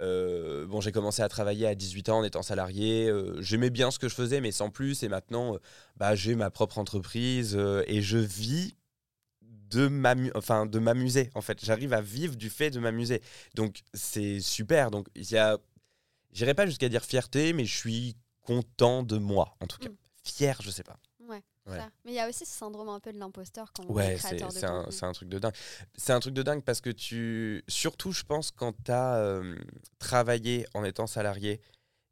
bon, 0.00 0.80
j'ai 0.80 0.92
commencé 0.92 1.22
à 1.22 1.28
travailler 1.28 1.66
à 1.66 1.74
18 1.74 2.08
ans 2.10 2.18
en 2.18 2.24
étant 2.24 2.42
salarié. 2.42 3.12
J'aimais 3.40 3.70
bien 3.70 3.90
ce 3.90 3.98
que 3.98 4.08
je 4.08 4.14
faisais, 4.14 4.40
mais 4.40 4.52
sans 4.52 4.70
plus. 4.70 5.02
Et 5.02 5.08
maintenant, 5.08 5.58
bah, 5.96 6.14
j'ai 6.14 6.34
ma 6.34 6.50
propre 6.50 6.78
entreprise 6.78 7.58
et 7.86 8.02
je 8.02 8.18
vis 8.18 8.76
de 9.70 9.88
m'amuser 9.88 10.32
enfin 10.34 10.66
de 10.66 10.78
m'amuser 10.78 11.30
en 11.34 11.40
fait. 11.40 11.64
J'arrive 11.64 11.92
à 11.92 12.00
vivre 12.00 12.36
du 12.36 12.50
fait 12.50 12.70
de 12.70 12.80
m'amuser. 12.80 13.22
Donc 13.54 13.82
c'est 13.94 14.40
super. 14.40 14.90
Donc 14.90 15.08
il 15.14 15.30
y 15.30 15.38
a 15.38 15.58
j'irai 16.32 16.54
pas 16.54 16.66
jusqu'à 16.66 16.88
dire 16.88 17.04
fierté 17.04 17.52
mais 17.52 17.64
je 17.64 17.76
suis 17.76 18.16
content 18.42 19.02
de 19.02 19.18
moi 19.18 19.56
en 19.60 19.66
tout 19.66 19.78
cas. 19.78 19.88
Mm. 19.88 19.96
fier 20.24 20.56
je 20.62 20.70
sais 20.70 20.84
pas. 20.84 20.98
Ouais, 21.66 21.78
mais 22.04 22.12
il 22.12 22.14
y 22.14 22.20
a 22.20 22.28
aussi 22.28 22.46
ce 22.46 22.52
syndrome 22.52 22.88
un 22.88 23.00
peu 23.00 23.12
de 23.12 23.18
l'imposteur 23.18 23.72
quand 23.72 23.84
ouais, 23.86 24.04
on 24.04 24.08
est 24.08 24.50
c'est 24.52 24.64
un, 24.64 24.86
un, 25.02 25.12
truc 25.12 25.28
de 25.28 25.40
dingue. 25.40 25.54
C'est 25.96 26.12
un 26.12 26.20
truc 26.20 26.32
de 26.32 26.42
dingue 26.42 26.62
parce 26.62 26.80
que 26.80 26.90
tu 26.90 27.64
surtout 27.66 28.12
je 28.12 28.22
pense 28.22 28.52
quand 28.52 28.72
tu 28.84 28.92
as 28.92 29.16
euh, 29.16 29.56
travaillé 29.98 30.66
en 30.74 30.84
étant 30.84 31.08
salarié 31.08 31.60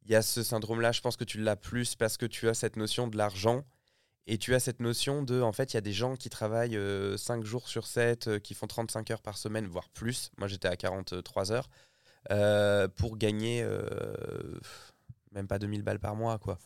il 0.05 0.11
y 0.11 0.17
a 0.17 0.23
ce 0.23 0.43
syndrome 0.43 0.81
là 0.81 0.91
je 0.91 1.01
pense 1.01 1.17
que 1.17 1.23
tu 1.23 1.39
l'as 1.41 1.55
plus 1.55 1.95
parce 1.95 2.17
que 2.17 2.27
tu 2.27 2.49
as 2.49 2.55
cette 2.55 2.77
notion 2.77 3.07
de 3.07 3.17
l'argent 3.17 3.65
et 4.27 4.39
tu 4.39 4.55
as 4.55 4.61
cette 4.61 4.81
notion 4.81 5.23
de, 5.23 5.43
en 5.43 5.53
fait, 5.53 5.73
il 5.73 5.77
y 5.77 5.79
a 5.79 5.83
des 5.83 5.93
gens 5.93 6.17
qui 6.17 6.31
travaillent 6.31 6.73
5 6.73 6.79
euh, 6.79 7.45
jours 7.45 7.69
sur 7.69 7.87
7, 7.87 8.29
euh, 8.29 8.39
qui 8.39 8.55
font 8.55 8.67
35 8.67 9.11
heures 9.11 9.23
par 9.23 9.37
semaine, 9.37 9.67
voire 9.67 9.91
plus. 9.91 10.31
Moi, 10.39 10.49
j'étais 10.49 10.69
à 10.69 10.77
43 10.77 11.53
heures, 11.53 11.69
euh, 12.31 12.89
pour 12.89 13.19
gagner 13.19 13.67
même 15.33 15.47
pas 15.47 15.59
2000 15.59 15.83
balles 15.83 15.99
par 15.99 16.15
mois, 16.15 16.39
quoi. 16.39 16.59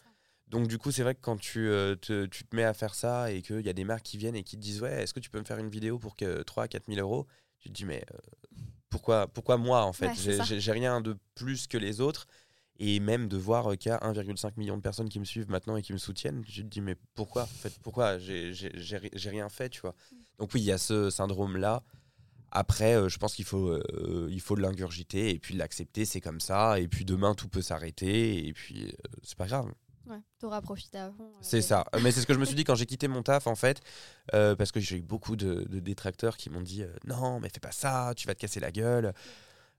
Donc, 0.46 0.66
du 0.66 0.78
coup, 0.78 0.92
c'est 0.92 1.02
vrai 1.02 1.14
que 1.14 1.20
quand 1.20 1.36
tu, 1.36 1.66
te, 2.00 2.26
tu, 2.26 2.44
te, 2.44 2.56
mets 2.56 2.64
à 2.64 2.72
faire 2.72 2.94
ça 2.94 3.30
et 3.30 3.42
qu'il 3.42 3.60
y 3.60 3.68
a 3.68 3.74
des 3.74 3.84
marques 3.84 4.04
qui 4.04 4.16
viennent 4.16 4.36
et 4.36 4.44
qui 4.44 4.56
te 4.56 4.62
disent, 4.62 4.80
ouais, 4.80 5.02
est-ce 5.02 5.12
que 5.12 5.20
tu 5.20 5.28
peux 5.28 5.38
me 5.38 5.44
faire 5.44 5.58
une 5.58 5.68
vidéo 5.68 5.98
pour 5.98 6.16
que 6.16 6.42
3 6.42 6.64
à 6.64 6.68
4000 6.68 7.00
euros? 7.00 7.26
Tu 7.58 7.68
te 7.68 7.74
dis, 7.74 7.84
mais 7.84 8.04
pourquoi, 8.88 9.26
pourquoi 9.26 9.56
moi, 9.56 9.82
en 9.82 9.92
fait? 9.92 10.14
J'ai 10.14 10.72
rien 10.72 11.00
de 11.00 11.18
plus 11.34 11.66
que 11.66 11.76
les 11.76 12.00
autres. 12.00 12.28
Et 12.80 13.00
même 13.00 13.28
de 13.28 13.36
voir 13.36 13.76
qu'il 13.76 13.90
y 13.90 13.92
a 13.92 13.98
1,5 13.98 14.52
million 14.56 14.76
de 14.76 14.82
personnes 14.82 15.08
qui 15.08 15.18
me 15.18 15.24
suivent 15.24 15.50
maintenant 15.50 15.76
et 15.76 15.82
qui 15.82 15.92
me 15.92 15.98
soutiennent, 15.98 16.44
je 16.48 16.62
te 16.62 16.66
dis, 16.66 16.80
mais 16.80 16.94
pourquoi 17.14 17.42
en 17.42 17.46
fait, 17.46 17.76
Pourquoi 17.82 18.18
J'ai 18.18 18.52
rien 19.30 19.48
fait, 19.48 19.68
tu 19.68 19.80
vois. 19.80 19.94
Donc 20.38 20.50
oui, 20.54 20.60
il 20.60 20.64
y 20.64 20.72
a 20.72 20.78
ce 20.78 21.10
syndrome-là. 21.10 21.82
Après, 22.50 22.94
euh, 22.94 23.08
je 23.08 23.18
pense 23.18 23.34
qu'il 23.34 23.44
faut, 23.44 23.68
euh, 23.68 24.28
il 24.30 24.40
faut 24.40 24.54
l'ingurgiter 24.54 25.30
et 25.30 25.38
puis 25.38 25.54
l'accepter, 25.54 26.04
c'est 26.04 26.20
comme 26.20 26.40
ça. 26.40 26.78
Et 26.80 26.88
puis 26.88 27.04
demain, 27.04 27.34
tout 27.34 27.48
peut 27.48 27.60
s'arrêter 27.60 28.46
et 28.46 28.52
puis 28.54 28.86
euh, 28.86 28.92
c'est 29.22 29.36
pas 29.36 29.46
grave. 29.46 29.70
Ouais, 30.08 30.20
t'auras 30.38 30.62
profité 30.62 30.98
euh, 30.98 31.10
C'est 31.42 31.60
ça. 31.60 31.84
Mais 32.02 32.10
c'est 32.12 32.22
ce 32.22 32.26
que 32.26 32.32
je 32.32 32.38
me 32.38 32.46
suis 32.46 32.54
dit 32.54 32.64
quand 32.64 32.74
j'ai 32.74 32.86
quitté 32.86 33.08
mon 33.08 33.22
taf, 33.22 33.46
en 33.46 33.54
fait, 33.54 33.80
euh, 34.32 34.56
parce 34.56 34.72
que 34.72 34.80
j'ai 34.80 34.96
eu 34.96 35.02
beaucoup 35.02 35.36
de, 35.36 35.66
de 35.68 35.80
détracteurs 35.80 36.38
qui 36.38 36.48
m'ont 36.48 36.62
dit 36.62 36.82
euh, 36.82 36.92
non, 37.06 37.40
mais 37.40 37.50
fais 37.50 37.60
pas 37.60 37.72
ça, 37.72 38.14
tu 38.16 38.26
vas 38.26 38.34
te 38.34 38.40
casser 38.40 38.60
la 38.60 38.70
gueule. 38.72 39.12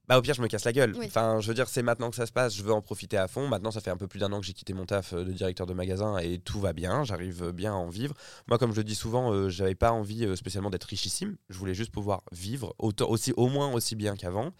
Bah 0.09 0.17
au 0.17 0.21
pire, 0.23 0.33
je 0.33 0.41
me 0.41 0.47
casse 0.47 0.65
la 0.65 0.73
gueule. 0.73 0.95
Oui. 0.97 1.05
Enfin, 1.05 1.39
je 1.39 1.47
veux 1.47 1.53
dire, 1.53 1.69
c'est 1.69 1.83
maintenant 1.83 2.09
que 2.09 2.15
ça 2.15 2.25
se 2.25 2.31
passe, 2.31 2.55
je 2.55 2.63
veux 2.63 2.73
en 2.73 2.81
profiter 2.81 3.15
à 3.15 3.27
fond. 3.27 3.47
Maintenant, 3.47 3.69
ça 3.69 3.79
fait 3.79 3.91
un 3.91 3.95
peu 3.97 4.07
plus 4.07 4.19
d'un 4.19 4.31
an 4.33 4.39
que 4.39 4.45
j'ai 4.45 4.53
quitté 4.53 4.73
mon 4.73 4.85
taf 4.87 5.13
euh, 5.13 5.23
de 5.23 5.31
directeur 5.31 5.67
de 5.67 5.73
magasin 5.75 6.17
et 6.17 6.39
tout 6.39 6.59
va 6.59 6.73
bien, 6.73 7.03
j'arrive 7.03 7.51
bien 7.51 7.73
à 7.73 7.75
en 7.77 7.89
vivre. 7.89 8.15
Moi, 8.47 8.57
comme 8.57 8.71
je 8.71 8.77
le 8.77 8.83
dis 8.83 8.95
souvent, 8.95 9.31
euh, 9.31 9.49
j'avais 9.49 9.75
pas 9.75 9.91
envie 9.91 10.25
euh, 10.25 10.35
spécialement 10.35 10.71
d'être 10.71 10.85
richissime. 10.85 11.37
Je 11.49 11.57
voulais 11.59 11.75
juste 11.75 11.91
pouvoir 11.91 12.23
vivre 12.31 12.73
autant, 12.79 13.07
aussi, 13.07 13.33
au 13.37 13.47
moins 13.49 13.71
aussi 13.71 13.95
bien 13.95 14.15
qu'avant. 14.15 14.51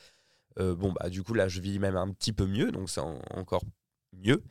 Euh, 0.60 0.76
bon, 0.76 0.92
bah 0.92 1.10
du 1.10 1.24
coup, 1.24 1.34
là, 1.34 1.48
je 1.48 1.62
vis 1.62 1.80
même 1.80 1.96
un 1.96 2.10
petit 2.12 2.32
peu 2.32 2.46
mieux, 2.46 2.72
donc 2.72 2.90
c'est 2.90 3.02
en- 3.02 3.20
encore 3.32 3.64
mieux. 4.14 4.44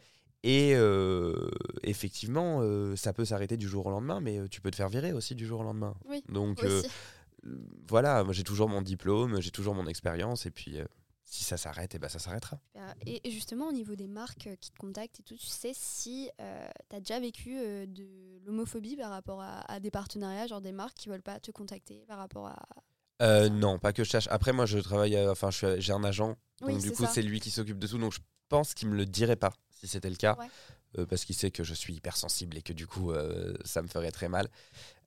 Et 0.42 0.72
euh, 0.74 1.48
effectivement, 1.82 2.60
euh, 2.62 2.94
ça 2.96 3.12
peut 3.12 3.24
s'arrêter 3.24 3.56
du 3.56 3.68
jour 3.68 3.86
au 3.86 3.90
lendemain, 3.90 4.20
mais 4.20 4.48
tu 4.48 4.60
peux 4.60 4.70
te 4.70 4.76
faire 4.76 4.88
virer 4.88 5.12
aussi 5.12 5.34
du 5.34 5.46
jour 5.46 5.60
au 5.60 5.64
lendemain. 5.64 5.94
Oui, 6.08 6.22
Donc 6.28 6.62
euh, 6.62 6.82
voilà, 7.88 8.24
moi 8.24 8.32
j'ai 8.32 8.44
toujours 8.44 8.68
mon 8.68 8.82
diplôme, 8.82 9.40
j'ai 9.40 9.50
toujours 9.50 9.74
mon 9.74 9.86
expérience, 9.86 10.46
et 10.46 10.50
puis 10.50 10.78
euh, 10.78 10.84
si 11.24 11.44
ça 11.44 11.56
s'arrête, 11.56 11.94
et 11.94 11.98
ben 11.98 12.08
ça 12.08 12.18
s'arrêtera. 12.18 12.58
Et, 13.06 13.20
justement, 13.30 13.68
au 13.68 13.72
niveau 13.72 13.94
des 13.96 14.08
marques 14.08 14.46
euh, 14.46 14.56
qui 14.56 14.70
te 14.70 14.78
contactent 14.78 15.20
et 15.20 15.22
tout, 15.22 15.36
tu 15.36 15.46
sais 15.46 15.72
si 15.74 16.30
tu 16.38 16.96
as 16.96 17.00
déjà 17.00 17.20
vécu 17.20 17.58
euh, 17.58 17.86
de 17.86 18.06
l'homophobie 18.46 18.96
par 18.96 19.10
rapport 19.10 19.40
à, 19.42 19.60
à 19.70 19.80
des 19.80 19.90
partenariats, 19.90 20.46
genre 20.46 20.60
des 20.60 20.72
marques 20.72 20.96
qui 20.96 21.08
veulent 21.08 21.22
pas 21.22 21.38
te 21.40 21.50
contacter 21.50 22.04
par 22.06 22.18
rapport 22.18 22.46
à. 22.48 22.56
Euh, 23.20 23.48
non, 23.48 23.78
pas 23.78 23.92
que 23.92 24.04
je 24.04 24.10
cherche. 24.10 24.28
Après, 24.30 24.52
moi 24.52 24.64
je 24.66 24.78
travaille, 24.78 25.16
euh, 25.16 25.32
enfin 25.32 25.50
j'ai 25.50 25.92
un 25.92 26.04
agent, 26.04 26.28
donc 26.60 26.70
Oui, 26.70 26.78
du 26.78 26.92
coup 26.92 27.04
c'est 27.06 27.22
lui 27.22 27.40
qui 27.40 27.50
s'occupe 27.50 27.78
de 27.78 27.86
tout, 27.86 27.98
donc 27.98 28.12
je 28.12 28.20
pense 28.48 28.74
qu'il 28.74 28.88
me 28.88 28.96
le 28.96 29.06
dirait 29.06 29.36
pas 29.36 29.52
si 29.70 29.88
c'était 29.88 30.08
le 30.10 30.16
cas, 30.16 30.36
Ouais. 30.38 30.46
euh, 30.98 31.06
parce 31.06 31.24
qu'il 31.24 31.34
sait 31.34 31.50
que 31.50 31.64
je 31.64 31.74
suis 31.74 31.94
hypersensible 31.94 32.56
et 32.56 32.62
que 32.62 32.72
du 32.72 32.86
coup 32.86 33.10
euh, 33.10 33.54
ça 33.64 33.82
me 33.82 33.88
ferait 33.88 34.12
très 34.12 34.28
mal. 34.28 34.48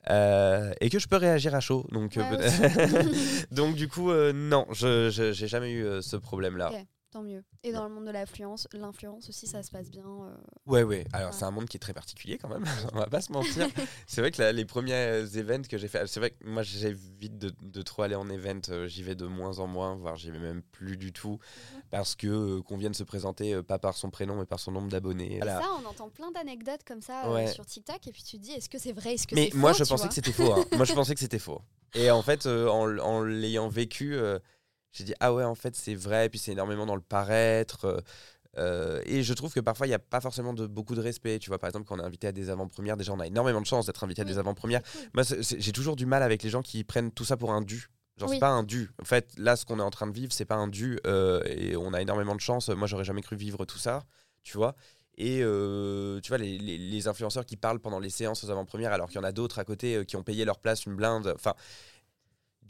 Euh, 0.10 0.74
et 0.82 0.90
que 0.90 0.98
je 1.00 1.08
peux 1.08 1.18
réagir 1.18 1.54
à 1.54 1.60
chaud, 1.60 1.86
donc, 1.92 2.18
euh, 2.18 2.22
Ouais, 2.32 3.46
donc 3.52 3.76
du 3.76 3.88
coup 3.88 4.10
euh, 4.10 4.34
non, 4.34 4.66
je 4.72 5.10
j'ai 5.12 5.48
jamais 5.48 5.72
eu 5.72 5.86
euh, 5.86 6.02
ce 6.02 6.16
problème-là. 6.16 6.72
Tant 7.12 7.24
mieux. 7.24 7.44
Et 7.64 7.74
dans 7.74 7.88
le 7.90 7.94
monde 7.94 8.06
de 8.06 8.12
l'influence, 8.12 8.70
l'influence 8.72 9.28
aussi, 9.28 9.46
ça 9.46 9.64
se 9.64 9.70
passe 9.70 9.92
bien. 9.92 10.06
euh, 10.06 10.34
Ouais, 10.66 10.84
ouais. 10.84 11.06
Alors, 11.12 11.32
Ouais. 11.32 11.36
c'est 11.38 11.44
un 11.44 11.52
monde 11.52 11.68
qui 11.68 11.76
est 11.76 11.80
très 11.80 11.94
particulier 11.94 12.38
quand 12.38 12.48
même. 12.48 12.64
On 12.94 12.98
va 13.00 13.08
pas 13.08 13.20
se 13.20 13.34
mentir. 13.34 13.68
c'est 14.08 14.22
vrai 14.22 14.32
que 14.32 14.42
là, 14.42 14.54
les 14.54 14.64
premiers 14.64 14.94
euh, 14.94 15.26
events 15.36 15.64
que 15.70 15.78
j'ai 15.78 15.90
fait, 15.90 16.08
c'est 16.08 16.22
vrai 16.22 16.30
que 16.32 16.46
moi, 16.48 16.64
j'évite 16.64 17.38
de, 17.38 17.52
de 17.62 17.82
trop 17.82 18.04
aller 18.04 18.16
en 18.16 18.30
event. 18.30 18.62
euh, 18.70 18.88
J'y 18.88 19.04
vais 19.04 19.16
de 19.16 19.26
moins 19.26 19.60
en 19.60 19.68
moins, 19.68 19.96
voire 19.98 20.16
j'y 20.16 20.32
vais 20.32 20.40
même 20.40 20.62
plus 20.72 20.96
du 20.96 21.12
tout. 21.12 21.38
Mhm. 21.74 21.82
Parce 21.92 22.16
que 22.16 22.28
euh, 22.28 22.62
qu'on 22.62 22.78
vienne 22.78 22.94
se 22.94 23.04
présenter 23.04 23.56
euh, 23.56 23.62
pas 23.62 23.78
par 23.78 23.98
son 23.98 24.10
prénom, 24.10 24.38
mais 24.38 24.46
par 24.46 24.62
son 24.62 24.72
nombre 24.72 24.88
d'abonnés. 24.88 25.36
Voilà. 25.38 25.60
ça, 25.60 25.68
on 25.82 25.86
entend 25.86 26.08
plein 26.10 26.32
d'anecdotes 26.32 26.86
comme 26.88 27.02
ça 27.02 27.24
sur 27.52 27.66
TikTok, 27.66 28.08
et 28.08 28.12
puis 28.14 28.24
tu 28.24 28.38
te 28.38 28.42
dis, 28.42 28.54
est-ce 28.54 28.70
que 28.70 28.78
c'est 28.78 28.94
vrai, 28.94 29.16
est-ce 29.16 29.28
que 29.28 29.36
Mais 29.36 29.50
c'est 29.52 29.58
moi, 29.58 29.74
je 29.74 29.84
pensais 29.84 30.08
que 30.08 30.14
c'était 30.14 30.32
faux. 30.32 30.54
hein. 30.54 30.64
moi, 30.78 30.86
je 30.86 30.94
pensais 30.94 31.14
que 31.14 31.20
c'était 31.20 31.40
faux. 31.40 31.62
Et 31.94 32.10
en 32.10 32.22
fait, 32.22 32.46
en, 32.46 32.98
en 33.00 33.22
l'ayant 33.22 33.68
vécu, 33.68 34.18
j'ai 34.92 35.04
dit 35.04 35.14
ah 35.20 35.34
ouais, 35.34 35.44
en 35.44 35.56
fait, 35.56 35.76
c'est 35.76 35.96
vrai. 35.96 36.30
Puis 36.30 36.40
c'est 36.40 36.52
énormément 36.52 36.86
dans 36.86 36.96
le 36.96 37.02
paraître. 37.02 37.86
euh, 37.86 38.00
euh, 38.58 39.02
et 39.06 39.24
je 39.24 39.34
trouve 39.34 39.54
que 39.54 39.60
parfois, 39.62 39.88
il 39.88 39.90
n'y 39.92 39.96
a 39.96 40.00
pas 40.00 40.20
forcément 40.20 40.54
de, 40.54 40.68
beaucoup 40.68 40.94
de 40.96 41.02
respect. 41.02 41.40
Tu 41.40 41.50
vois, 41.50 41.58
par 41.60 41.70
exemple, 41.70 41.86
quand 41.88 41.96
on 41.96 42.00
est 42.00 42.06
invité 42.06 42.28
à 42.28 42.32
des 42.34 42.50
avant-premières, 42.50 42.98
déjà, 42.98 43.14
on 43.14 43.20
a 43.22 43.28
énormément 43.28 43.62
de 43.62 43.66
chance 43.66 43.86
d'être 43.86 44.04
invité 44.04 44.22
à 44.24 44.26
des 44.26 44.38
avant-premières. 44.38 44.82
Moi, 45.14 45.24
j'ai 45.40 45.72
toujours 45.72 45.96
du 45.96 46.06
mal 46.06 46.22
avec 46.22 46.44
les 46.44 46.50
gens 46.50 46.62
qui 46.62 46.84
prennent 46.84 47.12
tout 47.12 47.24
ça 47.26 47.38
pour 47.38 47.52
un 47.54 47.62
dû. 47.62 47.88
Genre, 48.18 48.30
Oui. 48.30 48.36
c'est 48.36 48.40
pas 48.42 48.50
un 48.50 48.64
dû. 48.64 48.90
En 49.02 49.06
fait, 49.06 49.32
là, 49.38 49.56
ce 49.56 49.66
qu'on 49.66 49.80
est 49.80 49.84
en 49.84 49.90
train 49.90 50.06
de 50.08 50.12
vivre, 50.14 50.34
c'est 50.34 50.44
pas 50.46 50.56
un 50.56 50.68
dû. 50.68 51.00
euh, 51.08 51.42
et 51.46 51.78
on 51.78 51.94
a 51.94 52.02
énormément 52.02 52.36
de 52.36 52.42
chance. 52.42 52.68
Moi, 52.70 52.88
j'aurais 52.88 53.06
jamais 53.06 53.22
cru 53.22 53.38
vivre 53.38 53.64
tout 53.66 53.78
ça. 53.80 54.04
Tu 54.44 54.58
vois 54.58 54.76
et 55.18 55.42
euh, 55.44 56.20
tu 56.22 56.30
vois, 56.30 56.38
les, 56.38 56.58
les- 56.58 56.78
les 56.78 57.08
influenceurs 57.08 57.46
qui 57.46 57.56
parlent 57.58 57.80
pendant 57.80 58.00
les 58.00 58.10
séances 58.10 58.44
aux 58.46 58.50
avant-premières, 58.50 58.92
alors 58.94 59.08
qu'il 59.08 59.18
y 59.18 59.20
en 59.20 59.24
a 59.26 59.34
d'autres 59.34 59.60
à 59.60 59.66
côté 59.66 60.06
qui 60.06 60.16
ont 60.16 60.24
payé 60.24 60.46
leur 60.46 60.58
place 60.60 60.86
une 60.86 60.96
blinde. 60.96 61.32
Enfin, 61.36 61.54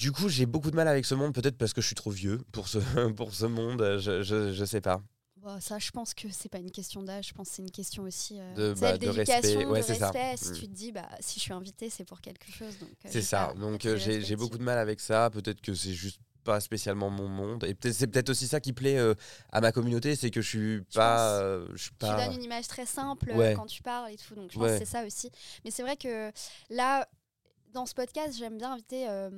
du 0.01 0.11
coup, 0.11 0.29
j'ai 0.29 0.47
beaucoup 0.47 0.71
de 0.71 0.75
mal 0.75 0.87
avec 0.87 1.05
ce 1.05 1.13
monde, 1.13 1.31
peut-être 1.31 1.57
parce 1.57 1.73
que 1.73 1.81
je 1.81 1.85
suis 1.85 1.95
trop 1.95 2.09
vieux 2.09 2.39
pour 2.51 2.67
ce, 2.67 2.79
pour 3.15 3.33
ce 3.35 3.45
monde. 3.45 3.97
Je, 3.99 4.23
je, 4.23 4.51
je 4.51 4.65
sais 4.65 4.81
pas. 4.81 4.99
Bon, 5.37 5.59
ça, 5.59 5.77
je 5.79 5.91
pense 5.91 6.13
que 6.15 6.27
c'est 6.31 6.49
pas 6.49 6.57
une 6.59 6.71
question 6.71 7.03
d'âge, 7.03 7.27
je 7.29 7.33
pense 7.33 7.49
que 7.49 7.55
c'est 7.55 7.61
une 7.61 7.69
question 7.71 8.03
aussi 8.03 8.39
euh, 8.39 8.73
De- 8.73 8.79
bah, 8.79 8.97
de 8.97 9.07
respect. 9.09 9.65
Ouais, 9.65 9.79
de 9.81 9.85
c'est 9.85 9.95
ça. 9.95 10.09
respect. 10.11 10.37
Si 10.37 10.51
Mm. 10.51 10.55
tu 10.55 10.67
te 10.67 10.73
dis, 10.73 10.91
bah, 10.91 11.07
si 11.19 11.39
je 11.39 11.43
suis 11.43 11.53
invité, 11.53 11.89
c'est 11.91 12.03
pour 12.05 12.19
quelque 12.21 12.51
chose. 12.51 12.73
euh, 12.81 12.85
C'est 13.05 13.21
ça. 13.21 13.47
pas- 13.47 13.53
Donc 13.59 13.85
euh, 13.85 13.93
de 13.93 13.97
j'ai 13.97 14.17
respect 14.19 14.35
beaucoup 14.37 14.57
de 14.57 14.63
mal 14.63 14.77
avec 14.79 14.99
ça. 14.99 15.29
Peut-être 15.31 15.61
que 15.61 15.73
c'est 15.75 15.93
juste 15.93 16.19
pas 16.43 16.59
spécialement 16.59 17.09
mon 17.11 17.27
monde. 17.27 17.63
Et 17.65 17.75
c'est 17.91 18.07
peut-être 18.07 18.29
aussi 18.31 18.47
ça 18.47 18.59
qui 18.59 18.73
plaît 18.73 18.97
euh, 18.97 19.13
à 19.51 19.61
ma 19.61 19.71
communauté, 19.71 20.15
c'est 20.15 20.31
que 20.31 20.41
je 20.41 20.47
suis 20.47 20.81
pas, 20.93 21.39
euh, 21.39 21.67
je 21.73 21.83
suis 21.83 21.91
Tu 21.99 22.05
donnes 22.07 22.33
une 22.33 22.43
image 22.43 22.67
très 22.67 22.85
simple 22.87 23.29
euh, 23.31 23.35
Ouais. 23.37 23.53
quand 23.55 23.67
tu 23.67 23.81
parles 23.83 24.11
et 24.11 24.17
tout, 24.17 24.33
donc 24.35 24.51
je 24.51 24.55
pense 24.57 24.63
Ouais. 24.63 24.79
que 24.79 24.85
c'est 24.85 24.91
ça 24.91 25.05
aussi. 25.05 25.29
Mais 25.65 25.69
c'est 25.71 25.83
vrai 25.83 25.97
que 25.97 26.31
là, 26.71 27.07
dans 27.73 27.85
ce 27.85 27.93
podcast, 27.93 28.35
j'aime 28.37 28.57
bien 28.57 28.73
inviter. 28.73 29.07
euh, 29.09 29.29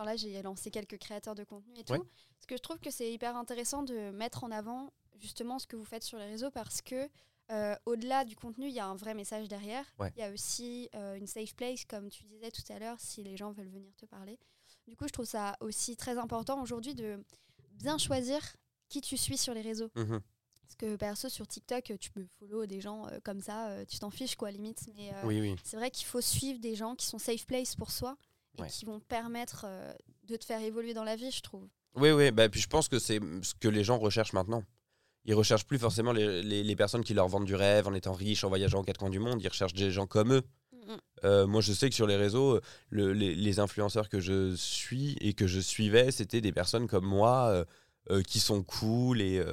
Enfin 0.00 0.08
là, 0.10 0.16
j'ai 0.16 0.40
lancé 0.40 0.70
quelques 0.70 0.96
créateurs 0.98 1.34
de 1.34 1.44
contenu 1.44 1.74
et 1.78 1.84
tout. 1.84 1.92
Ouais. 1.92 1.98
Parce 1.98 2.46
que 2.46 2.56
je 2.56 2.62
trouve 2.62 2.78
que 2.78 2.90
c'est 2.90 3.12
hyper 3.12 3.36
intéressant 3.36 3.82
de 3.82 4.10
mettre 4.12 4.44
en 4.44 4.50
avant 4.50 4.90
justement 5.18 5.58
ce 5.58 5.66
que 5.66 5.76
vous 5.76 5.84
faites 5.84 6.02
sur 6.02 6.18
les 6.18 6.24
réseaux 6.24 6.50
parce 6.50 6.80
que 6.80 7.06
euh, 7.50 7.76
au-delà 7.84 8.24
du 8.24 8.34
contenu, 8.34 8.68
il 8.68 8.72
y 8.72 8.80
a 8.80 8.86
un 8.86 8.94
vrai 8.94 9.12
message 9.12 9.46
derrière. 9.48 9.84
Il 9.98 10.02
Ouais. 10.02 10.12
y 10.16 10.22
a 10.22 10.30
aussi 10.30 10.88
euh, 10.94 11.16
une 11.16 11.26
safe 11.26 11.54
place, 11.54 11.84
comme 11.84 12.08
tu 12.08 12.24
disais 12.24 12.50
tout 12.50 12.62
à 12.72 12.78
l'heure, 12.78 12.96
si 12.98 13.22
les 13.22 13.36
gens 13.36 13.50
veulent 13.52 13.68
venir 13.68 13.92
te 13.96 14.06
parler. 14.06 14.38
Du 14.88 14.96
coup, 14.96 15.06
je 15.06 15.12
trouve 15.12 15.26
ça 15.26 15.56
aussi 15.60 15.96
très 15.96 16.16
important 16.16 16.62
aujourd'hui 16.62 16.94
de 16.94 17.22
bien 17.72 17.98
choisir 17.98 18.40
qui 18.88 19.02
tu 19.02 19.18
suis 19.18 19.36
sur 19.36 19.52
les 19.52 19.60
réseaux. 19.62 19.90
Mhm. 19.96 20.20
Parce 20.62 20.76
que 20.78 20.96
perso, 20.96 21.28
sur 21.28 21.46
TikTok, 21.46 21.92
tu 22.00 22.10
peux 22.10 22.24
follow 22.38 22.64
des 22.64 22.80
gens 22.80 23.06
euh, 23.08 23.18
comme 23.22 23.40
ça, 23.42 23.84
tu 23.84 23.98
t'en 23.98 24.08
fiches 24.10 24.36
quoi, 24.36 24.50
limite. 24.50 24.80
Mais 24.96 25.12
Oui, 25.24 25.40
oui. 25.42 25.56
c'est 25.62 25.76
vrai 25.76 25.90
qu'il 25.90 26.06
faut 26.06 26.22
suivre 26.22 26.58
des 26.60 26.74
gens 26.74 26.94
qui 26.94 27.04
sont 27.06 27.18
safe 27.18 27.44
place 27.44 27.74
pour 27.74 27.90
soi 27.90 28.16
et 28.58 28.62
Ouais. 28.62 28.68
qui 28.68 28.84
vont 28.84 29.00
permettre 29.00 29.64
euh, 29.66 29.92
de 30.28 30.36
te 30.36 30.44
faire 30.44 30.60
évoluer 30.60 30.94
dans 30.94 31.04
la 31.04 31.16
vie, 31.16 31.30
je 31.30 31.40
trouve. 31.42 31.66
Oui, 31.96 32.10
oui. 32.10 32.30
Bah, 32.30 32.48
puis 32.48 32.60
je 32.60 32.68
pense 32.68 32.88
que 32.88 32.98
c'est 32.98 33.20
ce 33.42 33.54
que 33.54 33.68
les 33.68 33.84
gens 33.84 33.98
recherchent 33.98 34.32
maintenant. 34.32 34.62
Ils 35.24 35.34
recherchent 35.34 35.66
plus 35.66 35.78
forcément 35.78 36.12
les, 36.12 36.42
les- 36.42 36.62
les 36.62 36.76
personnes 36.76 37.04
qui 37.04 37.14
leur 37.14 37.28
vendent 37.28 37.44
du 37.44 37.54
rêve 37.54 37.86
en 37.88 37.94
étant 37.94 38.12
riches, 38.12 38.44
en 38.44 38.48
voyageant 38.48 38.80
aux 38.80 38.84
quatre 38.84 38.98
coins 38.98 39.10
du 39.10 39.18
monde. 39.18 39.40
Ils 39.42 39.48
recherchent 39.48 39.74
des 39.74 39.90
gens 39.90 40.06
comme 40.06 40.32
eux. 40.34 40.42
Euh, 41.24 41.46
moi, 41.46 41.60
je 41.60 41.72
sais 41.72 41.88
que 41.88 41.94
sur 41.94 42.06
les 42.06 42.16
réseaux, 42.16 42.56
euh, 42.56 42.60
le- 42.88 43.12
les, 43.12 43.34
les 43.34 43.58
influenceurs 43.60 44.08
que 44.08 44.18
je 44.20 44.54
suis 44.56 45.16
et 45.20 45.34
que 45.34 45.46
je 45.46 45.60
suivais, 45.60 46.10
c'était 46.10 46.40
des 46.40 46.52
personnes 46.52 46.86
comme 46.88 47.04
moi 47.04 47.64
euh, 48.10 48.22
qui 48.22 48.40
sont 48.40 48.62
cool 48.62 49.20
et, 49.20 49.44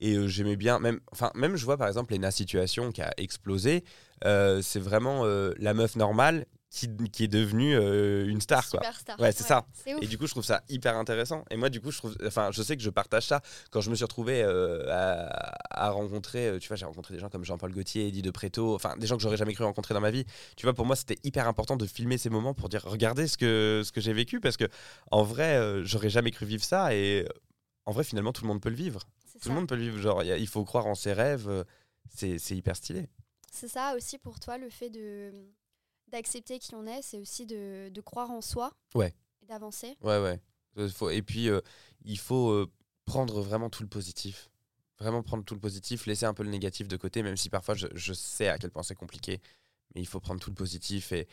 et 0.00 0.28
j'aimais 0.28 0.56
bien. 0.56 0.78
Même, 0.78 1.00
enfin, 1.12 1.30
même 1.34 1.56
je 1.56 1.64
vois 1.64 1.76
par 1.76 1.88
exemple 1.88 2.14
Lena 2.14 2.30
Situation 2.30 2.92
qui 2.92 3.02
a 3.02 3.12
explosé. 3.18 3.84
c'est 4.22 4.78
vraiment 4.80 5.24
la 5.24 5.74
meuf 5.74 5.96
normale 5.96 6.46
qui, 6.70 6.88
qui 7.12 7.24
est 7.24 7.28
devenue 7.28 7.74
euh, 7.76 8.26
une 8.28 8.40
star, 8.40 8.68
quoi. 8.70 8.78
Superstar. 8.80 9.18
Ouais, 9.20 9.32
c'est 9.32 9.42
ça. 9.42 9.66
C'est 9.72 9.92
ouf. 9.94 10.02
Et 10.02 10.06
du 10.06 10.16
coup, 10.18 10.26
je 10.26 10.30
trouve 10.30 10.44
ça 10.44 10.62
hyper 10.68 10.96
intéressant. 10.96 11.44
Et 11.50 11.56
moi, 11.56 11.68
du 11.68 11.80
coup, 11.80 11.90
je 11.90 11.98
trouve, 11.98 12.16
enfin, 12.24 12.50
je 12.52 12.62
sais 12.62 12.76
que 12.76 12.82
je 12.82 12.90
partage 12.90 13.26
ça 13.26 13.40
quand 13.72 13.80
je 13.80 13.90
me 13.90 13.96
suis 13.96 14.04
retrouvé 14.04 14.42
euh, 14.44 14.86
à, 14.88 15.86
à 15.86 15.90
rencontrer, 15.90 16.46
euh, 16.46 16.58
tu 16.60 16.68
vois, 16.68 16.76
j'ai 16.76 16.84
rencontré 16.86 17.12
des 17.14 17.18
gens 17.20 17.28
comme 17.28 17.44
Jean-Paul 17.44 17.72
Gaultier, 17.72 18.06
Eddie 18.06 18.22
de 18.22 18.30
Préto, 18.30 18.74
enfin, 18.74 18.96
des 18.96 19.06
gens 19.08 19.16
que 19.16 19.22
j'aurais 19.22 19.36
jamais 19.36 19.52
cru 19.52 19.64
rencontrer 19.64 19.94
dans 19.94 20.00
ma 20.00 20.12
vie. 20.12 20.24
Tu 20.56 20.64
vois, 20.64 20.72
pour 20.72 20.86
moi, 20.86 20.94
c'était 20.94 21.18
hyper 21.24 21.48
important 21.48 21.76
de 21.76 21.86
filmer 21.86 22.18
ces 22.18 22.30
moments 22.30 22.54
pour 22.54 22.68
dire, 22.68 22.82
regardez 22.84 23.26
ce 23.26 23.36
que 23.36 23.82
ce 23.84 23.90
que 23.90 24.00
j'ai 24.00 24.12
vécu, 24.12 24.38
parce 24.40 24.56
que 24.56 24.68
en 25.10 25.24
vrai, 25.24 25.56
euh, 25.56 25.84
j'aurais 25.84 26.10
jamais 26.10 26.30
cru 26.30 26.46
vivre 26.46 26.62
ça. 26.64 26.94
Et 26.94 27.26
en 27.84 27.90
vrai, 27.92 28.04
finalement, 28.04 28.32
tout 28.32 28.42
le 28.42 28.48
monde 28.48 28.60
peut 28.62 28.70
le 28.70 28.76
vivre. 28.76 29.00
Tout 29.32 29.38
ça. 29.42 29.48
le 29.48 29.54
monde 29.56 29.66
peut 29.68 29.74
le 29.74 29.82
vivre. 29.82 29.98
Genre, 29.98 30.20
a- 30.20 30.24
il 30.24 30.46
faut 30.46 30.64
croire 30.64 30.86
en 30.86 30.94
ses 30.94 31.12
rêves. 31.12 31.64
c'est 32.14 32.38
hyper 32.50 32.76
stylé. 32.76 33.08
C'est 33.50 33.66
ça 33.68 33.94
aussi 33.96 34.18
pour 34.18 34.38
toi, 34.38 34.56
le 34.58 34.70
fait 34.70 34.90
de 34.90 35.32
d'accepter 36.10 36.58
qui 36.58 36.74
on 36.74 36.86
est, 36.86 37.02
c'est 37.02 37.18
aussi 37.18 37.46
de, 37.46 37.88
de 37.88 38.00
croire 38.00 38.30
en 38.30 38.40
soi 38.40 38.72
Ouais. 38.94 39.14
et 39.42 39.46
d'avancer. 39.46 39.96
Ouais, 40.02 40.20
ouais. 40.20 40.40
Euh, 40.78 41.10
Et 41.10 41.22
puis, 41.22 41.48
euh, 41.48 41.60
il 42.04 42.18
faut 42.18 42.50
euh, 42.50 42.70
prendre 43.04 43.40
vraiment 43.40 43.70
tout 43.70 43.82
le 43.82 43.88
positif. 43.88 44.48
Vraiment 44.98 45.22
prendre 45.22 45.44
tout 45.44 45.54
le 45.54 45.60
positif, 45.60 46.06
laisser 46.06 46.26
un 46.26 46.34
peu 46.34 46.42
le 46.42 46.50
négatif 46.50 46.86
de 46.86 46.96
côté, 46.96 47.22
même 47.22 47.36
si 47.36 47.48
parfois 47.48 47.74
je, 47.74 47.86
je 47.94 48.12
sais 48.12 48.48
à 48.48 48.58
quel 48.58 48.70
point 48.70 48.82
c'est 48.82 48.94
compliqué. 48.94 49.40
Mais 49.94 50.02
il 50.02 50.06
faut 50.06 50.20
prendre 50.20 50.40
tout 50.40 50.50
le 50.50 50.54
positif 50.54 51.12
et, 51.12 51.26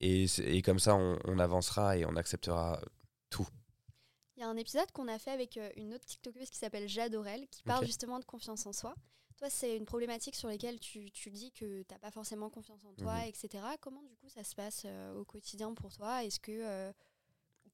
et, 0.00 0.62
comme 0.62 0.80
ça, 0.80 0.96
on, 0.96 1.18
on 1.24 1.38
avancera 1.38 1.96
et 1.96 2.04
on 2.04 2.16
acceptera 2.16 2.80
tout. 3.30 3.46
Il 4.36 4.40
y 4.40 4.42
a 4.42 4.48
un 4.48 4.56
épisode 4.56 4.90
qu'on 4.92 5.06
a 5.08 5.18
fait 5.20 5.30
avec 5.30 5.56
euh, 5.56 5.70
une 5.76 5.94
autre 5.94 6.04
TikTokeuse 6.04 6.50
qui 6.50 6.58
s'appelle 6.58 6.88
Jade 6.88 7.14
Aurel, 7.14 7.46
qui 7.48 7.62
parle 7.62 7.86
justement 7.86 8.18
de 8.18 8.24
confiance 8.24 8.66
en 8.66 8.72
soi. 8.72 8.94
Toi, 9.42 9.50
c'est 9.50 9.76
une 9.76 9.86
problématique 9.86 10.36
sur 10.36 10.46
laquelle 10.46 10.78
tu, 10.78 11.10
tu 11.10 11.28
dis 11.32 11.50
que 11.50 11.82
tu 11.82 11.86
n'as 11.90 11.98
pas 11.98 12.12
forcément 12.12 12.48
confiance 12.48 12.84
en 12.84 12.94
toi, 12.94 13.16
Mhm. 13.22 13.26
etc. 13.26 13.64
Comment 13.80 14.04
du 14.04 14.14
coup 14.14 14.28
ça 14.28 14.44
se 14.44 14.54
passe 14.54 14.82
euh, 14.84 15.12
au 15.14 15.24
quotidien 15.24 15.74
pour 15.74 15.92
toi? 15.92 16.22
Est-ce 16.22 16.38
que 16.38 16.52
euh, 16.52 16.92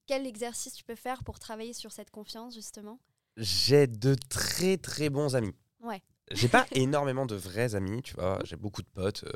quel 0.07 0.27
exercice 0.27 0.73
tu 0.73 0.83
peux 0.83 0.95
faire 0.95 1.23
pour 1.25 1.39
travailler 1.39 1.75
sur 1.75 1.93
cette 1.93 2.11
confiance 2.11 2.55
justement? 2.55 2.99
J'ai 3.37 3.87
de 3.87 4.15
très 4.15 4.79
très 4.79 5.11
bons 5.11 5.37
amis. 5.37 5.53
Ouais. 5.81 6.01
J'ai 6.31 6.49
pas 6.49 6.67
énormément 6.73 7.27
de 7.27 7.37
vrais 7.37 7.75
amis, 7.75 8.01
tu 8.01 8.15
vois. 8.15 8.39
J'ai 8.45 8.57
beaucoup 8.57 8.81
de 8.81 8.89
potes. 8.89 9.27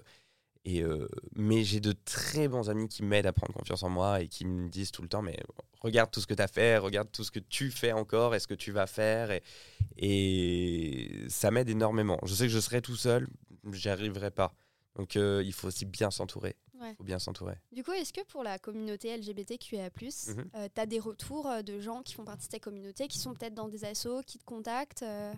Euh, 0.66 0.70
Et, 0.70 0.82
euh, 0.82 1.08
mais 1.36 1.64
j'ai 1.64 1.80
de 1.80 1.92
très 2.04 2.48
bons 2.48 2.70
amis 2.70 2.88
qui 2.88 3.02
m'aident 3.02 3.26
à 3.26 3.32
prendre 3.32 3.52
confiance 3.52 3.82
en 3.82 3.88
moi 3.90 4.20
et 4.22 4.28
qui 4.28 4.44
me 4.44 4.68
disent 4.68 4.90
tout 4.92 5.02
le 5.02 5.08
temps, 5.08 5.22
mais 5.22 5.36
regarde 5.80 6.10
tout 6.10 6.20
ce 6.20 6.26
que 6.26 6.34
tu 6.34 6.42
as 6.42 6.48
fait, 6.48 6.78
regarde 6.78 7.10
tout 7.10 7.24
ce 7.24 7.30
que 7.30 7.40
tu 7.40 7.70
fais 7.70 7.92
encore 7.92 8.34
et 8.34 8.40
ce 8.40 8.46
que 8.46 8.54
tu 8.54 8.70
vas 8.72 8.86
faire. 8.86 9.30
Et, 9.30 9.42
et 9.96 11.28
ça 11.28 11.50
m'aide 11.50 11.68
énormément. 11.68 12.18
Je 12.24 12.34
sais 12.34 12.44
que 12.44 12.52
je 12.52 12.60
serai 12.60 12.82
tout 12.82 12.96
seul, 12.96 13.28
j'y 13.72 13.88
arriverai 13.88 14.30
pas. 14.30 14.52
Donc 14.96 15.16
euh, 15.16 15.42
il 15.44 15.52
faut 15.52 15.68
aussi 15.68 15.84
bien 15.86 16.10
s'entourer. 16.10 16.56
Ouais. 16.80 16.94
faut 16.98 17.04
bien 17.04 17.20
s'entourer. 17.20 17.54
Du 17.70 17.84
coup, 17.84 17.92
est-ce 17.92 18.12
que 18.12 18.24
pour 18.24 18.42
la 18.42 18.58
communauté 18.58 19.16
LGBTQIA+, 19.16 19.88
Mhm. 19.90 20.50
tu 20.74 20.80
as 20.80 20.86
des 20.86 20.98
retours 20.98 21.46
euh, 21.46 21.62
de 21.62 21.78
gens 21.78 22.02
qui 22.02 22.12
font 22.14 22.24
partie 22.24 22.46
de 22.48 22.52
ta 22.52 22.58
communauté, 22.58 23.06
qui 23.06 23.18
sont 23.18 23.34
peut-être 23.34 23.54
dans 23.54 23.68
des 23.68 23.84
assos, 23.84 24.22
qui 24.26 24.38
te 24.38 24.44
contactent 24.44 25.04
euh, 25.04 25.32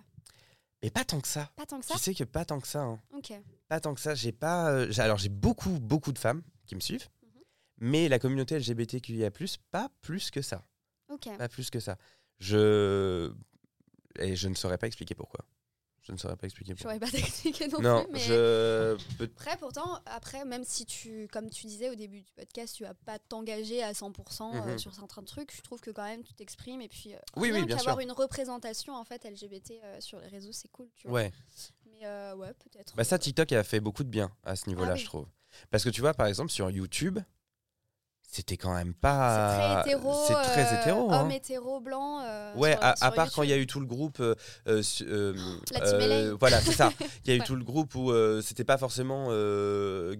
Mais 0.85 0.91
pas 0.91 1.03
tant 1.03 1.19
que 1.19 1.27
ça. 1.27 1.49
Pas 1.55 1.65
tant 1.65 1.79
que 1.79 1.85
ça 1.85 1.95
Tu 1.95 1.99
sais 1.99 2.13
que 2.13 2.23
pas 2.23 2.45
tant 2.45 2.59
que 2.59 2.67
ça. 2.67 2.83
hein. 2.83 2.99
Ok. 3.11 3.33
Pas 3.67 3.79
tant 3.79 3.95
que 3.95 3.99
ça. 3.99 4.13
J'ai 4.13 4.31
pas. 4.31 4.69
euh, 4.71 4.91
alors 4.99 5.17
j'ai 5.17 5.29
beaucoup, 5.29 5.79
beaucoup 5.79 6.11
de 6.11 6.19
femmes 6.19 6.43
qui 6.67 6.75
me 6.75 6.79
suivent, 6.79 7.07
Mhm. 7.23 7.41
mais 7.79 8.07
la 8.07 8.19
communauté 8.19 8.55
LGBTQIA+, 8.59 9.31
pas 9.71 9.89
plus 10.01 10.29
que 10.29 10.43
ça. 10.43 10.63
Ok. 11.09 11.27
Pas 11.39 11.49
plus 11.49 11.71
que 11.71 11.79
ça. 11.79 11.97
Je 12.39 13.33
et 14.19 14.35
je 14.35 14.47
ne 14.47 14.53
saurais 14.53 14.77
pas 14.77 14.85
expliquer 14.85 15.15
pourquoi. 15.15 15.43
Je 16.07 16.11
ne 16.11 16.17
saurais 16.17 16.35
pas 16.35 16.45
expliquer 16.45 16.73
Je 16.77 16.83
pourquoi. 16.83 16.93
saurais 16.99 16.99
pas 16.99 17.11
t'expliquer 17.17 17.67
non, 17.67 17.81
Non, 17.81 18.03
plus, 18.03 18.13
mais... 18.13 18.19
je 18.19 18.97
Après, 19.23 19.57
pourtant, 19.57 19.99
après, 20.05 20.45
même 20.45 20.63
si 20.63 20.85
tu, 20.85 21.27
comme 21.31 21.49
tu 21.49 21.65
disais 21.65 21.89
au 21.89 21.95
début 21.95 22.21
du 22.21 22.31
podcast, 22.33 22.75
tu 22.75 22.83
vas 22.83 22.93
pas 22.93 23.17
t'engager 23.19 23.81
à 23.83 23.91
100% 23.93 24.55
euh, 24.55 24.61
Mhm. 24.71 24.77
sur 24.77 24.93
certains 24.93 25.23
trucs, 25.23 25.55
je 25.55 25.61
trouve 25.61 25.81
que 25.81 25.89
quand 25.91 26.03
même 26.03 26.23
tu 26.23 26.33
t'exprimes 26.35 26.81
et 26.81 26.87
puis 26.89 27.13
euh, 27.15 27.17
Oui, 27.37 27.51
rien 27.51 27.61
oui, 27.61 27.65
bien 27.65 27.77
qu'avoir 27.77 27.95
sûr. 27.95 28.01
une 28.03 28.11
représentation 28.11 28.93
en 28.95 29.03
fait 29.03 29.25
LGBT 29.25 29.73
euh, 29.83 29.99
sur 29.99 30.19
les 30.19 30.27
réseaux, 30.27 30.51
c'est 30.51 30.67
cool, 30.69 30.87
tu 30.95 31.07
vois. 31.07 31.21
Ouais. 31.21 31.31
Mais 31.87 32.05
euh, 32.05 32.35
ouais, 32.35 32.53
peut-être. 32.53 32.95
Bah 32.95 33.03
ça, 33.03 33.17
TikTok 33.17 33.51
a 33.53 33.63
fait 33.63 33.79
beaucoup 33.79 34.03
de 34.03 34.09
bien 34.09 34.31
à 34.43 34.55
ce 34.55 34.67
niveau-là, 34.69 34.91
Ah 34.91 34.93
oui. 34.95 34.99
je 34.99 35.05
trouve. 35.05 35.25
Parce 35.71 35.83
que 35.83 35.89
tu 35.89 36.01
vois, 36.01 36.13
par 36.13 36.27
exemple, 36.27 36.51
sur 36.51 36.69
YouTube, 36.69 37.17
c'était 38.35 38.57
quand 38.57 38.73
même 38.73 38.89
c'est 38.89 38.99
pas. 39.01 39.81
très 39.83 39.91
hétéro. 39.93 40.13
C'est 40.27 40.33
très 40.33 40.73
euh, 40.73 40.81
hétéro. 40.81 41.11
hein. 41.11 41.21
Homme 41.21 41.31
hétéro 41.31 41.79
blanc. 41.79 42.19
euh, 42.21 42.53
Ouais, 42.55 42.73
sur- 42.73 43.03
à, 43.03 43.11
part 43.11 43.31
quand 43.31 43.43
il 43.43 43.49
y 43.49 43.53
a 43.53 43.57
eu 43.57 43.65
tout 43.67 43.79
le 43.79 43.85
groupe. 43.85 44.19
euh, 44.19 44.35
euh, 44.67 44.81
su- 44.83 45.05
La 45.71 46.33
voilà, 46.35 46.59
c'est 46.61 46.73
ça. 46.73 46.91
Il 47.25 47.29
y 47.29 47.31
a 47.31 47.35
eu 47.35 47.39
Ouais. 47.39 47.45
tout 47.45 47.55
le 47.55 47.63
groupe 47.63 47.95
où 47.95 48.11
c'était 48.41 48.63
pas 48.63 48.77
forcément 48.77 49.29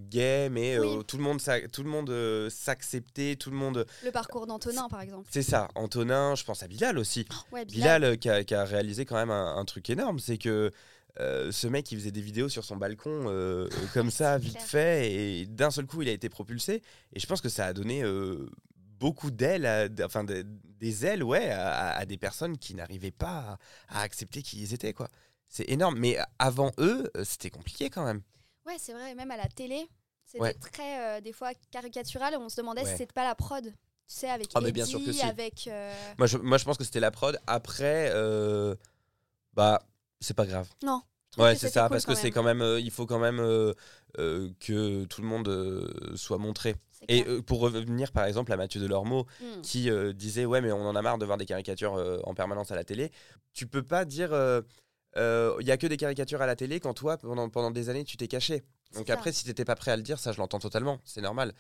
gay, 0.10 0.50
mais 0.50 0.80
Oui. 0.80 1.04
tout 1.08 1.18
le 1.18 1.24
monde, 1.24 1.40
tout 1.72 1.84
le 1.84 1.90
monde 1.90 2.50
s'acceptait, 2.50 3.36
tout 3.36 3.52
le 3.52 3.58
monde. 3.58 3.86
Le 4.04 4.12
parcours 4.12 4.48
d'Antonin, 4.48 4.88
par 4.90 5.02
exemple. 5.02 5.28
C'est 5.32 5.42
ça. 5.44 5.68
Antonin, 5.76 6.36
je 6.36 6.44
pense 6.44 6.64
à 6.64 6.68
Bilal 6.68 6.98
aussi. 6.98 7.26
Ouais, 7.52 7.66
Bilal, 7.66 8.18
qui, 8.18 8.30
a, 8.30 8.44
qui 8.44 8.56
a 8.56 8.64
réalisé 8.66 9.06
quand 9.06 9.16
même 9.16 9.32
un, 9.32 9.58
un 9.58 9.66
truc 9.66 9.90
énorme, 9.90 10.20
c'est 10.20 10.38
que 10.38 10.72
euh, 11.20 11.52
ce 11.52 11.68
mec, 11.68 11.92
il 11.92 11.98
faisait 12.00 12.12
des 12.12 12.22
vidéos 12.22 12.50
sur 12.50 12.64
son 12.64 12.76
balcon 12.78 13.26
euh, 13.28 13.68
comme 13.94 14.12
ça, 14.12 14.38
vite 14.38 14.54
clair. 14.54 14.66
fait, 14.66 15.14
et 15.14 15.46
d'un 15.46 15.72
seul 15.72 15.86
coup, 15.86 16.02
il 16.02 16.10
a 16.10 16.12
été 16.12 16.30
propulsé. 16.30 16.82
Et 17.14 17.20
je 17.20 17.26
pense 17.28 17.42
que 17.42 17.50
ça 17.50 17.66
a 17.68 17.74
donné 17.74 18.04
euh, 18.04 18.50
beaucoup 19.00 19.32
d'ailes, 19.32 19.92
enfin 20.04 20.24
de- 20.24 20.46
des 20.80 21.06
ailes, 21.06 21.24
ouais, 21.24 21.50
à, 21.52 21.92
à 21.92 22.06
des 22.06 22.18
personnes 22.18 22.58
qui 22.58 22.76
n'arrivaient 22.76 23.12
pas 23.12 23.58
à, 23.90 24.00
à 24.00 24.02
accepter 24.02 24.42
qui 24.42 24.62
ils 24.62 24.74
étaient, 24.74 24.94
quoi. 24.94 25.08
C'est 25.48 25.70
énorme. 25.70 25.98
Mais 26.00 26.18
avant 26.40 26.72
eux, 26.80 27.10
euh, 27.16 27.24
c'était 27.24 27.50
compliqué 27.50 27.90
quand 27.90 28.04
même. 28.06 28.22
Ouais, 28.66 28.76
c'est 28.80 28.94
vrai, 28.94 29.14
même 29.16 29.32
à 29.32 29.38
la 29.38 29.48
télé, 29.48 29.88
c'était 30.26 30.42
Ouais. 30.42 30.54
très, 30.56 31.18
euh, 31.18 31.22
des 31.22 31.32
fois, 31.34 31.52
caricatural. 31.72 32.36
On 32.40 32.50
se 32.50 32.58
demandait 32.58 32.82
Ouais. 32.82 32.92
si 32.92 32.98
c'était 32.98 33.14
pas 33.14 33.24
la 33.24 33.36
prod. 33.36 33.64
Tu 33.64 33.72
sais, 34.08 34.30
avec 34.30 34.50
Ah, 34.54 34.62
mais 34.62 34.72
bien 34.72 34.86
sûr 34.86 35.00
que 35.00 35.06
Eddie, 35.10 35.20
si. 35.20 35.24
avec... 35.26 35.68
euh, 35.68 35.94
Moi, 36.18 36.28
je, 36.28 36.38
moi, 36.38 36.58
je 36.58 36.66
pense 36.66 36.78
que 36.78 36.84
c'était 36.84 37.00
la 37.00 37.12
prod. 37.12 37.40
Après, 37.48 38.10
euh, 38.14 38.76
bah, 39.54 39.82
c'est 40.26 40.34
pas 40.34 40.46
grave. 40.46 40.68
Non. 40.84 41.02
Ouais, 41.38 41.56
c'est 41.56 41.70
ça, 41.70 41.82
cool 41.82 41.90
parce 41.90 42.06
que 42.06 42.16
c'est 42.16 42.32
quand 42.32 42.44
même, 42.44 42.62
euh, 42.62 42.80
il 42.80 42.92
faut 42.92 43.06
quand 43.06 43.20
même 43.20 43.40
euh, 43.40 43.74
euh, 44.20 44.50
que 44.62 45.04
tout 45.06 45.22
le 45.22 45.28
monde 45.28 46.14
soit 46.16 46.38
montré. 46.38 46.76
Et 47.10 47.24
pour 47.46 47.60
revenir 47.60 48.12
par 48.14 48.26
exemple 48.26 48.52
à 48.54 48.58
Mathieu 48.58 48.80
Delormeau, 48.82 49.28
Mm. 49.42 49.62
qui 49.62 49.90
disait 50.16 50.46
ouais 50.46 50.62
mais 50.62 50.72
on 50.72 50.88
en 50.88 50.96
a 50.96 51.02
marre 51.02 51.18
de 51.18 51.26
voir 51.26 51.38
des 51.38 51.46
caricatures 51.46 51.94
en 52.24 52.34
permanence 52.34 52.72
à 52.72 52.76
la 52.76 52.84
télé, 52.84 53.12
tu 53.54 53.68
peux 53.68 53.84
pas 53.84 54.06
dire 54.06 54.32
il 55.16 55.68
y 55.68 55.72
a 55.72 55.78
que 55.78 55.88
des 55.88 55.98
caricatures 55.98 56.42
à 56.42 56.48
la 56.48 56.56
télé 56.56 56.80
quand 56.80 56.94
toi 56.94 57.18
pendant, 57.18 57.50
pendant 57.50 57.72
des 57.72 57.90
années 57.90 58.06
tu 58.06 58.18
t'es 58.18 58.28
caché. 58.28 58.64
Donc 58.96 59.10
après 59.10 59.34
si 59.34 59.44
t'étais 59.44 59.66
pas 59.66 59.76
prêt 59.76 59.92
à 59.92 59.98
le 59.98 60.04
dire, 60.04 60.20
ça 60.20 60.32
je 60.32 60.38
l'entends 60.38 60.60
totalement, 60.60 61.00
c'est 61.04 61.22
normal. 61.22 61.54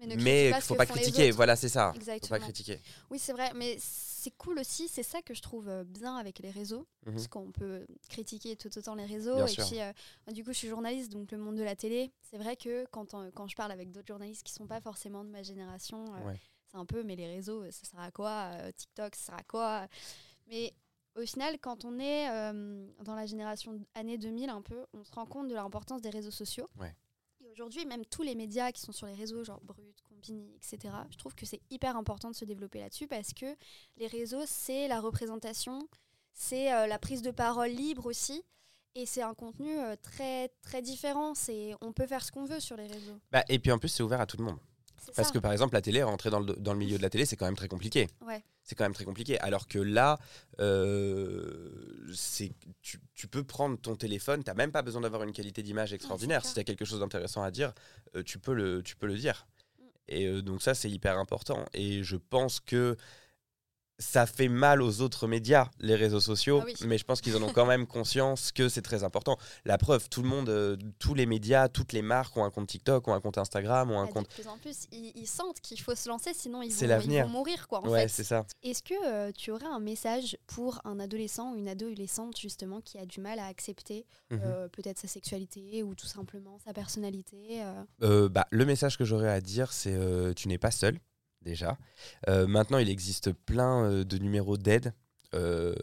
Mais, 0.00 0.06
ne 0.06 0.22
Mais 0.22 0.60
faut 0.60 0.74
pas 0.76 0.86
critiquer, 0.86 1.30
voilà 1.32 1.56
c'est 1.56 1.68
ça. 1.68 1.88
Faut 1.88 1.92
pas 1.92 2.12
Exactement. 2.12 2.38
critiquer. 2.40 2.80
Oui, 3.10 3.18
c'est 3.18 3.32
vrai, 3.32 3.50
mais 3.54 3.76
c'est 3.80 4.30
cool 4.36 4.58
aussi, 4.60 4.86
c'est 4.88 5.02
ça 5.02 5.22
que 5.22 5.34
je 5.34 5.42
trouve 5.42 5.68
euh, 5.68 5.82
bien 5.84 6.16
avec 6.16 6.38
les 6.38 6.50
réseaux, 6.50 6.86
Mhm. 7.06 7.12
parce 7.14 7.26
qu'on 7.28 7.50
peut 7.50 7.84
critiquer 8.08 8.54
tout 8.56 8.76
autant 8.78 8.94
les 8.94 9.04
réseaux. 9.06 9.34
Bien 9.36 9.46
et 9.46 9.50
sûr. 9.50 9.66
puis, 9.66 9.80
euh, 9.80 9.92
du 10.32 10.44
coup, 10.44 10.52
je 10.52 10.58
suis 10.58 10.68
journaliste, 10.68 11.10
donc 11.10 11.32
le 11.32 11.38
monde 11.38 11.56
de 11.56 11.62
la 11.64 11.74
télé, 11.76 12.12
c'est 12.20 12.38
vrai 12.38 12.56
que 12.56 12.84
quand, 12.92 13.14
on- 13.14 13.30
quand 13.32 13.48
je 13.48 13.56
parle 13.56 13.72
avec 13.72 13.90
d'autres 13.90 14.06
journalistes 14.08 14.42
qui 14.44 14.52
sont 14.52 14.66
pas 14.66 14.80
forcément 14.80 15.24
de 15.24 15.30
ma 15.30 15.42
génération, 15.42 16.04
euh, 16.14 16.26
Ouais. 16.28 16.40
c'est 16.70 16.76
un 16.76 16.84
peu, 16.86 17.02
mais 17.02 17.16
les 17.16 17.26
réseaux, 17.26 17.64
ça 17.70 17.84
sert 17.90 18.00
à 18.00 18.10
quoi 18.12 18.50
Euh, 18.52 18.70
TikTok, 18.72 19.14
ça 19.16 19.26
sert 19.26 19.34
à 19.36 19.42
quoi? 19.42 19.88
Mais 20.48 20.72
au 21.16 21.26
final, 21.26 21.58
quand 21.58 21.84
on 21.84 21.98
est 21.98 22.28
dans 23.02 23.14
la 23.16 23.26
génération 23.26 23.80
année 23.94 24.18
2000 24.18 24.50
un 24.50 24.62
peu, 24.62 24.86
on 24.94 25.02
se 25.02 25.12
rend 25.12 25.26
compte 25.26 25.48
de 25.48 25.54
l'importance 25.54 26.00
des 26.02 26.10
réseaux 26.10 26.30
sociaux. 26.30 26.68
Ouais. 26.78 26.94
Et 27.48 27.50
aujourd'hui, 27.52 27.86
même 27.86 28.04
tous 28.04 28.22
les 28.22 28.34
médias 28.34 28.72
qui 28.72 28.82
sont 28.82 28.92
sur 28.92 29.06
les 29.06 29.14
réseaux, 29.14 29.42
genre 29.42 29.60
Brut, 29.62 29.96
Combini, 30.02 30.54
etc., 30.56 30.94
je 31.10 31.16
trouve 31.16 31.34
que 31.34 31.46
c'est 31.46 31.60
hyper 31.70 31.96
important 31.96 32.30
de 32.30 32.36
se 32.36 32.44
développer 32.44 32.78
là-dessus 32.78 33.06
parce 33.06 33.32
que 33.32 33.46
les 33.96 34.06
réseaux, 34.06 34.42
c'est 34.46 34.86
la 34.86 35.00
représentation, 35.00 35.88
c'est 36.34 36.72
euh, 36.72 36.86
la 36.86 36.98
prise 36.98 37.22
de 37.22 37.30
parole 37.30 37.70
libre 37.70 38.06
aussi. 38.06 38.44
Et 38.94 39.06
c'est 39.06 39.22
un 39.22 39.34
contenu 39.34 39.78
euh, 39.78 39.96
très, 40.02 40.48
très 40.60 40.82
différent. 40.82 41.34
C'est, 41.34 41.74
on 41.80 41.92
peut 41.92 42.06
faire 42.06 42.24
ce 42.24 42.32
qu'on 42.32 42.44
veut 42.44 42.60
sur 42.60 42.76
les 42.76 42.86
réseaux. 42.86 43.18
Bah, 43.30 43.44
et 43.48 43.58
puis 43.58 43.72
en 43.72 43.78
plus 43.78 43.88
c'est 43.88 44.02
ouvert 44.02 44.20
à 44.20 44.26
tout 44.26 44.36
le 44.36 44.44
monde. 44.44 44.58
Parce 45.14 45.28
ça. 45.28 45.32
que 45.32 45.38
par 45.38 45.52
exemple 45.52 45.74
la 45.74 45.80
télé, 45.80 46.02
rentrer 46.02 46.28
dans 46.30 46.40
le, 46.40 46.52
dans 46.54 46.72
le 46.72 46.78
milieu 46.78 46.98
de 46.98 47.02
la 47.02 47.08
télé 47.08 47.24
c'est 47.24 47.36
quand 47.36 47.46
même 47.46 47.56
très 47.56 47.68
compliqué. 47.68 48.08
Ouais. 48.26 48.42
C'est 48.68 48.74
quand 48.74 48.84
même 48.84 48.94
très 48.94 49.06
compliqué. 49.06 49.40
Alors 49.40 49.66
que 49.66 49.78
là, 49.78 50.18
euh, 50.60 52.12
tu, 52.82 53.00
tu 53.14 53.26
peux 53.26 53.42
prendre 53.42 53.78
ton 53.78 53.96
téléphone, 53.96 54.44
tu 54.44 54.50
n'as 54.50 54.54
même 54.54 54.72
pas 54.72 54.82
besoin 54.82 55.00
d'avoir 55.00 55.22
une 55.22 55.32
qualité 55.32 55.62
d'image 55.62 55.94
extraordinaire. 55.94 56.44
si 56.44 56.52
tu 56.52 56.60
as 56.60 56.64
quelque 56.64 56.84
chose 56.84 57.00
d'intéressant 57.00 57.42
à 57.42 57.50
dire, 57.50 57.72
euh, 58.14 58.22
tu, 58.22 58.38
peux 58.38 58.52
le, 58.52 58.82
tu 58.82 58.94
peux 58.94 59.06
le 59.06 59.16
dire. 59.16 59.46
Mm. 59.78 59.84
Et 60.08 60.26
euh, 60.26 60.42
donc 60.42 60.60
ça, 60.60 60.74
c'est 60.74 60.90
hyper 60.90 61.18
important. 61.18 61.64
Et 61.72 62.02
je 62.02 62.16
pense 62.16 62.60
que 62.60 62.98
ça 64.00 64.26
fait 64.26 64.48
mal 64.48 64.80
aux 64.80 65.00
autres 65.00 65.26
médias, 65.26 65.68
les 65.80 65.96
réseaux 65.96 66.20
sociaux, 66.20 66.60
Ah 66.62 66.66
oui. 66.66 66.74
mais 66.86 66.98
je 66.98 67.04
pense 67.04 67.20
qu'ils 67.20 67.36
en 67.36 67.42
ont 67.42 67.52
quand 67.52 67.66
même 67.66 67.86
conscience 67.88 68.52
que 68.52 68.68
c'est 68.68 68.82
très 68.82 69.02
important. 69.02 69.36
La 69.64 69.76
preuve, 69.76 70.08
tout 70.08 70.22
le 70.22 70.28
monde, 70.28 70.48
euh, 70.48 70.76
tous 71.00 71.14
les 71.14 71.26
médias, 71.26 71.68
toutes 71.68 71.92
les 71.92 72.02
marques 72.02 72.36
ont 72.36 72.44
un 72.44 72.50
compte 72.50 72.68
TikTok, 72.68 73.08
ont 73.08 73.12
un 73.14 73.20
compte 73.20 73.38
Instagram, 73.38 73.90
ont 73.90 73.98
un 74.00 74.04
Ah, 74.04 74.12
compte... 74.12 74.28
De 74.28 74.34
plus 74.34 74.46
en 74.46 74.56
plus, 74.58 74.86
ils, 74.92 75.12
ils 75.16 75.26
sentent 75.26 75.60
qu'il 75.60 75.80
faut 75.80 75.94
se 75.96 76.08
lancer, 76.08 76.32
sinon 76.32 76.62
ils 76.62 76.70
vont, 76.72 76.76
ils 76.80 76.86
l'avenir. 76.86 77.24
vont 77.26 77.32
mourir. 77.32 77.66
Quoi, 77.66 77.80
en 77.84 77.88
ouais, 77.88 78.06
c'est 78.08 78.22
ça. 78.24 78.46
Est-ce 78.62 78.82
que 78.84 78.94
euh, 79.06 79.32
tu 79.36 79.50
aurais 79.50 79.66
un 79.66 79.80
message 79.80 80.36
pour 80.46 80.80
un 80.84 81.00
adolescent 81.00 81.52
ou 81.52 81.56
une 81.56 81.68
adolescente 81.68 82.38
justement 82.38 82.80
qui 82.80 82.98
a 82.98 83.04
du 83.06 83.20
mal 83.20 83.38
à 83.38 83.46
accepter 83.46 84.06
Mhm. 84.30 84.40
euh, 84.44 84.68
peut-être 84.68 84.98
sa 84.98 85.08
sexualité 85.08 85.82
ou 85.82 85.94
tout 85.94 86.06
simplement 86.06 86.58
sa 86.64 86.72
personnalité 86.72 87.62
bah, 88.00 88.46
le 88.50 88.64
message 88.64 88.96
que 88.98 89.04
j'aurais 89.04 89.30
à 89.30 89.40
dire, 89.40 89.72
c'est 89.72 89.98
tu 90.36 90.48
n'es 90.48 90.58
pas 90.58 90.70
seul, 90.70 90.98
déjà. 91.42 91.76
Euh, 92.28 92.46
maintenant, 92.46 92.78
il 92.78 92.88
existe 92.88 93.32
plein 93.32 93.84
euh, 93.84 94.04
de 94.04 94.18
numéros 94.18 94.56
d'aide. 94.56 94.92
Euh, 95.34 95.74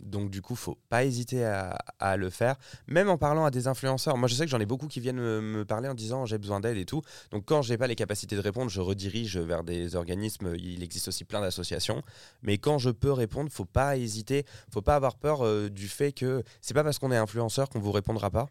donc 0.00 0.30
du 0.30 0.40
coup, 0.40 0.56
faut 0.56 0.78
pas 0.88 1.04
hésiter 1.04 1.44
à, 1.44 2.16
le 2.16 2.30
faire, 2.30 2.56
même 2.86 3.10
en 3.10 3.18
parlant 3.18 3.44
à 3.44 3.50
des 3.50 3.68
influenceurs. 3.68 4.16
Moi, 4.16 4.26
je 4.26 4.34
sais 4.34 4.46
que 4.46 4.50
j'en 4.50 4.58
ai 4.58 4.64
beaucoup 4.64 4.88
qui 4.88 5.00
viennent 5.00 5.20
me, 5.20 5.64
parler 5.66 5.86
en 5.86 5.92
disant 5.92 6.24
j'ai 6.24 6.38
besoin 6.38 6.60
d'aide 6.60 6.78
et 6.78 6.86
tout. 6.86 7.02
Donc 7.30 7.44
quand 7.44 7.60
j'ai 7.60 7.76
pas 7.76 7.86
les 7.86 7.94
capacités 7.94 8.36
de 8.36 8.40
répondre, 8.40 8.70
je 8.70 8.80
redirige 8.80 9.36
vers 9.36 9.64
des 9.64 9.96
organismes. 9.96 10.54
Il 10.56 10.82
existe 10.82 11.08
aussi 11.08 11.24
plein 11.24 11.42
d'associations. 11.42 12.02
Mais 12.40 12.56
quand 12.56 12.78
je 12.78 12.88
peux 12.88 13.12
répondre, 13.12 13.50
faut 13.52 13.66
pas 13.66 13.98
hésiter. 13.98 14.46
Faut 14.72 14.80
pas 14.80 14.96
avoir 14.96 15.18
peur 15.18 15.70
du 15.70 15.86
fait 15.86 16.12
que 16.12 16.42
c'est 16.62 16.72
pas 16.72 16.82
parce 16.82 16.98
qu'on 16.98 17.12
est 17.12 17.18
influenceur 17.18 17.68
qu'on 17.68 17.80
vous 17.80 17.92
répondra 17.92 18.30
pas. 18.30 18.46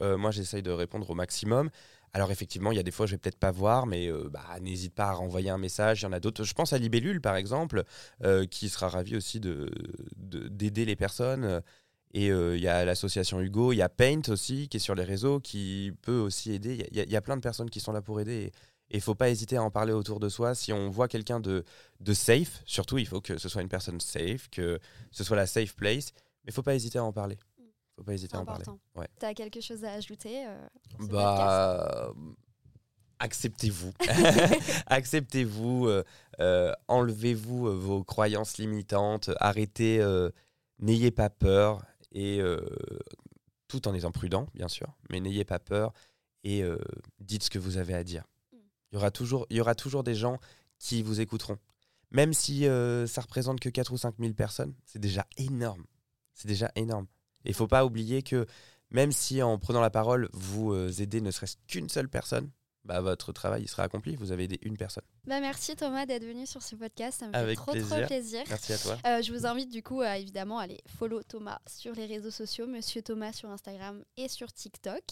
Moi, 0.00 0.32
j'essaye 0.32 0.62
de 0.62 0.70
répondre 0.72 1.08
au 1.10 1.14
maximum. 1.14 1.70
Alors 2.12 2.30
effectivement, 2.32 2.72
il 2.72 2.76
y 2.76 2.78
a 2.80 2.82
des 2.82 2.90
fois 2.90 3.06
je 3.06 3.12
vais 3.12 3.18
peut-être 3.18 3.38
pas 3.38 3.52
voir, 3.52 3.86
mais 3.86 4.08
euh, 4.08 4.28
bah, 4.30 4.44
n'hésite 4.60 4.94
pas 4.94 5.06
à 5.08 5.12
renvoyer 5.12 5.50
un 5.50 5.58
message. 5.58 6.00
Il 6.02 6.04
y 6.04 6.06
en 6.08 6.12
a 6.12 6.20
d'autres. 6.20 6.44
Je 6.44 6.54
pense 6.54 6.72
à 6.72 6.78
Libellule 6.78 7.20
par 7.20 7.36
exemple, 7.36 7.84
euh, 8.24 8.46
qui 8.46 8.68
sera 8.68 8.88
ravi 8.88 9.16
aussi 9.16 9.38
de 9.40 9.70
de- 10.16 10.48
d'aider 10.48 10.84
les 10.84 10.96
personnes. 10.96 11.62
Et 12.12 12.30
euh, 12.32 12.56
il 12.56 12.62
y 12.62 12.66
a 12.68 12.84
l'association 12.84 13.40
Hugo, 13.40 13.72
il 13.72 13.76
y 13.76 13.82
a 13.82 13.88
Paint 13.88 14.22
aussi 14.28 14.68
qui 14.68 14.78
est 14.78 14.80
sur 14.80 14.96
les 14.96 15.04
réseaux, 15.04 15.38
qui 15.40 15.92
peut 16.02 16.18
aussi 16.18 16.52
aider. 16.52 16.88
Il 16.90 16.98
y, 16.98 17.12
y 17.12 17.16
a 17.16 17.20
plein 17.22 17.36
de 17.36 17.40
personnes 17.42 17.70
qui 17.70 17.78
sont 17.80 17.92
là 17.92 18.02
pour 18.02 18.20
aider. 18.20 18.52
Et 18.90 18.96
il 18.96 19.00
faut 19.00 19.14
pas 19.14 19.30
hésiter 19.30 19.56
à 19.56 19.62
en 19.62 19.70
parler 19.70 19.92
autour 19.92 20.18
de 20.18 20.28
soi. 20.28 20.56
Si 20.56 20.72
on 20.72 20.90
voit 20.90 21.06
quelqu'un 21.06 21.38
de, 21.38 21.64
de 22.00 22.12
safe, 22.12 22.62
surtout 22.66 22.98
il 22.98 23.06
faut 23.06 23.20
que 23.20 23.38
ce 23.38 23.48
soit 23.48 23.62
une 23.62 23.68
personne 23.68 24.00
safe, 24.00 24.48
que 24.50 24.80
ce 25.12 25.22
soit 25.22 25.36
la 25.36 25.46
safe 25.46 25.76
place. 25.76 26.10
Mais 26.44 26.50
il 26.50 26.52
faut 26.52 26.62
pas 26.64 26.74
hésiter 26.74 26.98
à 26.98 27.04
en 27.04 27.12
parler. 27.12 27.38
Faut 28.00 28.04
pas 28.04 28.14
hésiter 28.14 28.34
à 28.34 28.40
en 28.40 28.46
parler. 28.46 28.64
Ouais. 28.94 29.08
Tu 29.18 29.26
as 29.26 29.34
quelque 29.34 29.60
chose 29.60 29.84
à 29.84 29.92
ajouter 29.92 30.46
euh, 30.46 30.68
Bah, 31.00 32.12
acceptez-vous. 33.18 33.92
acceptez-vous. 34.86 35.86
euh, 35.86 36.02
euh, 36.40 36.72
enlevez-vous 36.88 37.78
vos 37.78 38.02
croyances 38.02 38.56
limitantes. 38.56 39.30
Arrêtez. 39.38 40.02
n'ayez 40.78 41.10
pas 41.10 41.28
peur. 41.28 41.84
Et 42.12 42.40
tout 43.68 43.86
en 43.86 43.94
étant 43.94 44.12
prudent, 44.12 44.46
bien 44.54 44.68
sûr. 44.68 44.88
Mais 45.10 45.20
n'ayez 45.20 45.44
pas 45.44 45.58
peur. 45.58 45.92
et 46.42 46.64
dites 47.18 47.44
ce 47.44 47.50
que 47.50 47.58
vous 47.58 47.76
avez 47.76 47.94
à 47.94 48.02
dire. 48.02 48.24
Mm. 48.52 48.56
Il 48.92 48.94
y, 48.94 48.96
aura 48.96 49.10
toujours, 49.10 49.46
il 49.50 49.58
y 49.58 49.60
aura 49.60 49.74
toujours 49.74 50.02
des 50.02 50.14
gens 50.14 50.38
qui 50.78 51.02
vous 51.02 51.20
écouteront. 51.20 51.58
Même 52.12 52.32
si 52.32 52.64
ça 53.06 53.20
représente 53.20 53.60
que 53.60 53.68
4 53.68 53.92
ou 53.92 53.98
5 53.98 54.14
000 54.18 54.32
personnes, 54.32 54.74
c'est 54.86 54.98
déjà 54.98 55.26
énorme. 55.36 55.84
C'est 56.32 56.48
déjà 56.48 56.72
énorme. 56.74 57.06
Et 57.44 57.50
il 57.50 57.54
faut 57.54 57.68
pas 57.68 57.84
oublier 57.84 58.22
que 58.22 58.46
même 58.90 59.12
si 59.12 59.42
en 59.42 59.58
prenant 59.58 59.80
la 59.80 59.90
parole, 59.90 60.28
vous 60.32 60.72
euh, 60.72 60.90
aidez 60.98 61.20
ne 61.20 61.30
serait-ce 61.30 61.56
qu'une 61.66 61.88
seule 61.88 62.08
personne, 62.08 62.50
bah, 62.84 63.00
votre 63.00 63.32
travail 63.32 63.62
il 63.62 63.68
sera 63.68 63.82
accompli. 63.84 64.16
Vous 64.16 64.32
avez 64.32 64.44
aidé 64.44 64.58
une 64.62 64.76
personne. 64.76 65.04
Bah, 65.26 65.40
merci 65.40 65.76
Thomas 65.76 66.06
d'être 66.06 66.24
venu 66.24 66.46
sur 66.46 66.62
ce 66.62 66.74
podcast. 66.74 67.20
Ça 67.20 67.28
me 67.28 67.34
Avec 67.34 67.58
fait 67.58 67.62
trop 67.62 67.72
plaisir. 67.72 67.96
trop 67.96 68.06
plaisir. 68.06 68.42
Merci 68.48 68.72
à 68.72 68.78
toi. 68.78 68.98
Euh, 69.06 69.22
je 69.22 69.32
vous 69.32 69.46
invite 69.46 69.70
du 69.70 69.82
coup 69.82 70.00
à 70.00 70.18
évidemment 70.18 70.58
aller 70.58 70.78
follow 70.86 71.22
Thomas 71.22 71.58
sur 71.66 71.94
les 71.94 72.06
réseaux 72.06 72.30
sociaux, 72.30 72.66
Monsieur 72.66 73.02
Thomas 73.02 73.32
sur 73.32 73.50
Instagram 73.50 74.02
et 74.16 74.28
sur 74.28 74.52
TikTok. 74.52 75.02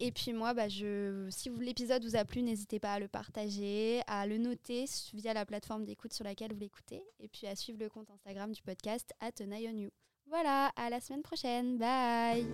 Et 0.00 0.10
puis 0.10 0.32
moi, 0.32 0.52
bah, 0.52 0.68
je, 0.68 1.28
si 1.30 1.50
l'épisode 1.60 2.04
vous 2.04 2.16
a 2.16 2.24
plu, 2.24 2.42
n'hésitez 2.42 2.80
pas 2.80 2.94
à 2.94 2.98
le 2.98 3.08
partager, 3.08 4.02
à 4.06 4.26
le 4.26 4.38
noter 4.38 4.86
via 5.14 5.32
la 5.32 5.46
plateforme 5.46 5.84
d'écoute 5.84 6.12
sur 6.12 6.24
laquelle 6.24 6.52
vous 6.52 6.60
l'écoutez, 6.60 7.02
et 7.20 7.28
puis 7.28 7.46
à 7.46 7.54
suivre 7.54 7.78
le 7.78 7.88
compte 7.88 8.10
Instagram 8.10 8.52
du 8.52 8.62
podcast 8.62 9.12
at 9.20 9.32
Voilà, 10.28 10.72
à 10.76 10.90
la 10.90 11.00
semaine 11.00 11.22
prochaine. 11.22 11.78
Bye 11.78 12.46